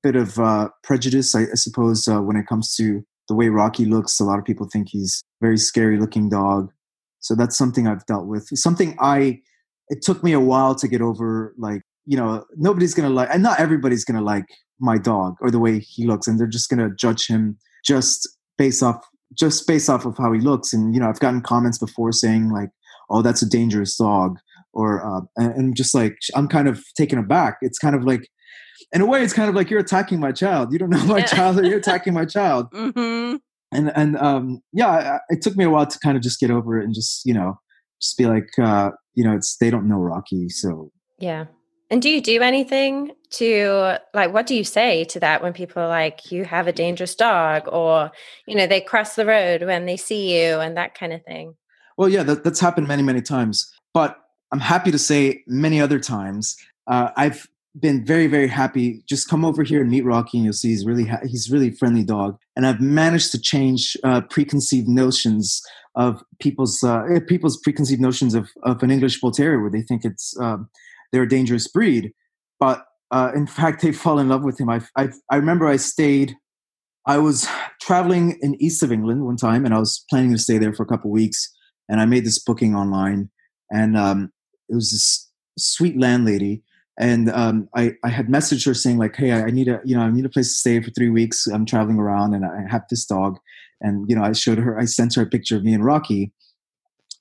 bit 0.01 0.15
of 0.15 0.39
uh, 0.39 0.69
prejudice, 0.83 1.35
I, 1.35 1.41
I 1.41 1.55
suppose, 1.55 2.07
uh, 2.07 2.19
when 2.19 2.35
it 2.35 2.47
comes 2.47 2.75
to 2.75 3.03
the 3.29 3.35
way 3.35 3.49
Rocky 3.49 3.85
looks. 3.85 4.19
A 4.19 4.23
lot 4.23 4.39
of 4.39 4.45
people 4.45 4.67
think 4.71 4.89
he's 4.89 5.21
a 5.41 5.45
very 5.45 5.57
scary 5.57 5.99
looking 5.99 6.29
dog. 6.29 6.71
So 7.19 7.35
that's 7.35 7.57
something 7.57 7.87
I've 7.87 8.05
dealt 8.05 8.27
with. 8.27 8.47
Something 8.53 8.97
I 8.99 9.39
it 9.89 10.01
took 10.01 10.23
me 10.23 10.33
a 10.33 10.39
while 10.39 10.75
to 10.75 10.87
get 10.87 11.01
over 11.01 11.53
like 11.57 11.81
you 12.05 12.17
know 12.17 12.43
nobody's 12.55 12.93
gonna 12.93 13.09
like 13.09 13.29
and 13.31 13.43
not 13.43 13.59
everybody's 13.59 14.03
gonna 14.03 14.21
like 14.21 14.45
my 14.79 14.97
dog 14.97 15.35
or 15.41 15.51
the 15.51 15.59
way 15.59 15.79
he 15.79 16.05
looks 16.05 16.27
and 16.27 16.39
they're 16.39 16.47
just 16.47 16.69
gonna 16.69 16.89
judge 16.97 17.27
him 17.27 17.57
just 17.85 18.27
based 18.57 18.81
off 18.83 18.97
just 19.37 19.67
based 19.67 19.89
off 19.89 20.05
of 20.05 20.17
how 20.17 20.31
he 20.31 20.39
looks. 20.39 20.73
And 20.73 20.93
you 20.93 20.99
know 20.99 21.09
i've 21.09 21.19
gotten 21.19 21.41
comments 21.41 21.77
before 21.77 22.11
saying 22.11 22.51
like 22.51 22.69
oh 23.09 23.21
that's 23.21 23.41
a 23.41 23.49
dangerous 23.49 23.95
dog 23.97 24.37
or 24.73 25.05
uh, 25.05 25.21
and 25.37 25.75
just 25.75 25.93
like 25.93 26.17
i'm 26.35 26.47
kind 26.47 26.67
of 26.67 26.83
taken 26.97 27.19
aback. 27.19 27.57
It's 27.61 27.79
kind 27.79 27.95
of 27.95 28.03
like 28.03 28.27
in 28.91 29.01
a 29.01 29.05
way 29.05 29.23
it's 29.23 29.33
kind 29.33 29.49
of 29.49 29.55
like 29.55 29.69
you're 29.69 29.79
attacking 29.79 30.19
my 30.19 30.31
child. 30.31 30.71
You 30.71 30.79
don't 30.79 30.89
know 30.89 31.05
my 31.05 31.21
child 31.21 31.59
or 31.59 31.63
you're 31.63 31.77
attacking 31.85 32.13
my 32.13 32.25
child. 32.25 32.71
Mm-hmm. 32.71 33.37
and 33.71 33.91
and 33.95 34.17
um 34.17 34.61
yeah 34.71 35.19
it 35.29 35.41
took 35.41 35.55
me 35.55 35.65
a 35.65 35.69
while 35.69 35.87
to 35.87 35.99
kind 35.99 36.17
of 36.17 36.23
just 36.23 36.39
get 36.39 36.51
over 36.51 36.79
it 36.79 36.85
and 36.85 36.93
just 36.93 37.25
you 37.25 37.33
know 37.33 37.59
just 38.01 38.17
be 38.17 38.25
like 38.25 38.49
uh 38.61 38.91
you 39.15 39.23
know, 39.23 39.35
it's 39.35 39.57
they 39.57 39.69
don't 39.69 39.87
know 39.87 39.97
Rocky, 39.97 40.49
so 40.49 40.91
yeah. 41.19 41.45
And 41.93 42.01
do 42.01 42.09
you 42.09 42.21
do 42.21 42.41
anything 42.41 43.11
to 43.33 43.99
like 44.15 44.33
what 44.33 44.47
do 44.47 44.55
you 44.55 44.63
say 44.63 45.03
to 45.03 45.19
that 45.19 45.43
when 45.43 45.53
people 45.53 45.83
are 45.83 45.87
like 45.87 46.31
you 46.31 46.43
have 46.43 46.65
a 46.65 46.73
dangerous 46.73 47.13
dog 47.13 47.67
or 47.67 48.09
you 48.47 48.55
know 48.55 48.65
they 48.65 48.81
cross 48.81 49.15
the 49.15 49.27
road 49.27 49.61
when 49.61 49.85
they 49.85 49.95
see 49.95 50.35
you 50.35 50.55
and 50.55 50.75
that 50.75 50.95
kind 50.95 51.13
of 51.13 51.23
thing? 51.23 51.53
Well, 51.95 52.09
yeah, 52.09 52.23
that, 52.23 52.43
that's 52.43 52.59
happened 52.59 52.87
many 52.87 53.03
many 53.03 53.21
times. 53.21 53.71
But 53.93 54.17
I'm 54.51 54.59
happy 54.59 54.89
to 54.89 54.97
say 54.97 55.43
many 55.45 55.79
other 55.79 55.99
times 55.99 56.57
uh, 56.87 57.11
I've 57.15 57.47
been 57.79 58.03
very 58.03 58.25
very 58.25 58.47
happy. 58.47 59.03
Just 59.07 59.29
come 59.29 59.45
over 59.45 59.61
here 59.61 59.81
and 59.81 59.91
meet 59.91 60.03
Rocky, 60.03 60.39
and 60.39 60.45
you'll 60.45 60.53
see 60.53 60.69
he's 60.69 60.87
really 60.87 61.05
ha- 61.05 61.21
he's 61.23 61.51
really 61.51 61.69
friendly 61.69 62.03
dog. 62.03 62.39
And 62.55 62.65
I've 62.65 62.81
managed 62.81 63.31
to 63.33 63.39
change 63.39 63.95
uh, 64.03 64.21
preconceived 64.21 64.87
notions 64.87 65.61
of 65.93 66.23
people's 66.39 66.81
uh, 66.83 67.03
eh, 67.03 67.19
people's 67.27 67.57
preconceived 67.57 68.01
notions 68.01 68.33
of, 68.33 68.49
of 68.63 68.81
an 68.81 68.89
English 68.89 69.21
Bull 69.21 69.31
Terrier, 69.31 69.61
where 69.61 69.69
they 69.69 69.83
think 69.83 70.03
it's 70.03 70.35
um, 70.39 70.71
they're 71.13 71.23
a 71.23 71.29
dangerous 71.29 71.69
breed, 71.69 72.11
but 72.59 72.85
uh, 73.11 73.31
in 73.33 73.47
fact 73.59 73.81
they 73.81 73.93
fall 73.93 74.19
in 74.19 74.27
love 74.27 74.43
with 74.43 74.59
him. 74.59 74.69
I 74.69 74.81
I 74.97 75.07
I 75.31 75.37
remember 75.37 75.67
I 75.67 75.77
stayed. 75.77 76.35
I 77.05 77.17
was 77.19 77.47
traveling 77.81 78.37
in 78.41 78.61
east 78.61 78.83
of 78.83 78.91
England 78.91 79.25
one 79.25 79.37
time, 79.37 79.63
and 79.63 79.73
I 79.73 79.79
was 79.79 80.03
planning 80.09 80.31
to 80.31 80.37
stay 80.37 80.57
there 80.57 80.73
for 80.73 80.83
a 80.83 80.87
couple 80.87 81.11
weeks. 81.11 81.49
And 81.87 82.01
I 82.01 82.05
made 82.05 82.25
this 82.25 82.43
booking 82.43 82.75
online, 82.75 83.29
and 83.71 83.97
um, 83.97 84.31
it 84.69 84.75
was 84.75 84.91
this 84.91 85.29
sweet 85.57 85.97
landlady 85.97 86.63
and 86.99 87.29
um, 87.31 87.67
I, 87.75 87.93
I 88.03 88.09
had 88.09 88.27
messaged 88.27 88.65
her 88.65 88.73
saying 88.73 88.97
like 88.97 89.15
hey 89.15 89.31
I, 89.31 89.43
I, 89.43 89.49
need 89.49 89.67
a 89.67 89.81
you 89.83 89.95
know 89.95 90.03
i 90.03 90.11
need 90.11 90.25
a 90.25 90.29
place 90.29 90.49
to 90.49 90.57
stay 90.57 90.81
for 90.81 90.91
three 90.91 91.09
weeks 91.09 91.47
i'm 91.47 91.65
traveling 91.65 91.99
around 91.99 92.33
and 92.33 92.45
i 92.45 92.65
have 92.69 92.83
this 92.89 93.05
dog 93.05 93.37
and 93.81 94.05
you 94.09 94.15
know 94.15 94.23
i 94.23 94.31
showed 94.31 94.57
her 94.59 94.79
i 94.79 94.85
sent 94.85 95.15
her 95.15 95.23
a 95.23 95.27
picture 95.27 95.55
of 95.55 95.63
me 95.63 95.73
and 95.73 95.85
rocky 95.85 96.31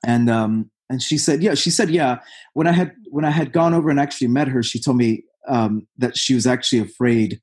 and 0.05 0.29
um 0.29 0.71
and 0.91 1.03
she 1.03 1.19
said 1.19 1.43
yeah 1.43 1.55
she 1.55 1.71
said 1.71 1.91
yeah 1.91 2.19
when 2.55 2.67
i 2.67 2.73
had 2.73 2.93
when 3.11 3.25
i 3.25 3.31
had 3.31 3.53
gone 3.53 3.75
over 3.75 3.91
and 3.91 4.01
actually 4.01 4.29
met 4.29 4.49
her 4.49 4.63
she 4.63 4.81
told 4.81 4.97
me 4.97 5.23
um 5.49 5.87
that 5.99 6.17
she 6.17 6.35
was 6.35 6.47
actually 6.47 6.79
afraid 6.79 7.41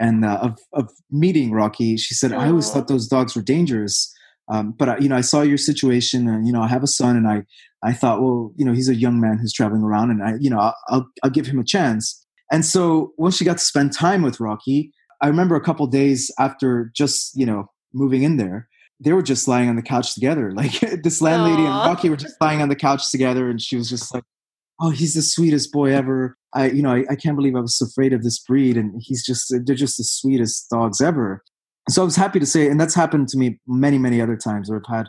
and 0.00 0.24
uh, 0.24 0.38
of, 0.40 0.58
of 0.72 0.90
meeting 1.10 1.52
rocky 1.52 1.96
she 1.96 2.14
said 2.14 2.30
Aww. 2.30 2.38
i 2.38 2.48
always 2.48 2.70
thought 2.70 2.88
those 2.88 3.08
dogs 3.08 3.36
were 3.36 3.42
dangerous 3.42 4.12
um, 4.52 4.74
but 4.76 4.88
I, 4.88 4.98
you 4.98 5.08
know, 5.08 5.16
I 5.16 5.20
saw 5.20 5.42
your 5.42 5.56
situation, 5.56 6.28
and 6.28 6.46
you 6.46 6.52
know, 6.52 6.62
I 6.62 6.68
have 6.68 6.82
a 6.82 6.88
son, 6.88 7.16
and 7.16 7.28
I, 7.28 7.44
I 7.82 7.92
thought, 7.92 8.20
well, 8.20 8.52
you 8.56 8.64
know, 8.64 8.72
he's 8.72 8.88
a 8.88 8.94
young 8.94 9.20
man 9.20 9.38
who's 9.38 9.52
traveling 9.52 9.82
around, 9.82 10.10
and 10.10 10.22
I, 10.22 10.34
you 10.40 10.50
know, 10.50 10.58
I'll, 10.58 10.76
I'll, 10.88 11.06
I'll 11.22 11.30
give 11.30 11.46
him 11.46 11.58
a 11.58 11.64
chance. 11.64 12.24
And 12.50 12.64
so 12.64 13.12
once 13.16 13.36
she 13.36 13.44
got 13.44 13.58
to 13.58 13.64
spend 13.64 13.92
time 13.92 14.22
with 14.22 14.40
Rocky, 14.40 14.92
I 15.22 15.28
remember 15.28 15.54
a 15.54 15.60
couple 15.60 15.86
days 15.86 16.30
after 16.38 16.90
just 16.94 17.32
you 17.34 17.46
know 17.46 17.70
moving 17.94 18.24
in 18.24 18.36
there, 18.36 18.68
they 19.02 19.12
were 19.12 19.22
just 19.22 19.48
lying 19.48 19.68
on 19.68 19.76
the 19.76 19.82
couch 19.82 20.14
together. 20.14 20.52
Like 20.56 20.80
this 21.02 21.20
landlady 21.20 21.62
Aww. 21.62 21.66
and 21.66 21.90
Rocky 21.90 22.10
were 22.10 22.16
just 22.16 22.40
lying 22.40 22.62
on 22.62 22.68
the 22.68 22.76
couch 22.76 23.10
together, 23.10 23.48
and 23.48 23.60
she 23.60 23.76
was 23.76 23.88
just 23.88 24.12
like, 24.14 24.24
"Oh, 24.80 24.90
he's 24.90 25.14
the 25.14 25.22
sweetest 25.22 25.72
boy 25.72 25.92
ever." 25.92 26.36
I, 26.54 26.70
you 26.70 26.82
know, 26.82 26.92
I, 26.92 27.04
I 27.10 27.16
can't 27.16 27.36
believe 27.36 27.56
I 27.56 27.60
was 27.60 27.80
afraid 27.80 28.12
of 28.12 28.22
this 28.22 28.38
breed, 28.38 28.76
and 28.76 28.94
he's 28.98 29.24
just 29.24 29.54
they're 29.64 29.74
just 29.74 29.96
the 29.96 30.04
sweetest 30.04 30.68
dogs 30.70 31.00
ever 31.00 31.42
so 31.88 32.02
I 32.02 32.04
was 32.04 32.16
happy 32.16 32.38
to 32.38 32.46
say, 32.46 32.68
and 32.68 32.80
that's 32.80 32.94
happened 32.94 33.28
to 33.28 33.38
me 33.38 33.58
many, 33.66 33.98
many 33.98 34.20
other 34.20 34.36
times 34.36 34.70
where 34.70 34.80
I've 34.80 34.94
had 34.94 35.06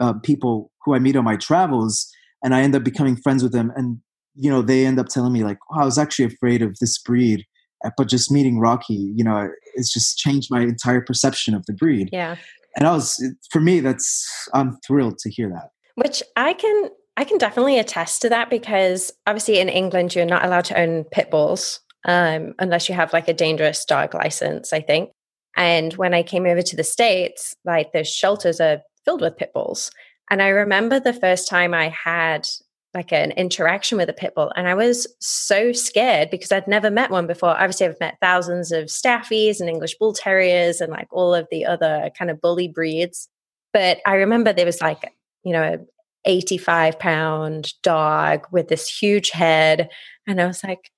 uh, 0.00 0.14
people 0.22 0.72
who 0.84 0.94
I 0.94 0.98
meet 0.98 1.16
on 1.16 1.24
my 1.24 1.36
travels 1.36 2.10
and 2.42 2.54
I 2.54 2.62
end 2.62 2.74
up 2.74 2.84
becoming 2.84 3.16
friends 3.16 3.42
with 3.42 3.52
them. 3.52 3.72
And, 3.76 3.98
you 4.34 4.50
know, 4.50 4.62
they 4.62 4.86
end 4.86 4.98
up 4.98 5.06
telling 5.06 5.32
me, 5.32 5.44
like, 5.44 5.58
oh, 5.72 5.80
I 5.80 5.84
was 5.84 5.98
actually 5.98 6.26
afraid 6.26 6.62
of 6.62 6.76
this 6.80 6.98
breed, 6.98 7.44
uh, 7.84 7.90
but 7.96 8.08
just 8.08 8.32
meeting 8.32 8.58
Rocky, 8.58 9.12
you 9.14 9.22
know, 9.22 9.48
it's 9.74 9.92
just 9.92 10.18
changed 10.18 10.48
my 10.50 10.62
entire 10.62 11.00
perception 11.00 11.54
of 11.54 11.64
the 11.66 11.72
breed. 11.72 12.08
Yeah. 12.12 12.36
And 12.76 12.86
I 12.86 12.92
was, 12.92 13.24
for 13.50 13.60
me, 13.60 13.80
that's, 13.80 14.48
I'm 14.54 14.78
thrilled 14.86 15.18
to 15.18 15.30
hear 15.30 15.48
that. 15.48 15.70
Which 15.94 16.22
I 16.36 16.52
can, 16.52 16.90
I 17.16 17.24
can 17.24 17.38
definitely 17.38 17.78
attest 17.78 18.22
to 18.22 18.28
that 18.28 18.50
because 18.50 19.12
obviously 19.26 19.58
in 19.58 19.70
England, 19.70 20.14
you're 20.14 20.26
not 20.26 20.44
allowed 20.44 20.66
to 20.66 20.78
own 20.78 21.04
pit 21.04 21.30
bulls 21.30 21.80
um, 22.04 22.54
unless 22.58 22.88
you 22.88 22.94
have 22.94 23.12
like 23.12 23.28
a 23.28 23.34
dangerous 23.34 23.84
dog 23.84 24.14
license, 24.14 24.72
I 24.72 24.80
think. 24.80 25.10
And 25.56 25.94
when 25.94 26.12
I 26.12 26.22
came 26.22 26.44
over 26.44 26.60
to 26.60 26.76
the 26.76 26.84
States, 26.84 27.54
like 27.64 27.92
the 27.92 28.04
shelters 28.04 28.60
are 28.60 28.82
filled 29.06 29.22
with 29.22 29.38
pit 29.38 29.52
bulls. 29.54 29.90
And 30.30 30.42
I 30.42 30.48
remember 30.48 31.00
the 31.00 31.14
first 31.14 31.48
time 31.48 31.72
I 31.72 31.88
had 31.88 32.46
like 32.96 33.12
an 33.12 33.30
interaction 33.32 33.98
with 33.98 34.08
a 34.08 34.14
pit 34.14 34.34
bull, 34.34 34.52
and 34.56 34.66
I 34.66 34.74
was 34.74 35.06
so 35.20 35.72
scared 35.72 36.30
because 36.30 36.50
I'd 36.50 36.66
never 36.66 36.90
met 36.90 37.10
one 37.10 37.26
before. 37.26 37.50
Obviously, 37.50 37.86
I've 37.86 38.00
met 38.00 38.18
thousands 38.20 38.72
of 38.72 38.86
staffies 38.86 39.60
and 39.60 39.68
English 39.68 39.96
bull 39.98 40.14
terriers 40.14 40.80
and 40.80 40.90
like 40.90 41.08
all 41.12 41.34
of 41.34 41.46
the 41.50 41.64
other 41.64 42.10
kind 42.18 42.30
of 42.30 42.40
bully 42.40 42.68
breeds. 42.68 43.28
But 43.72 43.98
I 44.06 44.14
remember 44.14 44.52
there 44.52 44.66
was 44.66 44.80
like, 44.80 45.12
you 45.44 45.52
know, 45.52 45.62
a 45.62 45.78
85 46.24 46.98
pound 46.98 47.72
dog 47.82 48.46
with 48.50 48.68
this 48.68 48.88
huge 48.88 49.30
head. 49.30 49.88
And 50.26 50.40
I 50.40 50.46
was 50.46 50.64
like, 50.64 50.90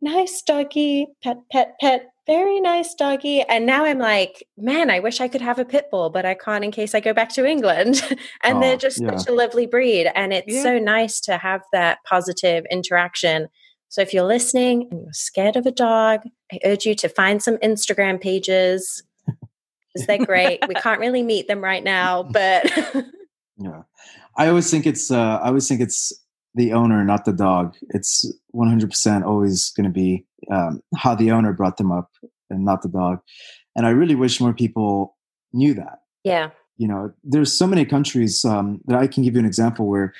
nice 0.00 0.40
doggy, 0.42 1.08
pet, 1.22 1.38
pet, 1.50 1.74
pet 1.80 2.06
very 2.28 2.60
nice 2.60 2.94
doggy. 2.94 3.40
And 3.40 3.64
now 3.64 3.86
I'm 3.86 3.98
like, 3.98 4.46
man, 4.58 4.90
I 4.90 5.00
wish 5.00 5.18
I 5.20 5.28
could 5.28 5.40
have 5.40 5.58
a 5.58 5.64
pit 5.64 5.86
bull, 5.90 6.10
but 6.10 6.26
I 6.26 6.34
can't 6.34 6.62
in 6.62 6.70
case 6.70 6.94
I 6.94 7.00
go 7.00 7.14
back 7.14 7.30
to 7.30 7.46
England. 7.46 8.02
and 8.44 8.58
oh, 8.58 8.60
they're 8.60 8.76
just 8.76 9.00
yeah. 9.00 9.16
such 9.16 9.28
a 9.28 9.32
lovely 9.32 9.66
breed. 9.66 10.10
And 10.14 10.34
it's 10.34 10.52
yeah. 10.52 10.62
so 10.62 10.78
nice 10.78 11.20
to 11.22 11.38
have 11.38 11.62
that 11.72 11.98
positive 12.04 12.66
interaction. 12.70 13.48
So 13.88 14.02
if 14.02 14.12
you're 14.12 14.24
listening 14.24 14.88
and 14.90 15.00
you're 15.04 15.12
scared 15.14 15.56
of 15.56 15.64
a 15.64 15.72
dog, 15.72 16.20
I 16.52 16.58
urge 16.66 16.84
you 16.84 16.94
to 16.96 17.08
find 17.08 17.42
some 17.42 17.56
Instagram 17.58 18.20
pages 18.20 19.02
because 19.26 20.06
they're 20.06 20.26
great. 20.26 20.60
we 20.68 20.74
can't 20.82 21.00
really 21.00 21.22
meet 21.22 21.48
them 21.48 21.64
right 21.64 21.82
now, 21.82 22.24
but 22.24 22.70
yeah. 23.56 23.82
I 24.36 24.48
always 24.48 24.70
think 24.70 24.86
it's 24.86 25.10
uh, 25.10 25.40
I 25.42 25.48
always 25.48 25.66
think 25.66 25.80
it's 25.80 26.12
the 26.54 26.72
owner, 26.72 27.04
not 27.04 27.24
the 27.24 27.32
dog. 27.32 27.76
It's 27.90 28.24
100% 28.54 29.24
always 29.24 29.70
going 29.70 29.84
to 29.84 29.92
be 29.92 30.24
um, 30.50 30.82
how 30.96 31.14
the 31.14 31.30
owner 31.30 31.52
brought 31.52 31.76
them 31.76 31.92
up 31.92 32.10
and 32.50 32.64
not 32.64 32.82
the 32.82 32.88
dog. 32.88 33.20
And 33.76 33.86
I 33.86 33.90
really 33.90 34.14
wish 34.14 34.40
more 34.40 34.52
people 34.52 35.16
knew 35.52 35.74
that. 35.74 36.00
Yeah. 36.24 36.50
You 36.76 36.88
know, 36.88 37.12
there's 37.24 37.52
so 37.52 37.66
many 37.66 37.84
countries 37.84 38.44
um, 38.44 38.80
that 38.86 38.98
I 38.98 39.06
can 39.06 39.22
give 39.22 39.34
you 39.34 39.40
an 39.40 39.46
example 39.46 39.86
where 39.86 40.14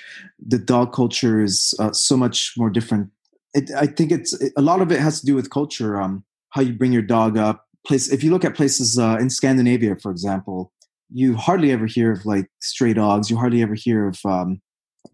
the 0.44 0.58
dog 0.58 0.92
culture 0.92 1.42
is 1.42 1.74
uh, 1.78 1.92
so 1.92 2.16
much 2.16 2.54
more 2.56 2.70
different. 2.70 3.10
It, 3.54 3.70
I 3.76 3.86
think 3.86 4.12
it's 4.12 4.32
it, 4.40 4.52
a 4.56 4.62
lot 4.62 4.82
of 4.82 4.90
it 4.92 5.00
has 5.00 5.20
to 5.20 5.26
do 5.26 5.34
with 5.34 5.50
culture, 5.50 6.00
um, 6.00 6.24
how 6.50 6.62
you 6.62 6.72
bring 6.72 6.92
your 6.92 7.02
dog 7.02 7.38
up. 7.38 7.66
Place 7.86 8.10
if 8.10 8.24
you 8.24 8.30
look 8.30 8.44
at 8.44 8.56
places 8.56 8.98
uh, 8.98 9.18
in 9.20 9.30
Scandinavia, 9.30 9.96
for 9.96 10.10
example, 10.10 10.72
you 11.10 11.36
hardly 11.36 11.70
ever 11.70 11.86
hear 11.86 12.12
of 12.12 12.26
like 12.26 12.50
stray 12.60 12.92
dogs. 12.92 13.30
You 13.30 13.36
hardly 13.36 13.62
ever 13.62 13.74
hear 13.74 14.08
of 14.08 14.18
um, 14.24 14.60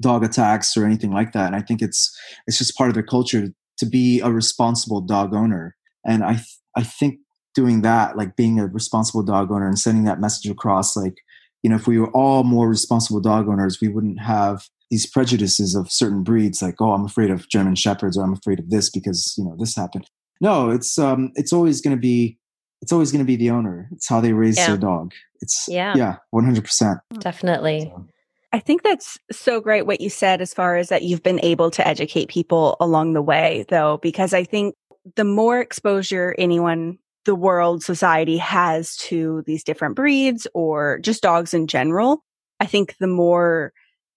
dog 0.00 0.24
attacks 0.24 0.76
or 0.76 0.84
anything 0.84 1.12
like 1.12 1.32
that. 1.32 1.46
And 1.46 1.56
I 1.56 1.60
think 1.60 1.82
it's 1.82 2.16
it's 2.46 2.58
just 2.58 2.76
part 2.76 2.88
of 2.88 2.94
their 2.94 3.02
culture 3.02 3.48
to 3.78 3.86
be 3.86 4.20
a 4.20 4.30
responsible 4.30 5.00
dog 5.00 5.34
owner. 5.34 5.76
And 6.06 6.24
I 6.24 6.34
th- 6.34 6.58
I 6.76 6.82
think 6.82 7.20
doing 7.54 7.82
that, 7.82 8.16
like 8.16 8.36
being 8.36 8.58
a 8.58 8.66
responsible 8.66 9.22
dog 9.22 9.50
owner 9.50 9.66
and 9.66 9.78
sending 9.78 10.04
that 10.04 10.20
message 10.20 10.50
across, 10.50 10.96
like 10.96 11.14
you 11.62 11.70
know, 11.70 11.76
if 11.76 11.86
we 11.86 11.98
were 11.98 12.10
all 12.10 12.44
more 12.44 12.68
responsible 12.68 13.20
dog 13.20 13.48
owners, 13.48 13.78
we 13.80 13.88
wouldn't 13.88 14.20
have 14.20 14.68
these 14.90 15.08
prejudices 15.10 15.74
of 15.74 15.90
certain 15.90 16.22
breeds, 16.22 16.60
like 16.60 16.80
oh, 16.80 16.92
I'm 16.92 17.04
afraid 17.04 17.30
of 17.30 17.48
German 17.48 17.74
shepherds 17.74 18.16
or 18.18 18.24
I'm 18.24 18.34
afraid 18.34 18.58
of 18.58 18.70
this 18.70 18.90
because 18.90 19.34
you 19.38 19.44
know 19.44 19.56
this 19.58 19.74
happened. 19.76 20.08
No, 20.40 20.70
it's 20.70 20.98
um, 20.98 21.32
it's 21.36 21.52
always 21.52 21.80
going 21.80 21.96
to 21.96 22.00
be 22.00 22.38
it's 22.82 22.92
always 22.92 23.10
going 23.10 23.24
to 23.24 23.26
be 23.26 23.36
the 23.36 23.50
owner. 23.50 23.88
It's 23.92 24.08
how 24.08 24.20
they 24.20 24.32
raise 24.32 24.58
yeah. 24.58 24.68
their 24.68 24.76
dog. 24.76 25.12
It's 25.40 25.64
yeah, 25.68 25.94
yeah, 25.96 26.16
one 26.30 26.44
hundred 26.44 26.64
percent. 26.64 26.98
Definitely. 27.18 27.90
So. 27.94 28.06
I 28.54 28.60
think 28.60 28.84
that's 28.84 29.18
so 29.32 29.60
great 29.60 29.84
what 29.84 30.00
you 30.00 30.08
said 30.08 30.40
as 30.40 30.54
far 30.54 30.76
as 30.76 30.88
that 30.90 31.02
you've 31.02 31.24
been 31.24 31.40
able 31.42 31.72
to 31.72 31.86
educate 31.86 32.28
people 32.28 32.76
along 32.78 33.12
the 33.12 33.20
way, 33.20 33.64
though, 33.68 33.98
because 34.00 34.32
I 34.32 34.44
think 34.44 34.76
the 35.16 35.24
more 35.24 35.58
exposure 35.58 36.36
anyone, 36.38 36.98
the 37.24 37.34
world, 37.34 37.82
society 37.82 38.36
has 38.36 38.94
to 39.08 39.42
these 39.44 39.64
different 39.64 39.96
breeds 39.96 40.46
or 40.54 41.00
just 41.00 41.20
dogs 41.20 41.52
in 41.52 41.66
general, 41.66 42.22
I 42.60 42.66
think 42.66 42.94
the 43.00 43.08
more 43.08 43.72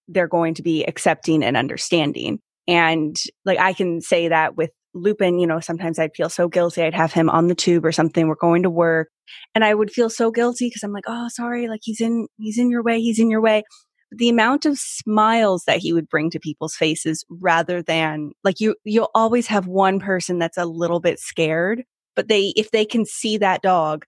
they're 0.08 0.28
going 0.28 0.54
to 0.54 0.62
be 0.62 0.84
accepting 0.84 1.44
and 1.44 1.58
understanding. 1.58 2.38
And 2.68 3.20
like 3.44 3.58
I 3.58 3.74
can 3.74 4.02
say 4.02 4.28
that 4.28 4.56
with 4.56 4.70
Lupin, 4.94 5.40
you 5.40 5.48
know, 5.48 5.62
sometimes 5.62 5.98
I'd 5.98 6.16
feel 6.16 6.30
so 6.30 6.48
guilty. 6.48 6.84
I'd 6.84 6.94
have 6.94 7.12
him 7.12 7.32
on 7.32 7.48
the 7.48 7.56
tube 7.56 7.84
or 7.84 7.92
something. 7.92 8.28
We're 8.28 8.36
going 8.36 8.62
to 8.64 8.70
work 8.70 9.10
and 9.56 9.66
I 9.66 9.74
would 9.74 9.90
feel 9.90 10.12
so 10.12 10.30
guilty 10.30 10.68
because 10.68 10.84
I'm 10.84 10.94
like, 10.94 11.06
oh, 11.08 11.28
sorry, 11.30 11.68
like 11.68 11.82
he's 11.84 12.02
in, 12.02 12.28
he's 12.38 12.60
in 12.60 12.70
your 12.70 12.84
way. 12.84 13.02
He's 13.02 13.20
in 13.20 13.32
your 13.32 13.42
way 13.42 13.64
the 14.12 14.30
amount 14.30 14.66
of 14.66 14.78
smiles 14.78 15.64
that 15.66 15.80
he 15.80 15.94
would 15.94 16.10
bring 16.10 16.30
to 16.30 16.40
people's 16.40 16.76
faces 16.76 17.26
rather 17.30 17.82
than 17.82 18.32
like 18.44 18.60
you 18.60 18.76
you'll 18.84 19.12
always 19.14 19.48
have 19.48 19.68
one 19.68 20.00
person 20.00 20.40
that's 20.40 20.58
a 20.58 20.66
little 20.66 21.00
bit 21.00 21.20
scared 21.20 21.84
but 22.16 22.28
they 22.28 22.54
if 22.56 22.72
they 22.72 22.86
can 22.86 23.06
see 23.06 23.38
that 23.38 23.62
dog 23.62 24.06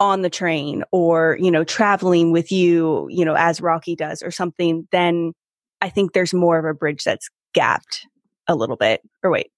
on 0.00 0.22
the 0.22 0.30
train 0.30 0.82
or 0.92 1.36
you 1.40 1.50
know 1.50 1.64
traveling 1.64 2.32
with 2.32 2.50
you 2.50 3.06
you 3.10 3.24
know 3.24 3.34
as 3.34 3.60
rocky 3.60 3.94
does 3.94 4.22
or 4.22 4.30
something 4.30 4.88
then 4.92 5.32
i 5.82 5.88
think 5.88 6.12
there's 6.12 6.34
more 6.34 6.58
of 6.58 6.64
a 6.64 6.74
bridge 6.74 7.04
that's 7.04 7.28
gapped 7.54 8.06
a 8.48 8.54
little 8.54 8.76
bit. 8.76 9.00
Or 9.22 9.30
wait 9.30 9.50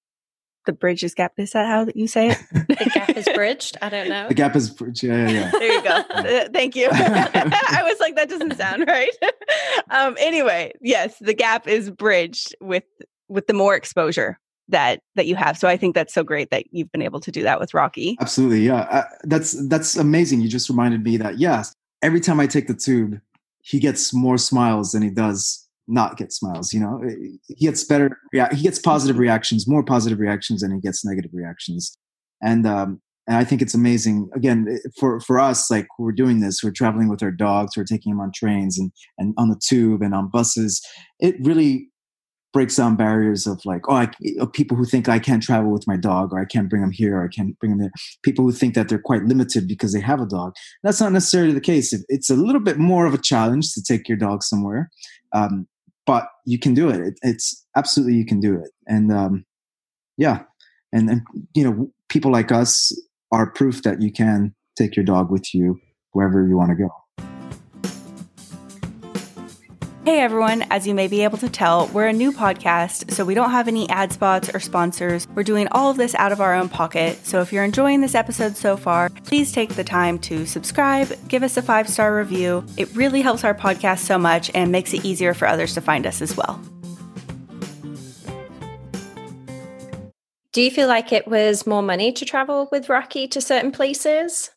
the 0.67 0.73
bridge 0.73 1.03
is 1.03 1.15
gap. 1.15 1.33
Is 1.37 1.51
that 1.51 1.65
how 1.65 1.87
you 1.95 2.07
say 2.07 2.29
it? 2.29 2.37
the 2.51 2.91
gap 2.93 3.09
is 3.09 3.27
bridged. 3.33 3.77
I 3.81 3.89
don't 3.89 4.07
know. 4.07 4.27
The 4.27 4.35
gap 4.35 4.55
is 4.55 4.69
bridged. 4.69 5.01
Yeah, 5.01 5.27
yeah, 5.27 5.29
yeah. 5.29 5.51
There 5.51 5.73
you 5.73 5.81
go. 5.81 5.89
Uh, 5.89 6.49
thank 6.53 6.75
you. 6.75 6.89
I 6.91 7.81
was 7.83 7.99
like, 7.99 8.15
that 8.15 8.29
doesn't 8.29 8.55
sound 8.55 8.85
right. 8.87 9.09
um, 9.89 10.15
anyway, 10.19 10.73
yes, 10.79 11.17
the 11.19 11.33
gap 11.33 11.67
is 11.67 11.89
bridged 11.89 12.55
with 12.61 12.83
with 13.27 13.47
the 13.47 13.53
more 13.53 13.75
exposure 13.75 14.39
that 14.67 15.01
that 15.15 15.25
you 15.25 15.35
have. 15.35 15.57
So 15.57 15.67
I 15.67 15.77
think 15.77 15.95
that's 15.95 16.13
so 16.13 16.23
great 16.23 16.51
that 16.51 16.65
you've 16.71 16.91
been 16.91 17.01
able 17.01 17.21
to 17.21 17.31
do 17.31 17.41
that 17.43 17.59
with 17.59 17.73
Rocky. 17.73 18.17
Absolutely, 18.21 18.65
yeah. 18.65 18.81
Uh, 18.81 19.03
that's 19.23 19.67
that's 19.67 19.95
amazing. 19.95 20.41
You 20.41 20.49
just 20.49 20.69
reminded 20.69 21.03
me 21.03 21.17
that 21.17 21.39
yes, 21.39 21.73
every 22.03 22.19
time 22.19 22.39
I 22.39 22.45
take 22.45 22.67
the 22.67 22.75
tube, 22.75 23.19
he 23.61 23.79
gets 23.79 24.13
more 24.13 24.37
smiles 24.37 24.91
than 24.91 25.01
he 25.01 25.09
does 25.09 25.66
not 25.87 26.17
get 26.17 26.33
smiles. 26.33 26.73
You 26.73 26.81
know, 26.81 27.01
he 27.47 27.65
gets 27.65 27.83
better. 27.83 28.17
Yeah, 28.33 28.53
he 28.53 28.63
gets 28.63 28.79
positive 28.79 29.17
reactions, 29.17 29.67
more 29.67 29.83
positive 29.83 30.19
reactions 30.19 30.61
than 30.61 30.73
he 30.73 30.81
gets 30.81 31.05
negative 31.05 31.31
reactions. 31.33 31.97
And 32.41 32.65
um, 32.67 33.01
and 33.27 33.37
I 33.37 33.43
think 33.43 33.61
it's 33.61 33.73
amazing. 33.73 34.29
Again, 34.35 34.79
for 34.99 35.19
for 35.19 35.39
us, 35.39 35.69
like 35.69 35.87
we're 35.99 36.11
doing 36.11 36.39
this, 36.39 36.63
we're 36.63 36.71
traveling 36.71 37.09
with 37.09 37.23
our 37.23 37.31
dogs, 37.31 37.75
we're 37.75 37.83
taking 37.83 38.11
them 38.11 38.21
on 38.21 38.31
trains 38.33 38.77
and 38.77 38.91
and 39.17 39.33
on 39.37 39.49
the 39.49 39.59
tube 39.63 40.01
and 40.01 40.13
on 40.13 40.29
buses. 40.29 40.81
It 41.19 41.35
really 41.41 41.89
breaks 42.53 42.77
down 42.77 42.95
barriers 42.95 43.45
of 43.45 43.61
like, 43.65 43.81
oh, 43.87 43.95
I, 43.95 44.09
people 44.53 44.77
who 44.77 44.85
think 44.85 45.07
I 45.09 45.19
can't 45.19 45.43
travel 45.43 45.71
with 45.71 45.85
my 45.87 45.97
dog, 45.97 46.33
or 46.33 46.39
I 46.39 46.45
can't 46.45 46.69
bring 46.69 46.81
them 46.81 46.91
here, 46.91 47.17
or 47.17 47.25
I 47.25 47.27
can't 47.27 47.57
bring 47.59 47.71
them 47.71 47.79
there. 47.79 47.91
People 48.23 48.45
who 48.45 48.51
think 48.51 48.73
that 48.73 48.89
they're 48.89 48.97
quite 48.97 49.23
limited 49.25 49.67
because 49.67 49.93
they 49.93 49.99
have 49.99 50.21
a 50.21 50.25
dog. 50.25 50.53
That's 50.83 51.01
not 51.01 51.11
necessarily 51.11 51.53
the 51.53 51.61
case. 51.61 51.93
It's 52.07 52.29
a 52.29 52.35
little 52.35 52.61
bit 52.61 52.77
more 52.77 53.05
of 53.05 53.13
a 53.13 53.19
challenge 53.19 53.73
to 53.73 53.83
take 53.83 54.07
your 54.07 54.17
dog 54.17 54.41
somewhere. 54.43 54.89
Um, 55.33 55.67
but 56.07 56.29
you 56.45 56.57
can 56.57 56.73
do 56.73 56.89
it. 56.89 56.99
it. 56.99 57.19
It's 57.21 57.65
absolutely 57.75 58.15
you 58.15 58.25
can 58.25 58.39
do 58.39 58.55
it, 58.55 58.71
and 58.87 59.11
um, 59.11 59.45
yeah, 60.17 60.43
and 60.91 61.09
and 61.09 61.21
you 61.53 61.63
know 61.63 61.91
people 62.09 62.31
like 62.31 62.51
us 62.51 62.99
are 63.31 63.51
proof 63.51 63.83
that 63.83 64.01
you 64.01 64.11
can 64.11 64.55
take 64.75 64.95
your 64.95 65.05
dog 65.05 65.29
with 65.29 65.53
you 65.53 65.79
wherever 66.13 66.47
you 66.47 66.57
want 66.57 66.69
to 66.69 66.75
go. 66.75 66.89
Hey 70.07 70.21
everyone, 70.21 70.61
as 70.71 70.87
you 70.87 70.95
may 70.95 71.09
be 71.09 71.25
able 71.25 71.37
to 71.39 71.49
tell, 71.49 71.87
we're 71.87 72.07
a 72.07 72.13
new 72.13 72.31
podcast, 72.31 73.11
so 73.11 73.25
we 73.25 73.33
don't 73.33 73.51
have 73.51 73.67
any 73.67 73.89
ad 73.89 74.13
spots 74.13 74.49
or 74.55 74.61
sponsors. 74.61 75.27
We're 75.35 75.43
doing 75.43 75.67
all 75.73 75.91
of 75.91 75.97
this 75.97 76.15
out 76.15 76.31
of 76.31 76.39
our 76.39 76.55
own 76.55 76.69
pocket. 76.69 77.25
So 77.25 77.41
if 77.41 77.51
you're 77.51 77.65
enjoying 77.65 77.99
this 77.99 78.15
episode 78.15 78.55
so 78.55 78.77
far, 78.77 79.09
please 79.09 79.51
take 79.51 79.75
the 79.75 79.83
time 79.83 80.17
to 80.19 80.45
subscribe, 80.45 81.11
give 81.27 81.43
us 81.43 81.57
a 81.57 81.61
five 81.61 81.89
star 81.89 82.15
review. 82.15 82.65
It 82.77 82.95
really 82.95 83.21
helps 83.21 83.43
our 83.43 83.53
podcast 83.53 83.99
so 83.99 84.17
much 84.17 84.49
and 84.55 84.71
makes 84.71 84.93
it 84.93 85.03
easier 85.03 85.33
for 85.33 85.45
others 85.45 85.73
to 85.73 85.81
find 85.81 86.07
us 86.07 86.21
as 86.21 86.37
well. 86.37 86.57
Do 90.53 90.61
you 90.61 90.71
feel 90.71 90.87
like 90.87 91.11
it 91.11 91.27
was 91.27 91.67
more 91.67 91.83
money 91.83 92.13
to 92.13 92.23
travel 92.23 92.69
with 92.71 92.87
Rocky 92.87 93.27
to 93.27 93.41
certain 93.41 93.73
places? 93.73 94.51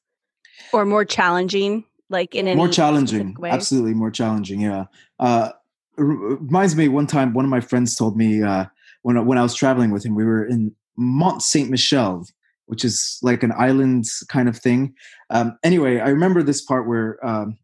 Or 0.73 0.85
more 0.85 1.05
challenging? 1.05 1.87
like 2.11 2.35
in 2.35 2.49
any 2.49 2.57
more 2.57 2.69
challenging 2.69 3.37
absolutely 3.45 3.95
more 3.95 4.11
challenging 4.11 4.61
yeah 4.61 4.85
uh 5.21 5.51
reminds 5.97 6.75
me 6.75 6.89
one 6.89 7.07
time 7.07 7.33
one 7.33 7.45
of 7.45 7.51
my 7.51 7.61
friends 7.61 7.95
told 7.95 8.17
me 8.17 8.43
uh 8.43 8.65
when, 9.03 9.25
when 9.27 9.39
i 9.39 9.43
was 9.43 9.55
traveling 9.55 9.91
with 9.91 10.05
him 10.05 10.15
we 10.15 10.25
were 10.25 10.45
in 10.45 10.75
mont 10.97 11.43
saint 11.43 11.71
michel 11.71 12.25
which 12.67 12.85
is 12.85 13.19
like 13.23 13.43
an 13.43 13.53
island 13.59 14.05
kind 14.29 14.49
of 14.49 14.57
thing. 14.57 14.95
Um 15.31 15.59
anyway 15.65 15.99
i 15.99 16.09
remember 16.09 16.43
this 16.43 16.63
part 16.63 16.89
where 16.89 17.25
um 17.27 17.59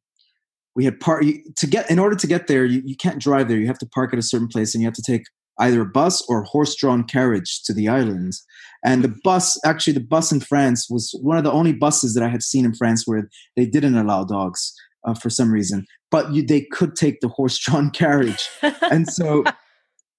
we 0.76 0.84
had 0.84 1.00
part 1.00 1.24
to 1.56 1.66
get 1.66 1.90
in 1.90 1.98
order 1.98 2.14
to 2.14 2.26
get 2.26 2.46
there 2.46 2.64
you, 2.64 2.82
you 2.84 2.96
can't 2.96 3.20
drive 3.20 3.48
there. 3.48 3.56
You 3.56 3.66
have 3.66 3.78
to 3.78 3.86
park 3.86 4.12
at 4.12 4.18
a 4.18 4.22
certain 4.22 4.46
place 4.46 4.74
and 4.74 4.82
you 4.82 4.86
have 4.86 4.94
to 4.94 5.02
take 5.02 5.24
either 5.58 5.80
a 5.80 5.86
bus 5.86 6.22
or 6.28 6.42
horse-drawn 6.42 7.04
carriage 7.04 7.62
to 7.64 7.72
the 7.72 7.88
island. 7.88 8.34
and 8.84 9.02
the 9.02 9.14
bus, 9.24 9.58
actually, 9.64 9.94
the 9.94 10.00
bus 10.00 10.30
in 10.30 10.40
France 10.40 10.90
was 10.90 11.18
one 11.22 11.38
of 11.38 11.44
the 11.44 11.50
only 11.50 11.72
buses 11.72 12.12
that 12.14 12.22
I 12.22 12.28
had 12.28 12.42
seen 12.42 12.66
in 12.66 12.74
France 12.74 13.04
where 13.06 13.30
they 13.56 13.64
didn't 13.64 13.96
allow 13.96 14.24
dogs 14.24 14.74
uh, 15.06 15.14
for 15.14 15.30
some 15.30 15.50
reason, 15.50 15.86
but 16.10 16.32
you, 16.32 16.44
they 16.44 16.62
could 16.72 16.96
take 16.96 17.20
the 17.20 17.28
horse-drawn 17.28 17.90
carriage. 17.92 18.48
and 18.90 19.08
so, 19.08 19.44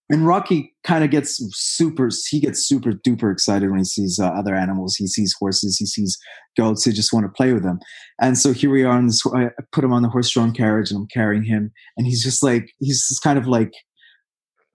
and 0.09 0.25
Rocky 0.25 0.73
kind 0.83 1.03
of 1.03 1.11
gets 1.11 1.37
super, 1.53 2.09
he 2.29 2.39
gets 2.39 2.65
super 2.65 2.91
duper 2.91 3.31
excited 3.31 3.69
when 3.69 3.79
he 3.79 3.85
sees 3.85 4.19
uh, 4.19 4.27
other 4.27 4.55
animals. 4.55 4.95
He 4.95 5.07
sees 5.07 5.35
horses, 5.37 5.77
he 5.77 5.85
sees 5.85 6.17
goats, 6.57 6.85
he 6.85 6.91
just 6.91 7.13
want 7.13 7.25
to 7.25 7.31
play 7.31 7.53
with 7.53 7.63
them. 7.63 7.79
And 8.21 8.37
so 8.37 8.53
here 8.53 8.69
we 8.69 8.83
are, 8.83 8.97
in 8.97 9.07
this, 9.07 9.21
I 9.27 9.49
put 9.71 9.83
him 9.83 9.93
on 9.93 10.01
the 10.01 10.09
horse-drawn 10.09 10.53
carriage 10.53 10.91
and 10.91 11.01
I'm 11.01 11.07
carrying 11.07 11.43
him, 11.43 11.71
and 11.97 12.07
he's 12.07 12.23
just 12.23 12.41
like, 12.41 12.71
he's 12.79 13.07
just 13.07 13.21
kind 13.21 13.37
of 13.37 13.47
like 13.47 13.73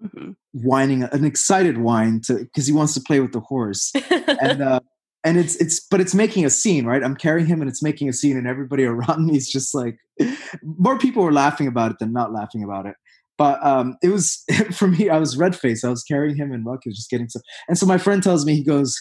mm-hmm. 0.03 0.33
whining 0.53 1.05
an 1.05 1.25
excited 1.25 1.79
whine 1.79 2.21
to 2.27 2.35
because 2.35 2.67
he 2.67 2.73
wants 2.73 2.95
to 2.95 3.01
play 3.01 3.21
with 3.21 3.33
the 3.33 3.41
horse 3.41 3.93
and 4.43 4.63
uh 4.63 4.81
and 5.25 5.39
it's 5.39 5.57
it's 5.57 5.81
but 5.81 6.01
it's 6.01 6.15
making 6.15 6.45
a 6.45 6.51
scene 6.51 6.85
right? 6.85 7.03
I'm 7.03 7.17
carrying 7.17 7.47
him 7.47 7.61
and 7.61 7.71
it's 7.71 7.83
making 7.83 8.09
a 8.09 8.13
scene 8.13 8.37
and 8.37 8.47
everybody 8.47 8.85
around 8.93 9.27
me 9.27 9.37
is 9.37 9.49
just 9.49 9.75
like 9.75 9.99
more 10.63 10.99
people 10.99 11.23
were 11.23 11.33
laughing 11.33 11.67
about 11.67 11.93
it 11.93 11.99
than 11.99 12.13
not 12.13 12.33
laughing 12.33 12.63
about 12.63 12.87
it. 12.87 12.95
But 13.39 13.65
um 13.65 13.97
it 14.03 14.09
was 14.09 14.45
for 14.73 14.89
me 14.89 15.09
i 15.09 15.19
was 15.19 15.37
red 15.37 15.57
faced. 15.57 15.85
I 15.85 15.89
was 15.89 16.03
carrying 16.03 16.37
him 16.37 16.53
and 16.53 16.65
Rocky 16.67 16.91
was 16.91 16.97
just 16.97 17.11
getting 17.11 17.29
so 17.29 17.41
and 17.69 17.79
so 17.79 17.87
my 17.87 17.99
friend 17.99 18.23
tells 18.23 18.45
me 18.45 18.55
he 18.55 18.65
goes 18.65 18.99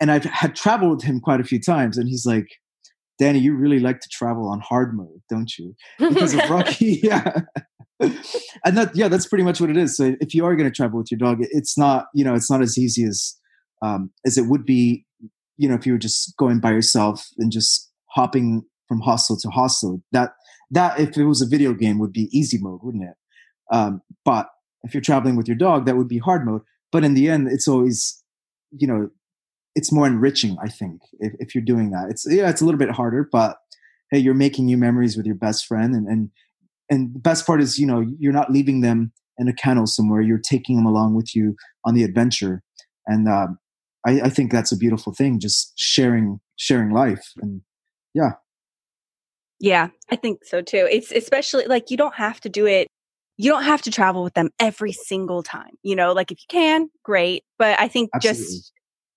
and 0.00 0.10
i've 0.10 0.24
had 0.24 0.56
traveled 0.56 0.96
with 0.96 1.04
him 1.04 1.20
quite 1.20 1.40
a 1.40 1.44
few 1.44 1.60
times 1.60 1.98
and 1.98 2.08
he's 2.08 2.26
like 2.26 2.48
danny 3.18 3.38
you 3.38 3.54
really 3.54 3.78
like 3.78 4.00
to 4.00 4.08
travel 4.10 4.48
on 4.48 4.60
hard 4.60 4.96
mode 4.96 5.20
don't 5.28 5.56
you? 5.58 5.74
Because 5.98 6.34
of 6.34 6.40
rocky 6.50 7.00
yeah. 7.02 7.40
And 8.00 8.76
that 8.76 8.90
yeah 8.94 9.08
that's 9.08 9.26
pretty 9.26 9.44
much 9.44 9.60
what 9.60 9.70
it 9.70 9.76
is. 9.76 9.96
So 9.96 10.16
if 10.20 10.34
you 10.34 10.44
are 10.44 10.56
going 10.56 10.68
to 10.68 10.74
travel 10.74 10.98
with 10.98 11.10
your 11.10 11.18
dog 11.18 11.38
it's 11.40 11.76
not 11.78 12.06
you 12.14 12.24
know 12.24 12.34
it's 12.34 12.50
not 12.50 12.62
as 12.62 12.78
easy 12.78 13.04
as 13.04 13.36
um 13.82 14.10
as 14.26 14.36
it 14.38 14.46
would 14.46 14.64
be 14.64 15.04
you 15.56 15.68
know 15.68 15.74
if 15.74 15.86
you 15.86 15.92
were 15.92 15.98
just 15.98 16.36
going 16.36 16.60
by 16.60 16.70
yourself 16.70 17.26
and 17.38 17.52
just 17.52 17.90
hopping 18.10 18.62
from 18.88 19.00
hostel 19.00 19.36
to 19.36 19.48
hostel 19.48 20.02
that 20.12 20.32
that 20.70 20.98
if 20.98 21.16
it 21.16 21.24
was 21.24 21.42
a 21.42 21.48
video 21.48 21.72
game 21.72 21.98
would 21.98 22.12
be 22.12 22.28
easy 22.32 22.58
mode 22.60 22.80
wouldn't 22.82 23.04
it? 23.04 23.16
Um 23.74 24.02
but 24.24 24.48
if 24.82 24.92
you're 24.92 25.00
traveling 25.00 25.36
with 25.36 25.48
your 25.48 25.56
dog 25.56 25.86
that 25.86 25.96
would 25.96 26.08
be 26.08 26.18
hard 26.18 26.44
mode. 26.44 26.62
But 26.92 27.04
in 27.04 27.14
the 27.14 27.28
end 27.28 27.48
it's 27.48 27.68
always 27.68 28.22
you 28.70 28.86
know 28.86 29.10
it's 29.76 29.90
more 29.90 30.06
enriching 30.06 30.56
i 30.62 30.68
think 30.68 31.02
if, 31.18 31.32
if 31.38 31.54
you're 31.54 31.64
doing 31.64 31.90
that. 31.90 32.06
It's 32.10 32.26
yeah 32.28 32.48
it's 32.48 32.60
a 32.60 32.64
little 32.64 32.78
bit 32.78 32.90
harder 32.90 33.28
but 33.30 33.56
hey 34.10 34.18
you're 34.18 34.34
making 34.34 34.66
new 34.66 34.76
memories 34.76 35.16
with 35.16 35.26
your 35.26 35.34
best 35.34 35.66
friend 35.66 35.94
and, 35.94 36.06
and 36.06 36.30
and 36.90 37.14
the 37.14 37.20
best 37.20 37.46
part 37.46 37.60
is 37.60 37.78
you 37.78 37.86
know 37.86 38.04
you're 38.18 38.32
not 38.32 38.50
leaving 38.50 38.80
them 38.80 39.12
in 39.38 39.48
a 39.48 39.52
kennel 39.52 39.86
somewhere. 39.86 40.20
You're 40.20 40.38
taking 40.38 40.76
them 40.76 40.86
along 40.86 41.14
with 41.14 41.34
you 41.34 41.56
on 41.84 41.94
the 41.94 42.04
adventure. 42.04 42.62
And 43.06 43.28
um, 43.28 43.58
I, 44.06 44.22
I 44.22 44.28
think 44.28 44.52
that's 44.52 44.72
a 44.72 44.76
beautiful 44.76 45.12
thing 45.12 45.40
just 45.40 45.72
sharing 45.76 46.40
sharing 46.56 46.90
life 46.90 47.32
and 47.40 47.62
yeah 48.14 48.32
yeah 49.60 49.88
i 50.10 50.16
think 50.16 50.44
so 50.44 50.60
too 50.60 50.86
it's 50.90 51.10
especially 51.12 51.66
like 51.66 51.90
you 51.90 51.96
don't 51.96 52.14
have 52.14 52.40
to 52.40 52.48
do 52.48 52.66
it 52.66 52.88
you 53.36 53.50
don't 53.50 53.64
have 53.64 53.82
to 53.82 53.90
travel 53.90 54.22
with 54.22 54.34
them 54.34 54.50
every 54.60 54.92
single 54.92 55.42
time 55.42 55.72
you 55.82 55.96
know 55.96 56.12
like 56.12 56.30
if 56.30 56.38
you 56.38 56.46
can 56.48 56.88
great 57.02 57.42
but 57.58 57.78
i 57.80 57.88
think 57.88 58.10
Absolutely. 58.14 58.44
just 58.44 58.72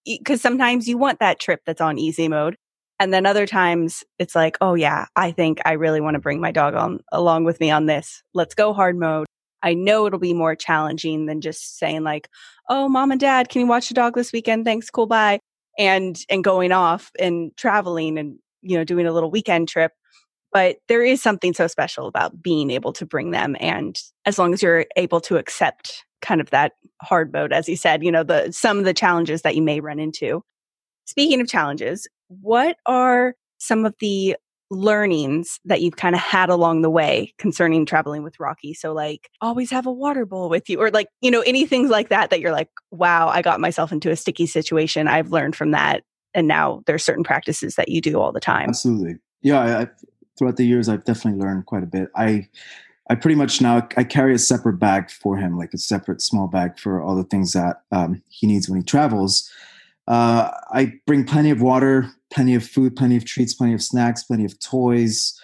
because 0.06 0.42
sometimes 0.42 0.88
you 0.88 0.98
want 0.98 1.20
that 1.20 1.40
trip 1.40 1.62
that's 1.66 1.82
on 1.82 1.98
easy 1.98 2.28
mode 2.28 2.56
and 3.00 3.14
then 3.14 3.26
other 3.26 3.46
times 3.46 4.04
it's 4.18 4.36
like, 4.36 4.58
oh 4.60 4.74
yeah, 4.74 5.06
I 5.16 5.32
think 5.32 5.60
I 5.66 5.74
really 5.74 6.02
want 6.02 6.16
to 6.16 6.20
bring 6.20 6.42
my 6.42 6.52
dog 6.52 6.74
on 6.74 7.00
along 7.12 7.44
with 7.44 7.60
me 7.60 7.70
on 7.70 7.86
this. 7.86 8.24
Let's 8.34 8.56
go 8.56 8.74
hard 8.74 8.98
mode. 8.98 9.27
I 9.64 9.74
know 9.74 10.06
it'll 10.06 10.20
be 10.20 10.34
more 10.34 10.56
challenging 10.56 11.26
than 11.26 11.42
just 11.42 11.78
saying 11.78 12.04
like, 12.04 12.30
oh, 12.70 12.88
mom 12.88 13.12
and 13.12 13.20
dad, 13.20 13.50
can 13.50 13.62
you 13.62 13.68
watch 13.68 13.88
the 13.88 13.94
dog 13.94 14.16
this 14.16 14.32
weekend? 14.32 14.66
Thanks, 14.66 14.90
cool, 14.90 15.08
bye. 15.08 15.40
And 15.78 16.20
and 16.30 16.44
going 16.44 16.72
off 16.72 17.12
and 17.20 17.52
traveling 17.58 18.18
and 18.18 18.38
you 18.62 18.78
know 18.78 18.84
doing 18.84 19.06
a 19.06 19.14
little 19.14 19.32
weekend 19.32 19.68
trip. 19.70 19.92
But 20.54 20.78
there 20.88 21.04
is 21.04 21.22
something 21.22 21.54
so 21.54 21.68
special 21.68 22.08
about 22.08 22.42
being 22.42 22.72
able 22.72 22.94
to 22.94 23.06
bring 23.06 23.32
them, 23.32 23.56
and 23.60 24.00
as 24.26 24.40
long 24.40 24.54
as 24.54 24.64
you're 24.64 24.86
able 24.96 25.22
to 25.22 25.38
accept 25.38 26.06
kind 26.22 26.42
of 26.42 26.50
that 26.50 26.74
hard 27.02 27.32
mode, 27.32 27.54
as 27.54 27.70
you 27.70 27.76
said, 27.76 28.04
you 28.04 28.12
know 28.12 28.24
the 28.24 28.52
some 28.52 28.80
of 28.80 28.86
the 28.86 28.94
challenges 28.94 29.42
that 29.44 29.56
you 29.56 29.62
may 29.62 29.80
run 29.80 30.00
into. 30.00 30.42
Speaking 31.06 31.42
of 31.42 31.48
challenges, 31.48 32.08
what 32.28 32.78
are 32.86 33.36
some 33.60 33.86
of 33.86 33.96
the 34.00 34.36
learnings 34.70 35.60
that 35.66 35.82
you've 35.82 35.96
kind 35.96 36.16
of 36.16 36.22
had 36.22 36.50
along 36.50 36.82
the 36.82 36.90
way 36.90 37.34
concerning 37.38 37.86
traveling 37.86 38.24
with 38.24 38.40
Rocky? 38.40 38.74
So, 38.74 38.94
like, 38.94 39.30
always 39.42 39.72
have 39.72 39.86
a 39.86 39.92
water 39.92 40.26
bowl 40.26 40.50
with 40.50 40.70
you, 40.70 40.80
or 40.82 40.92
like, 40.92 41.08
you 41.22 41.32
know, 41.32 41.42
any 41.42 41.66
things 41.66 41.90
like 41.90 42.10
that 42.10 42.30
that 42.30 42.40
you're 42.40 42.52
like, 42.52 42.70
wow, 42.92 43.28
I 43.30 43.42
got 43.42 43.60
myself 43.60 43.92
into 43.92 44.12
a 44.12 44.16
sticky 44.16 44.46
situation. 44.46 45.08
I've 45.08 45.32
learned 45.32 45.56
from 45.56 45.72
that. 45.72 46.04
And 46.34 46.48
now 46.48 46.82
there's 46.86 47.04
certain 47.04 47.24
practices 47.24 47.76
that 47.76 47.90
you 47.90 48.02
do 48.02 48.20
all 48.20 48.32
the 48.32 48.40
time. 48.40 48.70
Absolutely. 48.70 49.16
Yeah. 49.42 49.60
I, 49.60 49.82
I, 49.82 49.88
throughout 50.38 50.58
the 50.58 50.66
years, 50.66 50.90
I've 50.90 51.04
definitely 51.04 51.40
learned 51.40 51.66
quite 51.66 51.84
a 51.84 51.88
bit. 51.88 52.10
I, 52.16 52.48
I 53.10 53.16
pretty 53.16 53.36
much 53.36 53.62
now 53.62 53.88
I 53.96 54.04
carry 54.04 54.36
a 54.36 54.40
separate 54.40 54.80
bag 54.80 55.10
for 55.10 55.38
him, 55.38 55.58
like 55.58 55.74
a 55.74 55.78
separate 55.78 56.22
small 56.22 56.48
bag 56.48 56.78
for 56.78 57.02
all 57.02 57.16
the 57.16 57.24
things 57.24 57.54
that 57.54 57.78
um, 57.92 58.22
he 58.30 58.46
needs 58.46 58.70
when 58.70 58.80
he 58.80 58.84
travels. 58.84 59.50
Uh, 60.08 60.52
I 60.72 60.94
bring 61.06 61.26
plenty 61.26 61.50
of 61.50 61.62
water, 61.62 62.10
plenty 62.34 62.56
of 62.56 62.66
food, 62.66 62.96
plenty 62.96 63.18
of 63.18 63.26
treats, 63.26 63.54
plenty 63.54 63.74
of 63.74 63.84
snacks, 63.84 64.24
plenty 64.24 64.46
of 64.46 64.60
toys. 64.60 65.38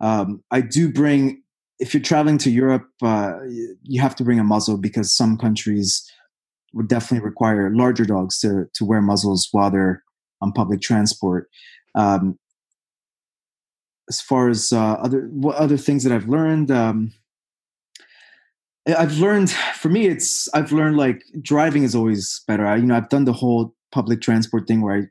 Um, 0.00 0.42
I 0.50 0.60
do 0.60 0.92
bring, 0.92 1.42
if 1.78 1.94
you're 1.94 2.02
traveling 2.02 2.38
to 2.38 2.50
Europe, 2.50 2.88
uh, 3.02 3.38
you 3.82 4.00
have 4.00 4.16
to 4.16 4.24
bring 4.24 4.40
a 4.40 4.44
muzzle 4.44 4.76
because 4.76 5.14
some 5.14 5.36
countries 5.36 6.10
would 6.72 6.88
definitely 6.88 7.24
require 7.24 7.70
larger 7.74 8.04
dogs 8.04 8.38
to, 8.40 8.66
to 8.74 8.84
wear 8.84 9.00
muzzles 9.00 9.48
while 9.52 9.70
they're 9.70 10.02
on 10.40 10.52
public 10.52 10.80
transport. 10.80 11.48
Um, 11.94 12.38
as 14.08 14.20
far 14.20 14.48
as 14.48 14.72
uh, 14.72 14.94
other 14.94 15.28
what 15.30 15.56
other 15.56 15.76
things 15.76 16.02
that 16.02 16.12
I've 16.12 16.28
learned, 16.28 16.70
um, 16.70 17.12
I've 18.86 19.18
learned 19.18 19.50
for 19.50 19.88
me, 19.88 20.06
it's 20.06 20.52
I've 20.52 20.72
learned 20.72 20.96
like 20.96 21.22
driving 21.40 21.84
is 21.84 21.94
always 21.94 22.42
better. 22.48 22.66
I, 22.66 22.76
you 22.76 22.86
know, 22.86 22.96
I've 22.96 23.08
done 23.08 23.24
the 23.24 23.32
whole 23.32 23.74
public 23.92 24.20
transport 24.20 24.66
thing 24.66 24.82
where 24.82 24.96
I, 24.96 25.02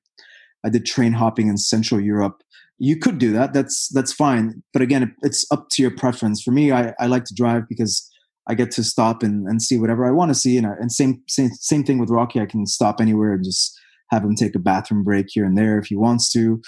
I 0.65 0.69
did 0.69 0.85
train 0.85 1.13
hopping 1.13 1.47
in 1.47 1.57
Central 1.57 2.01
Europe. 2.01 2.41
You 2.77 2.97
could 2.97 3.17
do 3.17 3.31
that. 3.33 3.53
That's 3.53 3.89
that's 3.89 4.11
fine. 4.11 4.63
But 4.73 4.81
again, 4.81 5.15
it's 5.21 5.45
up 5.51 5.67
to 5.71 5.81
your 5.81 5.91
preference. 5.91 6.41
For 6.41 6.51
me, 6.51 6.71
I, 6.71 6.93
I 6.99 7.05
like 7.07 7.25
to 7.25 7.35
drive 7.35 7.63
because 7.69 8.09
I 8.47 8.55
get 8.55 8.71
to 8.71 8.83
stop 8.83 9.23
and, 9.23 9.47
and 9.47 9.61
see 9.61 9.77
whatever 9.77 10.05
I 10.05 10.11
want 10.11 10.29
to 10.29 10.35
see. 10.35 10.57
And, 10.57 10.65
I, 10.65 10.71
and 10.79 10.91
same, 10.91 11.21
same 11.27 11.51
same 11.53 11.83
thing 11.83 11.99
with 11.99 12.09
Rocky. 12.09 12.39
I 12.39 12.45
can 12.45 12.65
stop 12.65 12.99
anywhere 12.99 13.33
and 13.33 13.43
just 13.43 13.79
have 14.09 14.23
him 14.23 14.35
take 14.35 14.55
a 14.55 14.59
bathroom 14.59 15.03
break 15.03 15.27
here 15.29 15.45
and 15.45 15.57
there 15.57 15.77
if 15.77 15.87
he 15.87 15.95
wants 15.95 16.31
to. 16.33 16.61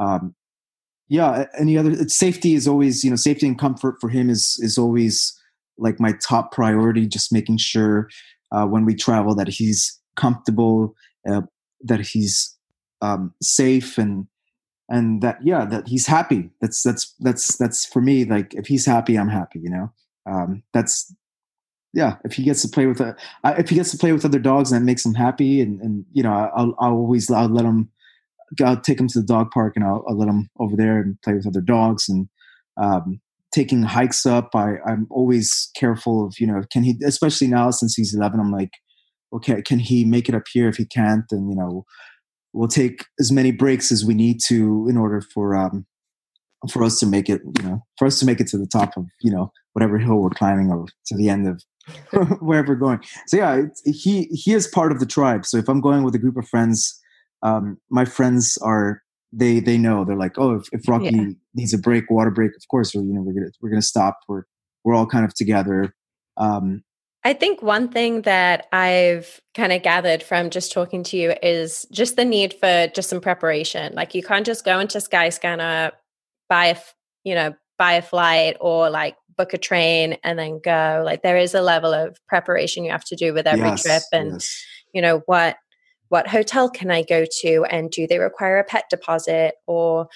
Um, 0.00 0.34
yeah. 1.08 1.46
Any 1.58 1.76
other? 1.76 1.90
It's 1.90 2.16
safety 2.16 2.54
is 2.54 2.66
always 2.66 3.04
you 3.04 3.10
know 3.10 3.16
safety 3.16 3.46
and 3.46 3.58
comfort 3.58 3.96
for 4.00 4.08
him 4.08 4.30
is 4.30 4.56
is 4.60 4.78
always 4.78 5.36
like 5.78 6.00
my 6.00 6.12
top 6.26 6.52
priority. 6.52 7.06
Just 7.06 7.32
making 7.32 7.58
sure 7.58 8.08
uh, 8.52 8.66
when 8.66 8.84
we 8.84 8.94
travel 8.94 9.34
that 9.34 9.48
he's 9.48 10.00
comfortable, 10.16 10.94
uh, 11.28 11.42
that 11.82 12.00
he's 12.00 12.56
um, 13.02 13.34
safe 13.42 13.98
and 13.98 14.26
and 14.88 15.20
that 15.20 15.38
yeah 15.42 15.64
that 15.64 15.88
he's 15.88 16.06
happy 16.06 16.50
that's 16.60 16.82
that's 16.82 17.14
that's 17.20 17.56
that's 17.56 17.84
for 17.84 18.00
me 18.00 18.24
like 18.24 18.54
if 18.54 18.68
he's 18.68 18.86
happy 18.86 19.16
i'm 19.18 19.28
happy 19.28 19.58
you 19.58 19.68
know 19.68 19.90
um, 20.26 20.62
that's 20.72 21.14
yeah, 21.92 22.16
if 22.24 22.34
he 22.34 22.42
gets 22.42 22.60
to 22.62 22.68
play 22.68 22.86
with 22.86 23.00
a, 23.00 23.16
uh, 23.42 23.54
if 23.56 23.70
he 23.70 23.74
gets 23.74 23.90
to 23.92 23.96
play 23.96 24.12
with 24.12 24.24
other 24.24 24.38
dogs 24.38 24.70
it 24.70 24.80
makes 24.80 25.04
him 25.04 25.14
happy, 25.14 25.60
and 25.60 25.80
and 25.80 26.04
you 26.12 26.22
know, 26.22 26.50
I'll, 26.54 26.74
I'll 26.78 26.92
always 26.92 27.30
I'll 27.30 27.48
let 27.48 27.64
him, 27.64 27.88
I'll 28.62 28.80
take 28.80 29.00
him 29.00 29.08
to 29.08 29.20
the 29.20 29.26
dog 29.26 29.50
park 29.50 29.74
and 29.76 29.84
I'll, 29.84 30.04
I'll 30.06 30.18
let 30.18 30.28
him 30.28 30.50
over 30.58 30.76
there 30.76 30.98
and 30.98 31.20
play 31.22 31.34
with 31.34 31.46
other 31.46 31.62
dogs 31.62 32.08
and 32.08 32.28
um, 32.76 33.20
taking 33.50 33.82
hikes 33.82 34.26
up. 34.26 34.50
I 34.54 34.74
I'm 34.86 35.06
always 35.10 35.70
careful 35.74 36.26
of 36.26 36.34
you 36.38 36.46
know 36.46 36.62
can 36.70 36.82
he 36.82 36.98
especially 37.02 37.46
now 37.48 37.70
since 37.70 37.94
he's 37.94 38.14
11. 38.14 38.40
I'm 38.40 38.52
like, 38.52 38.72
okay, 39.32 39.62
can 39.62 39.78
he 39.78 40.04
make 40.04 40.28
it 40.28 40.34
up 40.34 40.44
here? 40.52 40.68
If 40.68 40.76
he 40.76 40.86
can't, 40.86 41.24
then 41.30 41.48
you 41.48 41.56
know, 41.56 41.84
we'll 42.52 42.68
take 42.68 43.04
as 43.20 43.30
many 43.32 43.50
breaks 43.50 43.92
as 43.92 44.04
we 44.04 44.14
need 44.14 44.40
to 44.48 44.86
in 44.88 44.96
order 44.96 45.20
for 45.20 45.54
um 45.54 45.86
for 46.70 46.82
us 46.82 46.98
to 46.98 47.06
make 47.06 47.28
it 47.28 47.42
you 47.58 47.64
know 47.64 47.80
for 47.98 48.06
us 48.06 48.18
to 48.18 48.26
make 48.26 48.40
it 48.40 48.48
to 48.48 48.58
the 48.58 48.66
top 48.66 48.96
of 48.96 49.04
you 49.20 49.30
know 49.30 49.52
whatever 49.74 49.98
hill 49.98 50.16
we're 50.16 50.30
climbing 50.30 50.70
or 50.70 50.86
to 51.06 51.16
the 51.16 51.28
end 51.28 51.46
of 51.46 51.62
wherever 52.40 52.68
we're 52.68 52.74
going. 52.74 53.00
So 53.26 53.36
yeah, 53.36 53.62
he 53.84 54.24
he 54.24 54.52
is 54.52 54.66
part 54.66 54.92
of 54.92 55.00
the 55.00 55.06
tribe. 55.06 55.46
So 55.46 55.56
if 55.58 55.68
I'm 55.68 55.80
going 55.80 56.02
with 56.02 56.14
a 56.14 56.18
group 56.18 56.36
of 56.36 56.48
friends, 56.48 56.98
um, 57.42 57.78
my 57.90 58.04
friends 58.04 58.58
are 58.62 59.02
they 59.32 59.60
they 59.60 59.78
know 59.78 60.04
they're 60.04 60.16
like, 60.16 60.38
oh, 60.38 60.56
if, 60.56 60.68
if 60.72 60.88
Rocky 60.88 61.10
yeah. 61.12 61.28
needs 61.54 61.74
a 61.74 61.78
break, 61.78 62.10
water 62.10 62.30
break, 62.30 62.52
of 62.56 62.66
course, 62.70 62.94
or 62.94 63.02
you 63.02 63.12
know, 63.12 63.22
we're 63.22 63.34
gonna 63.34 63.52
we're 63.60 63.70
gonna 63.70 63.82
stop. 63.82 64.18
We're 64.28 64.44
we're 64.84 64.94
all 64.94 65.06
kind 65.06 65.24
of 65.24 65.34
together. 65.34 65.94
Um, 66.36 66.82
I 67.26 67.32
think 67.32 67.60
one 67.60 67.88
thing 67.88 68.22
that 68.22 68.68
I've 68.72 69.40
kind 69.52 69.72
of 69.72 69.82
gathered 69.82 70.22
from 70.22 70.48
just 70.48 70.70
talking 70.70 71.02
to 71.02 71.16
you 71.16 71.34
is 71.42 71.84
just 71.90 72.14
the 72.14 72.24
need 72.24 72.54
for 72.54 72.86
just 72.94 73.10
some 73.10 73.20
preparation. 73.20 73.94
Like 73.96 74.14
you 74.14 74.22
can't 74.22 74.46
just 74.46 74.64
go 74.64 74.78
into 74.78 74.98
Skyscanner, 74.98 75.90
buy 76.48 76.66
a 76.66 76.76
you 77.24 77.34
know 77.34 77.52
buy 77.80 77.94
a 77.94 78.02
flight 78.02 78.56
or 78.60 78.90
like 78.90 79.16
book 79.36 79.54
a 79.54 79.58
train 79.58 80.18
and 80.22 80.38
then 80.38 80.60
go. 80.62 81.02
Like 81.04 81.22
there 81.22 81.36
is 81.36 81.52
a 81.52 81.62
level 81.62 81.92
of 81.92 82.16
preparation 82.28 82.84
you 82.84 82.92
have 82.92 83.04
to 83.06 83.16
do 83.16 83.34
with 83.34 83.48
every 83.48 83.70
yes, 83.70 83.82
trip 83.82 84.02
and 84.12 84.34
yes. 84.34 84.64
you 84.94 85.02
know 85.02 85.22
what 85.26 85.56
what 86.08 86.28
hotel 86.28 86.70
can 86.70 86.92
I 86.92 87.02
go 87.02 87.24
to 87.40 87.64
and 87.68 87.90
do 87.90 88.06
they 88.06 88.20
require 88.20 88.60
a 88.60 88.64
pet 88.64 88.84
deposit 88.88 89.56
or 89.66 90.06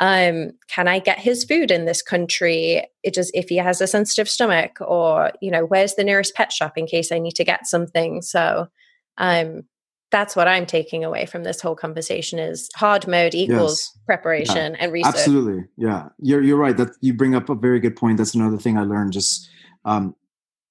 um, 0.00 0.52
can 0.68 0.86
I 0.86 1.00
get 1.00 1.18
his 1.18 1.44
food 1.44 1.70
in 1.70 1.84
this 1.84 2.02
country? 2.02 2.86
It 3.02 3.14
just 3.14 3.30
if 3.34 3.48
he 3.48 3.56
has 3.56 3.80
a 3.80 3.86
sensitive 3.86 4.28
stomach, 4.28 4.78
or 4.80 5.32
you 5.40 5.50
know, 5.50 5.64
where's 5.64 5.94
the 5.94 6.04
nearest 6.04 6.34
pet 6.34 6.52
shop 6.52 6.78
in 6.78 6.86
case 6.86 7.10
I 7.10 7.18
need 7.18 7.34
to 7.36 7.44
get 7.44 7.66
something. 7.66 8.22
So, 8.22 8.68
um, 9.16 9.64
that's 10.10 10.34
what 10.34 10.48
I'm 10.48 10.66
taking 10.66 11.04
away 11.04 11.26
from 11.26 11.42
this 11.42 11.60
whole 11.60 11.74
conversation 11.74 12.38
is 12.38 12.70
hard 12.74 13.06
mode 13.06 13.34
equals 13.34 13.92
yes. 13.94 13.98
preparation 14.06 14.72
yeah. 14.72 14.78
and 14.80 14.92
research. 14.92 15.14
Absolutely. 15.14 15.64
Yeah. 15.76 16.08
You're 16.18 16.42
you're 16.42 16.56
right. 16.56 16.76
That 16.76 16.90
you 17.00 17.12
bring 17.12 17.34
up 17.34 17.48
a 17.48 17.54
very 17.54 17.80
good 17.80 17.96
point. 17.96 18.18
That's 18.18 18.34
another 18.34 18.56
thing 18.56 18.78
I 18.78 18.82
learned 18.82 19.12
just 19.12 19.50
um, 19.84 20.14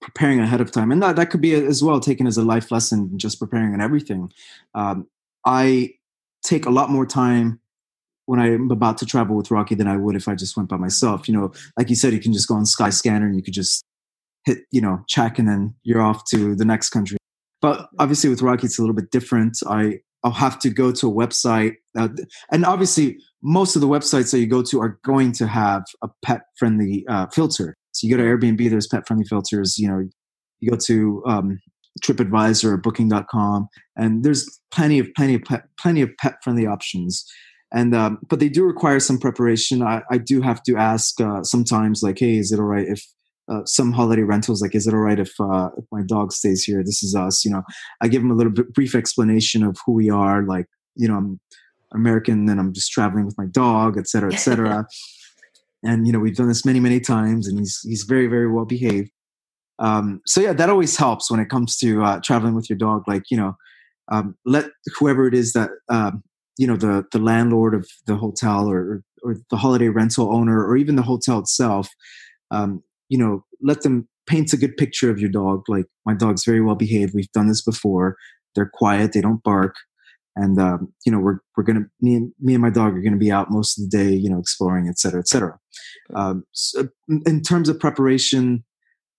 preparing 0.01 0.39
ahead 0.39 0.61
of 0.61 0.71
time. 0.71 0.91
And 0.91 1.03
that, 1.03 1.15
that 1.17 1.29
could 1.29 1.41
be 1.41 1.53
as 1.53 1.83
well 1.83 1.99
taken 1.99 2.25
as 2.25 2.37
a 2.37 2.43
life 2.43 2.71
lesson, 2.71 3.17
just 3.17 3.39
preparing 3.39 3.73
and 3.73 3.81
everything. 3.81 4.31
Um, 4.73 5.07
I 5.45 5.93
take 6.43 6.65
a 6.65 6.71
lot 6.71 6.89
more 6.89 7.05
time 7.05 7.59
when 8.27 8.39
I'm 8.39 8.71
about 8.71 8.97
to 8.99 9.05
travel 9.05 9.35
with 9.35 9.51
Rocky 9.51 9.75
than 9.75 9.87
I 9.87 9.97
would 9.97 10.15
if 10.15 10.27
I 10.27 10.35
just 10.35 10.55
went 10.55 10.69
by 10.69 10.77
myself. 10.77 11.27
You 11.27 11.35
know, 11.35 11.51
like 11.77 11.89
you 11.89 11.95
said, 11.95 12.13
you 12.13 12.19
can 12.19 12.33
just 12.33 12.47
go 12.47 12.55
on 12.55 12.63
Skyscanner 12.63 13.25
and 13.25 13.35
you 13.35 13.41
could 13.41 13.55
just 13.55 13.83
hit, 14.45 14.59
you 14.71 14.79
know, 14.79 15.03
check 15.09 15.39
and 15.39 15.47
then 15.47 15.73
you're 15.83 16.01
off 16.01 16.23
to 16.29 16.55
the 16.55 16.65
next 16.65 16.91
country 16.91 17.17
but 17.61 17.89
obviously 17.99 18.29
with 18.29 18.41
Rocky, 18.41 18.65
it's 18.65 18.77
a 18.77 18.81
little 18.81 18.95
bit 18.95 19.11
different. 19.11 19.57
I 19.67 19.99
I'll 20.23 20.31
have 20.31 20.59
to 20.59 20.69
go 20.69 20.91
to 20.91 21.07
a 21.07 21.11
website, 21.11 21.75
uh, 21.97 22.09
and 22.51 22.65
obviously 22.65 23.17
most 23.41 23.75
of 23.75 23.81
the 23.81 23.87
websites 23.87 24.31
that 24.31 24.39
you 24.39 24.47
go 24.47 24.63
to 24.63 24.81
are 24.81 24.99
going 25.05 25.31
to 25.33 25.47
have 25.47 25.83
a 26.03 26.09
pet 26.25 26.41
friendly 26.57 27.05
uh, 27.07 27.27
filter. 27.27 27.75
So 27.91 28.07
you 28.07 28.15
go 28.15 28.21
to 28.21 28.27
Airbnb, 28.27 28.69
there's 28.69 28.87
pet 28.87 29.07
friendly 29.07 29.25
filters. 29.25 29.77
You 29.77 29.87
know, 29.87 30.07
you 30.59 30.71
go 30.71 30.77
to 30.85 31.23
um, 31.25 31.59
TripAdvisor 32.03 32.65
or 32.65 32.77
Booking.com, 32.77 33.67
and 33.95 34.23
there's 34.23 34.47
plenty 34.71 34.99
of 34.99 35.07
plenty 35.15 35.35
of 35.35 35.43
pet, 35.43 35.63
plenty 35.79 36.01
of 36.01 36.09
pet 36.19 36.37
friendly 36.43 36.65
options. 36.65 37.25
And 37.73 37.93
um, 37.93 38.19
but 38.29 38.39
they 38.39 38.49
do 38.49 38.63
require 38.63 38.99
some 38.99 39.17
preparation. 39.17 39.81
I, 39.81 40.01
I 40.09 40.17
do 40.17 40.41
have 40.41 40.63
to 40.63 40.77
ask 40.77 41.19
uh, 41.19 41.43
sometimes, 41.43 42.01
like, 42.01 42.19
hey, 42.19 42.37
is 42.37 42.51
it 42.51 42.59
all 42.59 42.65
right 42.65 42.87
if 42.87 43.03
uh, 43.49 43.63
some 43.65 43.93
holiday 43.93 44.23
rentals 44.23 44.61
like 44.61 44.75
is 44.75 44.87
it 44.87 44.93
all 44.93 44.99
right 44.99 45.19
if, 45.19 45.31
uh, 45.39 45.69
if 45.77 45.85
my 45.91 46.01
dog 46.01 46.33
stays 46.33 46.63
here? 46.63 46.83
This 46.83 47.01
is 47.01 47.15
us 47.15 47.45
you 47.45 47.51
know? 47.51 47.63
I 48.01 48.07
give 48.07 48.21
them 48.21 48.31
a 48.31 48.35
little 48.35 48.51
bit 48.51 48.73
brief 48.73 48.95
explanation 48.95 49.63
of 49.63 49.77
who 49.85 49.93
we 49.93 50.09
are 50.09 50.43
like 50.43 50.65
you 50.95 51.07
know 51.07 51.15
i'm 51.15 51.39
american 51.93 52.49
and 52.49 52.59
i'm 52.59 52.73
just 52.73 52.91
traveling 52.91 53.25
with 53.25 53.37
my 53.37 53.45
dog 53.45 53.97
et 53.97 54.07
cetera 54.07 54.33
et 54.33 54.37
cetera. 54.37 54.85
And 55.83 56.07
you 56.07 56.11
know 56.11 56.17
we've 56.19 56.35
done 56.35 56.47
this 56.47 56.65
many 56.65 56.79
many 56.79 56.99
times 56.99 57.47
and 57.47 57.59
he's 57.59 57.79
he's 57.83 58.03
very 58.03 58.25
very 58.25 58.51
well 58.51 58.65
behaved. 58.65 59.11
Um, 59.79 60.21
so 60.25 60.41
yeah 60.41 60.51
that 60.53 60.71
always 60.71 60.97
helps 60.97 61.29
when 61.29 61.39
it 61.39 61.49
comes 61.49 61.77
to 61.77 62.03
uh, 62.03 62.19
traveling 62.21 62.55
with 62.55 62.67
your 62.67 62.77
dog 62.77 63.03
like 63.07 63.23
you 63.29 63.37
know 63.37 63.55
um, 64.11 64.35
let 64.43 64.65
whoever 64.97 65.27
it 65.27 65.35
is 65.35 65.53
that 65.53 65.69
um, 65.87 66.23
you 66.57 66.67
know 66.67 66.75
the 66.77 67.05
the 67.11 67.19
landlord 67.19 67.73
of 67.73 67.87
the 68.05 68.15
hotel 68.15 68.69
or 68.69 69.03
or 69.23 69.35
the 69.49 69.57
holiday 69.57 69.89
rental 69.89 70.33
owner 70.33 70.65
or 70.65 70.77
even 70.77 70.95
the 70.95 71.01
hotel 71.01 71.39
itself 71.39 71.89
um, 72.51 72.83
you 73.09 73.17
know, 73.17 73.45
let 73.61 73.81
them 73.81 74.07
paint 74.27 74.53
a 74.53 74.57
good 74.57 74.75
picture 74.77 75.09
of 75.09 75.19
your 75.19 75.29
dog. 75.29 75.63
Like 75.67 75.85
my 76.05 76.13
dog's 76.13 76.43
very 76.45 76.61
well 76.61 76.75
behaved. 76.75 77.13
We've 77.13 77.31
done 77.31 77.47
this 77.47 77.63
before. 77.63 78.17
They're 78.55 78.71
quiet. 78.73 79.13
They 79.13 79.21
don't 79.21 79.43
bark. 79.43 79.75
And 80.35 80.59
um, 80.59 80.93
you 81.05 81.11
know, 81.11 81.19
we're 81.19 81.39
we're 81.55 81.63
gonna 81.63 81.85
me 81.99 82.13
and 82.13 82.31
me 82.39 82.53
and 82.53 82.61
my 82.61 82.69
dog 82.69 82.95
are 82.95 83.01
gonna 83.01 83.17
be 83.17 83.31
out 83.31 83.49
most 83.49 83.77
of 83.77 83.83
the 83.83 83.97
day, 83.97 84.11
you 84.11 84.29
know, 84.29 84.39
exploring, 84.39 84.87
et 84.87 84.99
cetera, 84.99 85.19
et 85.19 85.27
cetera. 85.27 85.57
Um, 86.13 86.43
so 86.51 86.89
in 87.25 87.41
terms 87.41 87.69
of 87.69 87.79
preparation, 87.79 88.63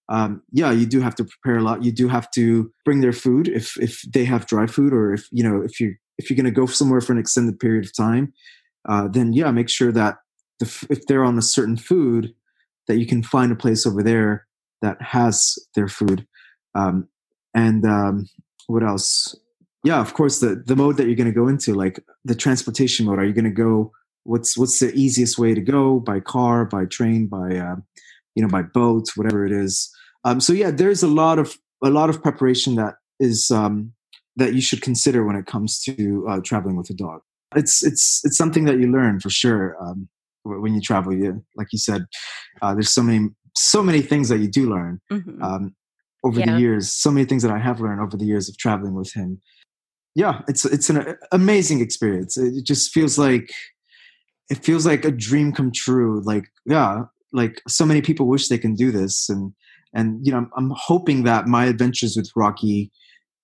um, 0.08 0.42
yeah, 0.52 0.70
you 0.70 0.86
do 0.86 1.00
have 1.00 1.16
to 1.16 1.24
prepare 1.24 1.58
a 1.58 1.62
lot. 1.62 1.82
You 1.82 1.90
do 1.90 2.06
have 2.06 2.30
to 2.32 2.72
bring 2.84 3.00
their 3.00 3.12
food 3.12 3.48
if 3.48 3.76
if 3.80 4.00
they 4.02 4.24
have 4.26 4.46
dry 4.46 4.68
food, 4.68 4.92
or 4.92 5.12
if 5.12 5.26
you 5.32 5.42
know 5.42 5.60
if 5.60 5.80
you 5.80 5.96
if 6.18 6.28
you're 6.28 6.36
going 6.36 6.44
to 6.44 6.50
go 6.50 6.66
somewhere 6.66 7.00
for 7.00 7.12
an 7.12 7.18
extended 7.18 7.58
period 7.58 7.84
of 7.84 7.96
time, 7.96 8.32
uh, 8.88 9.08
then 9.08 9.32
yeah, 9.32 9.50
make 9.50 9.68
sure 9.68 9.92
that 9.92 10.16
the, 10.58 10.86
if 10.90 11.06
they're 11.06 11.24
on 11.24 11.38
a 11.38 11.42
certain 11.42 11.76
food, 11.76 12.34
that 12.86 12.98
you 12.98 13.06
can 13.06 13.22
find 13.22 13.52
a 13.52 13.56
place 13.56 13.86
over 13.86 14.02
there 14.02 14.46
that 14.82 15.00
has 15.00 15.54
their 15.74 15.88
food. 15.88 16.26
Um, 16.74 17.08
and 17.54 17.84
um, 17.84 18.28
what 18.66 18.82
else? 18.82 19.36
Yeah, 19.84 20.00
of 20.00 20.14
course, 20.14 20.40
the 20.40 20.62
the 20.66 20.76
mode 20.76 20.96
that 20.96 21.06
you're 21.06 21.16
going 21.16 21.32
to 21.32 21.32
go 21.32 21.48
into, 21.48 21.74
like 21.74 22.00
the 22.24 22.34
transportation 22.34 23.06
mode. 23.06 23.18
Are 23.18 23.24
you 23.24 23.32
going 23.32 23.44
to 23.44 23.50
go? 23.50 23.92
What's 24.24 24.58
what's 24.58 24.80
the 24.80 24.92
easiest 24.94 25.38
way 25.38 25.54
to 25.54 25.60
go? 25.60 26.00
By 26.00 26.20
car, 26.20 26.64
by 26.64 26.84
train, 26.86 27.26
by 27.26 27.56
uh, 27.56 27.76
you 28.34 28.42
know, 28.42 28.48
by 28.48 28.62
boat, 28.62 29.08
whatever 29.14 29.46
it 29.46 29.52
is. 29.52 29.90
Um, 30.24 30.40
so 30.40 30.52
yeah, 30.52 30.70
there's 30.70 31.02
a 31.02 31.08
lot 31.08 31.38
of 31.38 31.56
a 31.82 31.90
lot 31.90 32.10
of 32.10 32.22
preparation 32.22 32.74
that 32.74 32.94
is 33.20 33.50
um, 33.50 33.92
that 34.38 34.54
you 34.54 34.60
should 34.60 34.82
consider 34.82 35.24
when 35.24 35.36
it 35.36 35.46
comes 35.46 35.80
to 35.82 36.26
uh, 36.28 36.40
traveling 36.42 36.76
with 36.76 36.90
a 36.90 36.94
dog. 36.94 37.20
It's 37.54 37.84
it's 37.84 38.22
it's 38.24 38.36
something 38.36 38.64
that 38.64 38.78
you 38.78 38.90
learn 38.90 39.20
for 39.20 39.30
sure. 39.30 39.76
Um, 39.80 40.08
when 40.56 40.74
you 40.74 40.80
travel 40.80 41.12
you 41.12 41.44
like 41.56 41.68
you 41.72 41.78
said 41.78 42.06
uh, 42.62 42.72
there's 42.72 42.90
so 42.90 43.02
many 43.02 43.28
so 43.56 43.82
many 43.82 44.00
things 44.00 44.28
that 44.28 44.38
you 44.38 44.48
do 44.48 44.70
learn 44.70 45.00
mm-hmm. 45.10 45.42
um, 45.42 45.74
over 46.24 46.40
yeah. 46.40 46.54
the 46.54 46.60
years 46.60 46.90
so 46.90 47.10
many 47.10 47.26
things 47.26 47.42
that 47.42 47.52
i 47.52 47.58
have 47.58 47.80
learned 47.80 48.00
over 48.00 48.16
the 48.16 48.24
years 48.24 48.48
of 48.48 48.56
traveling 48.56 48.94
with 48.94 49.12
him 49.12 49.40
yeah 50.14 50.40
it's 50.48 50.64
it's 50.64 50.90
an 50.90 51.16
amazing 51.32 51.80
experience 51.80 52.36
it 52.36 52.64
just 52.64 52.92
feels 52.92 53.18
like 53.18 53.52
it 54.50 54.64
feels 54.64 54.86
like 54.86 55.04
a 55.04 55.10
dream 55.10 55.52
come 55.52 55.70
true 55.70 56.22
like 56.24 56.46
yeah 56.66 57.02
like 57.32 57.60
so 57.68 57.84
many 57.84 58.00
people 58.00 58.26
wish 58.26 58.48
they 58.48 58.58
can 58.58 58.74
do 58.74 58.90
this 58.90 59.28
and 59.28 59.52
and 59.94 60.24
you 60.24 60.32
know 60.32 60.38
i'm, 60.38 60.50
I'm 60.56 60.72
hoping 60.76 61.24
that 61.24 61.46
my 61.46 61.66
adventures 61.66 62.16
with 62.16 62.30
rocky 62.34 62.90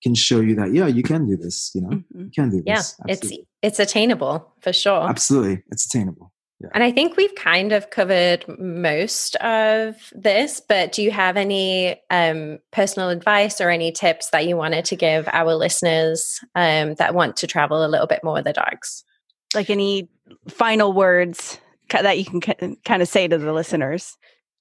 can 0.05 0.15
show 0.15 0.41
you 0.41 0.55
that 0.55 0.73
yeah 0.73 0.87
you 0.87 1.03
can 1.03 1.27
do 1.27 1.37
this 1.37 1.71
you 1.75 1.81
know 1.81 1.89
mm-hmm. 1.89 2.21
you 2.21 2.31
can 2.31 2.51
do 2.51 2.63
this 2.63 2.97
yeah 2.99 3.13
it's 3.13 3.33
it's 3.63 3.79
attainable 3.81 4.53
for 4.61 4.73
sure 4.73 5.09
absolutely 5.09 5.63
it's 5.71 5.87
attainable 5.87 6.31
yeah. 6.61 6.69
And 6.73 6.85
I 6.85 6.93
think 6.93 7.17
we've 7.17 7.35
kind 7.35 7.73
of 7.73 7.91
covered 7.91 8.45
most 8.59 9.35
of 9.37 9.97
this, 10.15 10.61
but 10.61 10.93
do 10.93 11.03
you 11.03 11.11
have 11.11 11.37
any 11.37 12.01
um, 12.11 12.59
personal 12.71 13.11
advice 13.11 13.61
or 13.61 13.71
any 13.71 13.91
tips 13.91 14.31
that 14.31 14.47
you 14.47 14.57
wanted 14.57 14.85
to 14.87 14.97
give 14.97 15.29
our 15.33 15.55
listeners 15.55 16.41
um, 16.55 16.95
that 16.95 17.13
want 17.15 17.37
to 17.39 17.49
travel 17.49 17.85
a 17.85 17.89
little 17.89 18.07
bit 18.07 18.23
more 18.23 18.35
with 18.35 18.45
their 18.45 18.53
dogs? 18.53 19.05
Like 19.53 19.69
any 19.69 20.09
final 20.49 20.93
words 20.93 21.59
that 21.91 22.19
you 22.19 22.25
can 22.25 22.77
kind 22.85 23.03
of 23.03 23.09
say 23.09 23.29
to 23.29 23.37
the 23.37 23.53
listeners? 23.53 24.17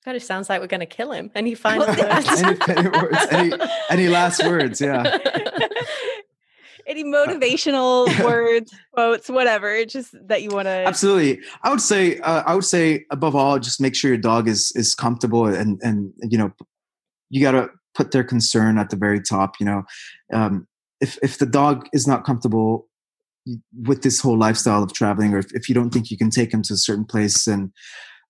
God, 0.05 0.15
it 0.15 0.23
sounds 0.23 0.49
like 0.49 0.59
we're 0.59 0.67
going 0.67 0.81
to 0.81 0.85
kill 0.85 1.11
him. 1.11 1.31
Any 1.33 1.55
final 1.55 1.87
words? 1.87 1.99
any, 2.43 2.57
any, 2.67 2.89
words? 2.89 3.17
Any, 3.31 3.53
any 3.89 4.07
last 4.09 4.45
words? 4.45 4.81
Yeah. 4.81 5.17
any 6.87 7.03
motivational 7.03 8.23
words, 8.23 8.73
quotes, 8.93 9.29
whatever, 9.29 9.85
just 9.85 10.15
that 10.27 10.41
you 10.41 10.49
want 10.49 10.65
to. 10.65 10.71
Absolutely, 10.71 11.39
I 11.63 11.69
would 11.69 11.81
say. 11.81 12.19
Uh, 12.19 12.43
I 12.45 12.55
would 12.55 12.65
say 12.65 13.05
above 13.09 13.35
all, 13.35 13.59
just 13.59 13.79
make 13.79 13.95
sure 13.95 14.09
your 14.09 14.17
dog 14.17 14.47
is 14.47 14.71
is 14.75 14.93
comfortable, 14.95 15.45
and 15.45 15.79
and 15.81 16.13
you 16.21 16.37
know, 16.37 16.51
you 17.29 17.41
got 17.41 17.51
to 17.51 17.69
put 17.95 18.11
their 18.11 18.23
concern 18.23 18.77
at 18.77 18.89
the 18.89 18.95
very 18.95 19.21
top. 19.21 19.55
You 19.59 19.65
know, 19.65 19.83
um, 20.33 20.67
if 20.99 21.17
if 21.23 21.37
the 21.37 21.45
dog 21.45 21.87
is 21.93 22.07
not 22.07 22.25
comfortable 22.25 22.87
with 23.85 24.03
this 24.03 24.21
whole 24.21 24.37
lifestyle 24.37 24.83
of 24.83 24.93
traveling, 24.93 25.33
or 25.33 25.39
if, 25.39 25.53
if 25.53 25.69
you 25.69 25.75
don't 25.75 25.89
think 25.89 26.11
you 26.11 26.17
can 26.17 26.29
take 26.29 26.53
him 26.53 26.61
to 26.63 26.73
a 26.73 26.77
certain 26.77 27.05
place, 27.05 27.47
and 27.47 27.71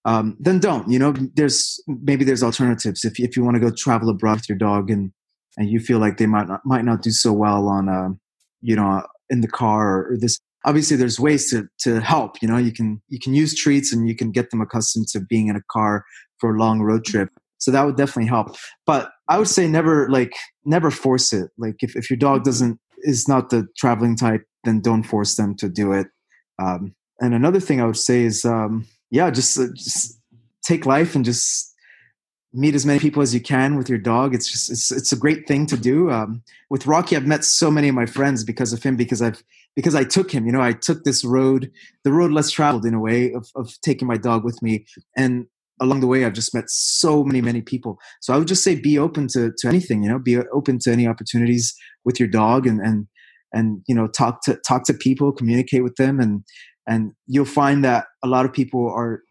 um, 0.06 0.36
then 0.40 0.60
don't. 0.60 0.90
You 0.90 1.00
know, 1.00 1.14
there's 1.36 1.82
maybe 1.88 2.26
there's 2.26 2.44
alternatives 2.44 3.06
if 3.06 3.20
if 3.20 3.38
you 3.38 3.44
want 3.44 3.56
to 3.56 3.62
go 3.62 3.72
travel 3.72 4.10
abroad 4.10 4.38
with 4.38 4.50
your 4.50 4.58
dog 4.58 4.90
and 4.90 5.12
and 5.58 5.70
you 5.70 5.80
feel 5.80 6.00
like 6.00 6.18
they 6.18 6.26
might 6.26 6.48
not 6.48 6.62
might 6.66 6.86
not 6.86 7.02
do 7.02 7.12
so 7.12 7.32
well 7.32 7.68
on 7.68 7.90
uh, 7.90 8.10
you 8.62 8.76
know 8.76 9.04
in 9.30 9.42
the 9.42 9.48
car 9.48 10.08
or, 10.10 10.18
this 10.20 10.40
obviously 10.66 10.98
there's 10.98 11.20
ways 11.20 11.50
to 11.50 11.68
to 11.80 12.00
help 12.02 12.42
you 12.42 12.48
know 12.48 12.58
you 12.58 12.72
can 12.72 13.02
you 13.10 13.20
can 13.20 13.34
use 13.34 13.56
treats 13.56 13.94
and 13.94 14.08
you 14.08 14.16
can 14.16 14.32
get 14.32 14.50
them 14.50 14.62
accustomed 14.62 15.08
to 15.08 15.20
being 15.20 15.48
in 15.48 15.56
a 15.56 15.62
car 15.72 16.06
for 16.40 16.56
a 16.56 16.60
long 16.60 16.82
road 16.82 17.06
trip 17.06 17.30
so 17.58 17.72
that 17.72 17.86
would 17.86 17.98
definitely 17.98 18.28
help 18.28 18.56
but 18.86 19.12
i 19.30 19.38
would 19.38 19.48
say 19.48 19.68
never 19.68 20.10
like 20.10 20.34
never 20.66 20.90
force 20.90 21.34
it 21.34 21.50
like 21.58 21.76
if, 21.82 21.96
if 21.96 22.10
your 22.10 22.18
dog 22.18 22.38
mm-hmm. 22.38 22.46
doesn't 22.46 22.80
is 23.00 23.28
not 23.28 23.50
the 23.50 23.68
traveling 23.78 24.16
type 24.16 24.44
then 24.64 24.80
don't 24.80 25.04
force 25.04 25.36
them 25.36 25.56
to 25.56 25.68
do 25.68 25.92
it 25.92 26.08
um, 26.60 26.94
and 27.20 27.34
another 27.34 27.60
thing 27.60 27.82
i 27.82 27.86
would 27.86 27.98
say 27.98 28.24
is 28.24 28.46
um, 28.46 28.86
yeah 29.14 29.30
just, 29.30 29.58
uh, 29.58 29.68
just 29.76 30.20
take 30.64 30.86
life 30.86 31.16
and 31.16 31.24
just 31.24 31.74
meet 32.54 32.76
as 32.76 32.86
many 32.86 33.00
people 33.00 33.22
as 33.22 33.34
you 33.34 33.42
can 33.42 33.78
with 33.78 33.90
your 33.90 33.98
dog. 33.98 34.36
It's 34.36 34.52
just 34.52 34.70
it's, 34.70 34.92
it's 34.92 35.12
a 35.12 35.18
great 35.18 35.48
thing 35.48 35.66
to 35.68 35.78
do. 35.78 36.12
Um, 36.12 36.44
with 36.74 36.88
rocky 36.88 37.16
i've 37.16 37.28
met 37.28 37.44
so 37.44 37.70
many 37.70 37.88
of 37.88 37.94
my 37.94 38.08
friends 38.08 38.44
because 38.44 38.74
of 38.74 38.82
him 38.82 38.96
because 38.96 39.22
i've 39.22 39.44
because 39.76 39.94
i 39.94 40.04
took 40.04 40.32
him 40.32 40.48
you 40.48 40.52
know 40.52 40.62
i 40.62 40.74
took 40.74 41.04
this 41.04 41.24
road 41.24 41.72
the 42.04 42.12
road 42.12 42.32
less 42.32 42.50
traveled 42.50 42.84
in 42.84 42.96
a 42.96 43.00
way 43.00 43.32
of, 43.32 43.48
of 43.56 43.80
taking 43.82 44.08
my 44.08 44.18
dog 44.18 44.44
with 44.44 44.60
me. 44.64 44.86
And 45.16 45.46
along 45.80 46.00
the 46.00 46.08
way 46.08 46.26
i've 46.26 46.34
just 46.34 46.54
met 46.54 46.66
so 46.68 47.24
many 47.24 47.42
many 47.42 47.62
people. 47.62 48.00
So 48.22 48.34
i 48.34 48.38
would 48.38 48.48
just 48.48 48.64
say 48.64 48.74
be 48.74 48.98
open 48.98 49.28
to, 49.34 49.52
to 49.60 49.68
anything 49.68 50.02
you 50.02 50.10
know 50.10 50.20
be 50.20 50.38
open 50.52 50.80
to 50.80 50.92
any 50.92 51.08
opportunities 51.08 51.76
with 52.04 52.20
your 52.20 52.30
dog 52.30 52.66
and 52.66 52.80
and 52.80 53.08
and 53.54 53.82
you 53.88 53.94
know 53.94 54.08
talk 54.08 54.42
to 54.46 54.58
talk 54.68 54.84
to 54.86 54.94
people 54.96 55.32
communicate 55.32 55.84
with 55.84 55.96
them 55.98 56.20
and 56.20 56.44
and 56.88 57.14
you'll 57.28 57.46
find 57.46 57.84
that 57.86 58.06
a 58.24 58.28
lot 58.28 58.46
of 58.46 58.54
people 58.54 58.88
are 58.90 59.24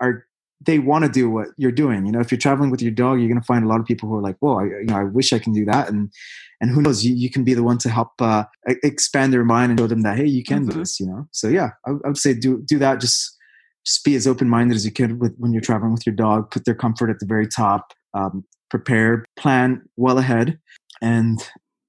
are 0.00 0.24
they 0.60 0.78
want 0.78 1.04
to 1.04 1.10
do 1.10 1.30
what 1.30 1.48
you're 1.56 1.70
doing. 1.70 2.04
You 2.04 2.12
know, 2.12 2.20
if 2.20 2.32
you're 2.32 2.38
traveling 2.38 2.70
with 2.70 2.82
your 2.82 2.90
dog, 2.90 3.20
you're 3.20 3.28
going 3.28 3.40
to 3.40 3.46
find 3.46 3.64
a 3.64 3.68
lot 3.68 3.78
of 3.78 3.86
people 3.86 4.08
who 4.08 4.16
are 4.16 4.22
like, 4.22 4.36
"Whoa, 4.40 4.58
I, 4.58 4.64
you 4.64 4.86
know, 4.86 4.96
I 4.96 5.04
wish 5.04 5.32
I 5.32 5.38
can 5.38 5.52
do 5.52 5.64
that." 5.66 5.88
And 5.88 6.10
and 6.60 6.70
who 6.70 6.82
knows, 6.82 7.04
you, 7.04 7.14
you 7.14 7.30
can 7.30 7.44
be 7.44 7.54
the 7.54 7.62
one 7.62 7.78
to 7.78 7.88
help 7.88 8.10
uh, 8.20 8.44
expand 8.82 9.32
their 9.32 9.44
mind 9.44 9.70
and 9.70 9.78
show 9.78 9.86
them 9.86 10.02
that, 10.02 10.16
hey, 10.16 10.26
you 10.26 10.42
can 10.42 10.62
mm-hmm. 10.62 10.70
do 10.70 10.78
this. 10.80 10.98
You 10.98 11.06
know, 11.06 11.28
so 11.30 11.48
yeah, 11.48 11.70
I, 11.86 11.90
I, 11.90 12.08
would 12.08 12.18
say 12.18 12.34
do 12.34 12.62
do 12.66 12.78
that. 12.78 13.00
Just 13.00 13.36
just 13.86 14.04
be 14.04 14.16
as 14.16 14.26
open 14.26 14.48
minded 14.48 14.74
as 14.74 14.84
you 14.84 14.92
can 14.92 15.18
with 15.18 15.34
when 15.38 15.52
you're 15.52 15.62
traveling 15.62 15.92
with 15.92 16.06
your 16.06 16.14
dog. 16.14 16.50
Put 16.50 16.64
their 16.64 16.74
comfort 16.74 17.10
at 17.10 17.20
the 17.20 17.26
very 17.26 17.46
top. 17.46 17.92
Um, 18.14 18.44
prepare, 18.70 19.24
plan 19.36 19.82
well 19.96 20.18
ahead, 20.18 20.58
and 21.00 21.38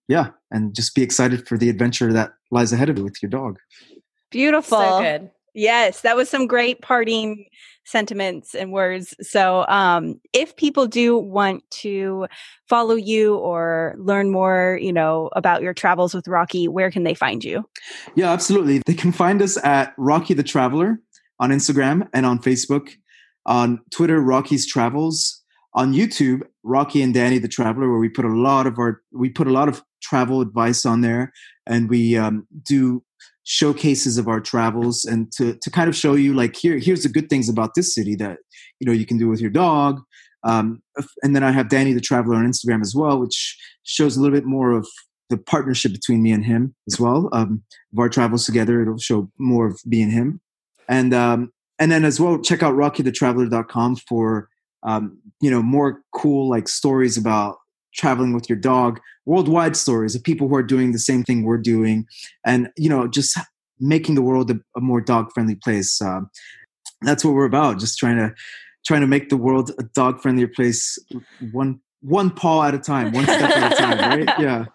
yeah, 0.07 0.29
and 0.51 0.75
just 0.75 0.93
be 0.93 1.01
excited 1.01 1.47
for 1.47 1.57
the 1.57 1.69
adventure 1.69 2.13
that 2.13 2.33
lies 2.51 2.71
ahead 2.71 2.89
of 2.89 2.97
you 2.97 3.03
with 3.03 3.21
your 3.21 3.29
dog. 3.29 3.57
Beautiful. 4.31 4.79
So 4.79 4.99
good. 5.01 5.31
Yes, 5.55 6.01
that 6.01 6.15
was 6.15 6.29
some 6.29 6.47
great 6.47 6.81
parting 6.81 7.45
sentiments 7.83 8.53
and 8.53 8.71
words. 8.71 9.15
So, 9.21 9.65
um, 9.67 10.21
if 10.31 10.55
people 10.55 10.85
do 10.85 11.17
want 11.17 11.69
to 11.71 12.27
follow 12.67 12.95
you 12.95 13.35
or 13.35 13.95
learn 13.97 14.31
more, 14.31 14.79
you 14.81 14.93
know, 14.93 15.29
about 15.35 15.61
your 15.61 15.73
travels 15.73 16.13
with 16.13 16.27
Rocky, 16.27 16.67
where 16.67 16.91
can 16.91 17.03
they 17.03 17.15
find 17.15 17.43
you? 17.43 17.67
Yeah, 18.15 18.31
absolutely. 18.31 18.81
They 18.85 18.93
can 18.93 19.11
find 19.11 19.41
us 19.41 19.57
at 19.63 19.93
Rocky 19.97 20.33
the 20.33 20.43
Traveler 20.43 20.99
on 21.39 21.49
Instagram 21.49 22.07
and 22.13 22.25
on 22.25 22.39
Facebook, 22.39 22.91
on 23.45 23.79
Twitter, 23.91 24.21
Rocky's 24.21 24.67
Travels, 24.67 25.41
on 25.73 25.93
YouTube, 25.93 26.43
Rocky 26.63 27.01
and 27.01 27.13
Danny 27.13 27.39
the 27.39 27.47
Traveler, 27.47 27.89
where 27.89 27.99
we 27.99 28.09
put 28.09 28.25
a 28.25 28.33
lot 28.33 28.67
of 28.67 28.77
our 28.77 29.01
we 29.11 29.29
put 29.29 29.47
a 29.47 29.51
lot 29.51 29.67
of 29.67 29.83
travel 30.01 30.41
advice 30.41 30.85
on 30.85 31.01
there, 31.01 31.33
and 31.65 31.89
we 31.89 32.15
um, 32.15 32.47
do 32.63 33.03
showcases 33.51 34.19
of 34.19 34.27
our 34.27 34.39
travels 34.39 35.05
and 35.05 35.31
to, 35.31 35.55
to 35.55 35.71
kind 35.71 35.89
of 35.89 35.95
show 35.95 36.13
you 36.13 36.35
like 36.35 36.55
here 36.55 36.77
here's 36.77 37.01
the 37.01 37.09
good 37.09 37.29
things 37.29 37.49
about 37.49 37.73
this 37.73 37.95
city 37.95 38.15
that 38.15 38.37
you 38.79 38.85
know 38.85 38.93
you 38.93 39.07
can 39.07 39.17
do 39.17 39.27
with 39.27 39.41
your 39.41 39.49
dog. 39.49 40.01
Um, 40.43 40.81
and 41.21 41.35
then 41.35 41.43
i 41.43 41.51
have 41.51 41.67
danny 41.67 41.91
the 41.91 41.99
traveler 41.99 42.37
on 42.37 42.45
instagram 42.45 42.79
as 42.79 42.95
well 42.95 43.19
which 43.19 43.57
shows 43.83 44.15
a 44.15 44.21
little 44.21 44.33
bit 44.33 44.45
more 44.45 44.71
of 44.71 44.87
the 45.29 45.37
partnership 45.37 45.91
between 45.91 46.21
me 46.21 46.31
and 46.31 46.45
him 46.45 46.75
as 46.87 46.99
well 46.99 47.29
um, 47.33 47.63
of 47.93 47.99
our 47.99 48.09
travels 48.09 48.45
together. 48.45 48.81
It'll 48.81 48.97
show 48.97 49.31
more 49.37 49.67
of 49.67 49.79
me 49.85 50.01
and 50.01 50.11
him. 50.11 50.41
And 50.87 51.13
um, 51.13 51.51
and 51.77 51.91
then 51.91 52.03
as 52.03 52.19
well 52.19 52.39
check 52.39 52.63
out 52.63 52.73
rockythetraveler.com 52.73 53.97
for 54.07 54.49
um, 54.83 55.19
you 55.39 55.51
know 55.51 55.61
more 55.61 56.01
cool 56.13 56.49
like 56.49 56.67
stories 56.67 57.17
about 57.17 57.57
traveling 57.93 58.33
with 58.33 58.49
your 58.49 58.57
dog 58.57 58.99
worldwide 59.25 59.75
stories 59.75 60.15
of 60.15 60.23
people 60.23 60.47
who 60.47 60.55
are 60.55 60.63
doing 60.63 60.91
the 60.91 60.99
same 60.99 61.23
thing 61.23 61.43
we're 61.43 61.57
doing 61.57 62.05
and 62.45 62.69
you 62.77 62.89
know 62.89 63.07
just 63.07 63.37
making 63.79 64.15
the 64.15 64.21
world 64.21 64.51
a, 64.51 64.55
a 64.75 64.81
more 64.81 65.01
dog 65.01 65.31
friendly 65.33 65.55
place 65.55 66.01
um, 66.01 66.29
that's 67.01 67.23
what 67.23 67.33
we're 67.33 67.45
about 67.45 67.79
just 67.79 67.97
trying 67.97 68.17
to 68.17 68.33
trying 68.85 69.01
to 69.01 69.07
make 69.07 69.29
the 69.29 69.37
world 69.37 69.71
a 69.79 69.83
dog 69.93 70.21
friendlier 70.21 70.47
place 70.47 70.97
one 71.51 71.79
one 72.01 72.29
paw 72.29 72.63
at 72.63 72.73
a 72.73 72.79
time 72.79 73.11
one 73.11 73.23
step 73.25 73.49
at 73.49 73.73
a 73.73 73.75
time 73.75 73.97
right 74.19 74.39
yeah 74.39 74.65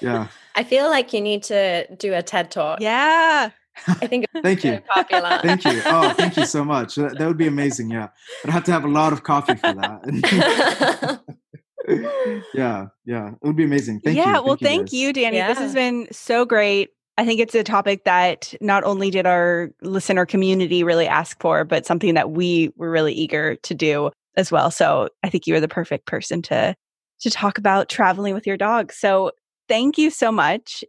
yeah 0.00 0.26
i 0.54 0.64
feel 0.64 0.88
like 0.88 1.12
you 1.12 1.20
need 1.20 1.42
to 1.42 1.86
do 1.96 2.14
a 2.14 2.22
ted 2.22 2.50
talk 2.50 2.80
yeah 2.80 3.50
I 3.88 4.06
think 4.06 4.26
thank 4.42 4.64
you. 4.64 4.80
Popular. 4.88 5.38
thank 5.42 5.64
you. 5.64 5.82
Oh, 5.84 6.10
thank 6.16 6.36
you 6.36 6.46
so 6.46 6.64
much. 6.64 6.94
That, 6.94 7.18
that 7.18 7.26
would 7.26 7.36
be 7.36 7.46
amazing. 7.46 7.90
Yeah. 7.90 8.08
But 8.42 8.50
I 8.50 8.52
have 8.54 8.64
to 8.64 8.72
have 8.72 8.84
a 8.84 8.88
lot 8.88 9.12
of 9.12 9.22
coffee 9.22 9.54
for 9.54 9.72
that. 9.74 11.20
yeah, 12.54 12.86
yeah, 13.04 13.30
it 13.30 13.46
would 13.46 13.56
be 13.56 13.64
amazing. 13.64 14.00
Thank 14.00 14.16
yeah, 14.16 14.24
you. 14.24 14.32
Yeah, 14.32 14.38
well, 14.40 14.56
thank 14.56 14.92
you, 14.92 15.06
thank 15.06 15.16
you 15.16 15.24
Danny. 15.24 15.36
Yeah. 15.36 15.48
This 15.48 15.58
has 15.58 15.74
been 15.74 16.08
so 16.10 16.44
great. 16.44 16.90
I 17.18 17.24
think 17.24 17.40
it's 17.40 17.54
a 17.54 17.64
topic 17.64 18.04
that 18.04 18.54
not 18.60 18.84
only 18.84 19.10
did 19.10 19.26
our 19.26 19.70
listener 19.80 20.26
community 20.26 20.84
really 20.84 21.06
ask 21.06 21.40
for, 21.40 21.64
but 21.64 21.86
something 21.86 22.14
that 22.14 22.30
we 22.30 22.70
were 22.76 22.90
really 22.90 23.14
eager 23.14 23.56
to 23.56 23.74
do 23.74 24.10
as 24.36 24.52
well. 24.52 24.70
So 24.70 25.08
I 25.22 25.30
think 25.30 25.46
you 25.46 25.54
are 25.54 25.60
the 25.60 25.68
perfect 25.68 26.06
person 26.06 26.42
to 26.42 26.74
to 27.20 27.30
talk 27.30 27.56
about 27.56 27.88
traveling 27.88 28.34
with 28.34 28.46
your 28.46 28.58
dog. 28.58 28.92
So 28.92 29.30
thank 29.68 29.96
you 29.96 30.10
so 30.10 30.30
much. 30.30 30.84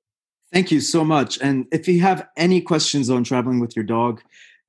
Thank 0.51 0.71
you 0.71 0.81
so 0.81 1.03
much. 1.03 1.39
And 1.41 1.65
if 1.71 1.87
you 1.87 2.01
have 2.01 2.27
any 2.35 2.61
questions 2.61 3.09
on 3.09 3.23
traveling 3.23 3.59
with 3.59 3.75
your 3.75 3.85
dog, 3.85 4.21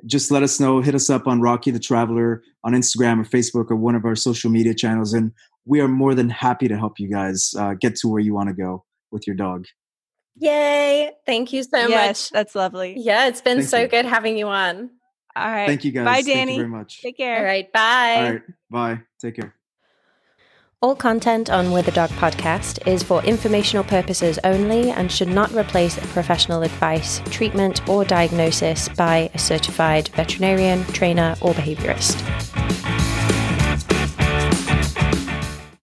just 0.07 0.31
let 0.31 0.43
us 0.43 0.61
know. 0.61 0.81
Hit 0.81 0.95
us 0.95 1.11
up 1.11 1.27
on 1.27 1.41
Rocky 1.41 1.71
the 1.71 1.81
Traveler 1.81 2.43
on 2.63 2.73
Instagram 2.73 3.21
or 3.21 3.25
Facebook 3.25 3.71
or 3.71 3.77
one 3.77 3.97
of 3.97 4.05
our 4.05 4.15
social 4.15 4.51
media 4.51 4.75
channels, 4.75 5.13
and 5.13 5.33
we 5.69 5.81
are 5.81 5.89
more 5.89 6.15
than 6.15 6.31
happy 6.31 6.67
to 6.67 6.77
help 6.77 6.99
you 6.99 7.09
guys 7.09 7.55
uh, 7.59 7.75
get 7.75 7.95
to 7.97 8.09
where 8.09 8.21
you 8.21 8.35
want 8.35 8.49
to 8.49 8.55
go 8.55 8.85
with 9.11 9.27
your 9.27 9.37
dog. 9.37 9.67
Yay. 10.37 11.13
Thank 11.27 11.53
you 11.53 11.63
so 11.63 11.87
yes, 11.87 11.91
much. 11.91 12.31
That's 12.31 12.55
lovely. 12.55 12.95
Yeah, 12.97 13.29
it's 13.29 13.43
been 13.43 13.59
Thank 13.59 13.69
so 13.69 13.81
you. 13.81 13.89
good 13.89 14.07
having 14.07 14.39
you 14.39 14.49
on. 14.49 14.91
All 15.37 15.51
right. 15.51 15.67
Thank 15.67 15.85
you 15.85 15.93
guys. 15.93 16.05
Bye, 16.05 16.23
Danny. 16.23 16.33
Thank 16.33 16.51
you 16.51 16.57
very 16.57 16.69
much. 16.69 17.03
Take 17.03 17.17
care. 17.19 17.39
All 17.39 17.45
right. 17.45 17.73
Bye. 17.73 18.15
All 18.17 18.33
right. 18.33 18.43
Bye. 18.71 19.01
Take 19.21 19.37
care. 19.37 19.55
All 20.81 20.95
content 20.95 21.51
on 21.51 21.73
With 21.73 21.89
a 21.89 21.91
Dog 21.91 22.11
podcast 22.11 22.87
is 22.87 23.03
for 23.03 23.23
informational 23.25 23.83
purposes 23.83 24.39
only 24.45 24.93
and 24.93 25.11
should 25.11 25.29
not 25.29 25.51
replace 25.53 25.99
professional 26.13 26.63
advice, 26.63 27.21
treatment, 27.31 27.87
or 27.89 28.05
diagnosis 28.05 28.89
by 28.91 29.29
a 29.35 29.39
certified 29.39 30.09
veterinarian, 30.11 30.85
trainer, 30.87 31.35
or 31.41 31.53
behaviorist. 31.53 32.68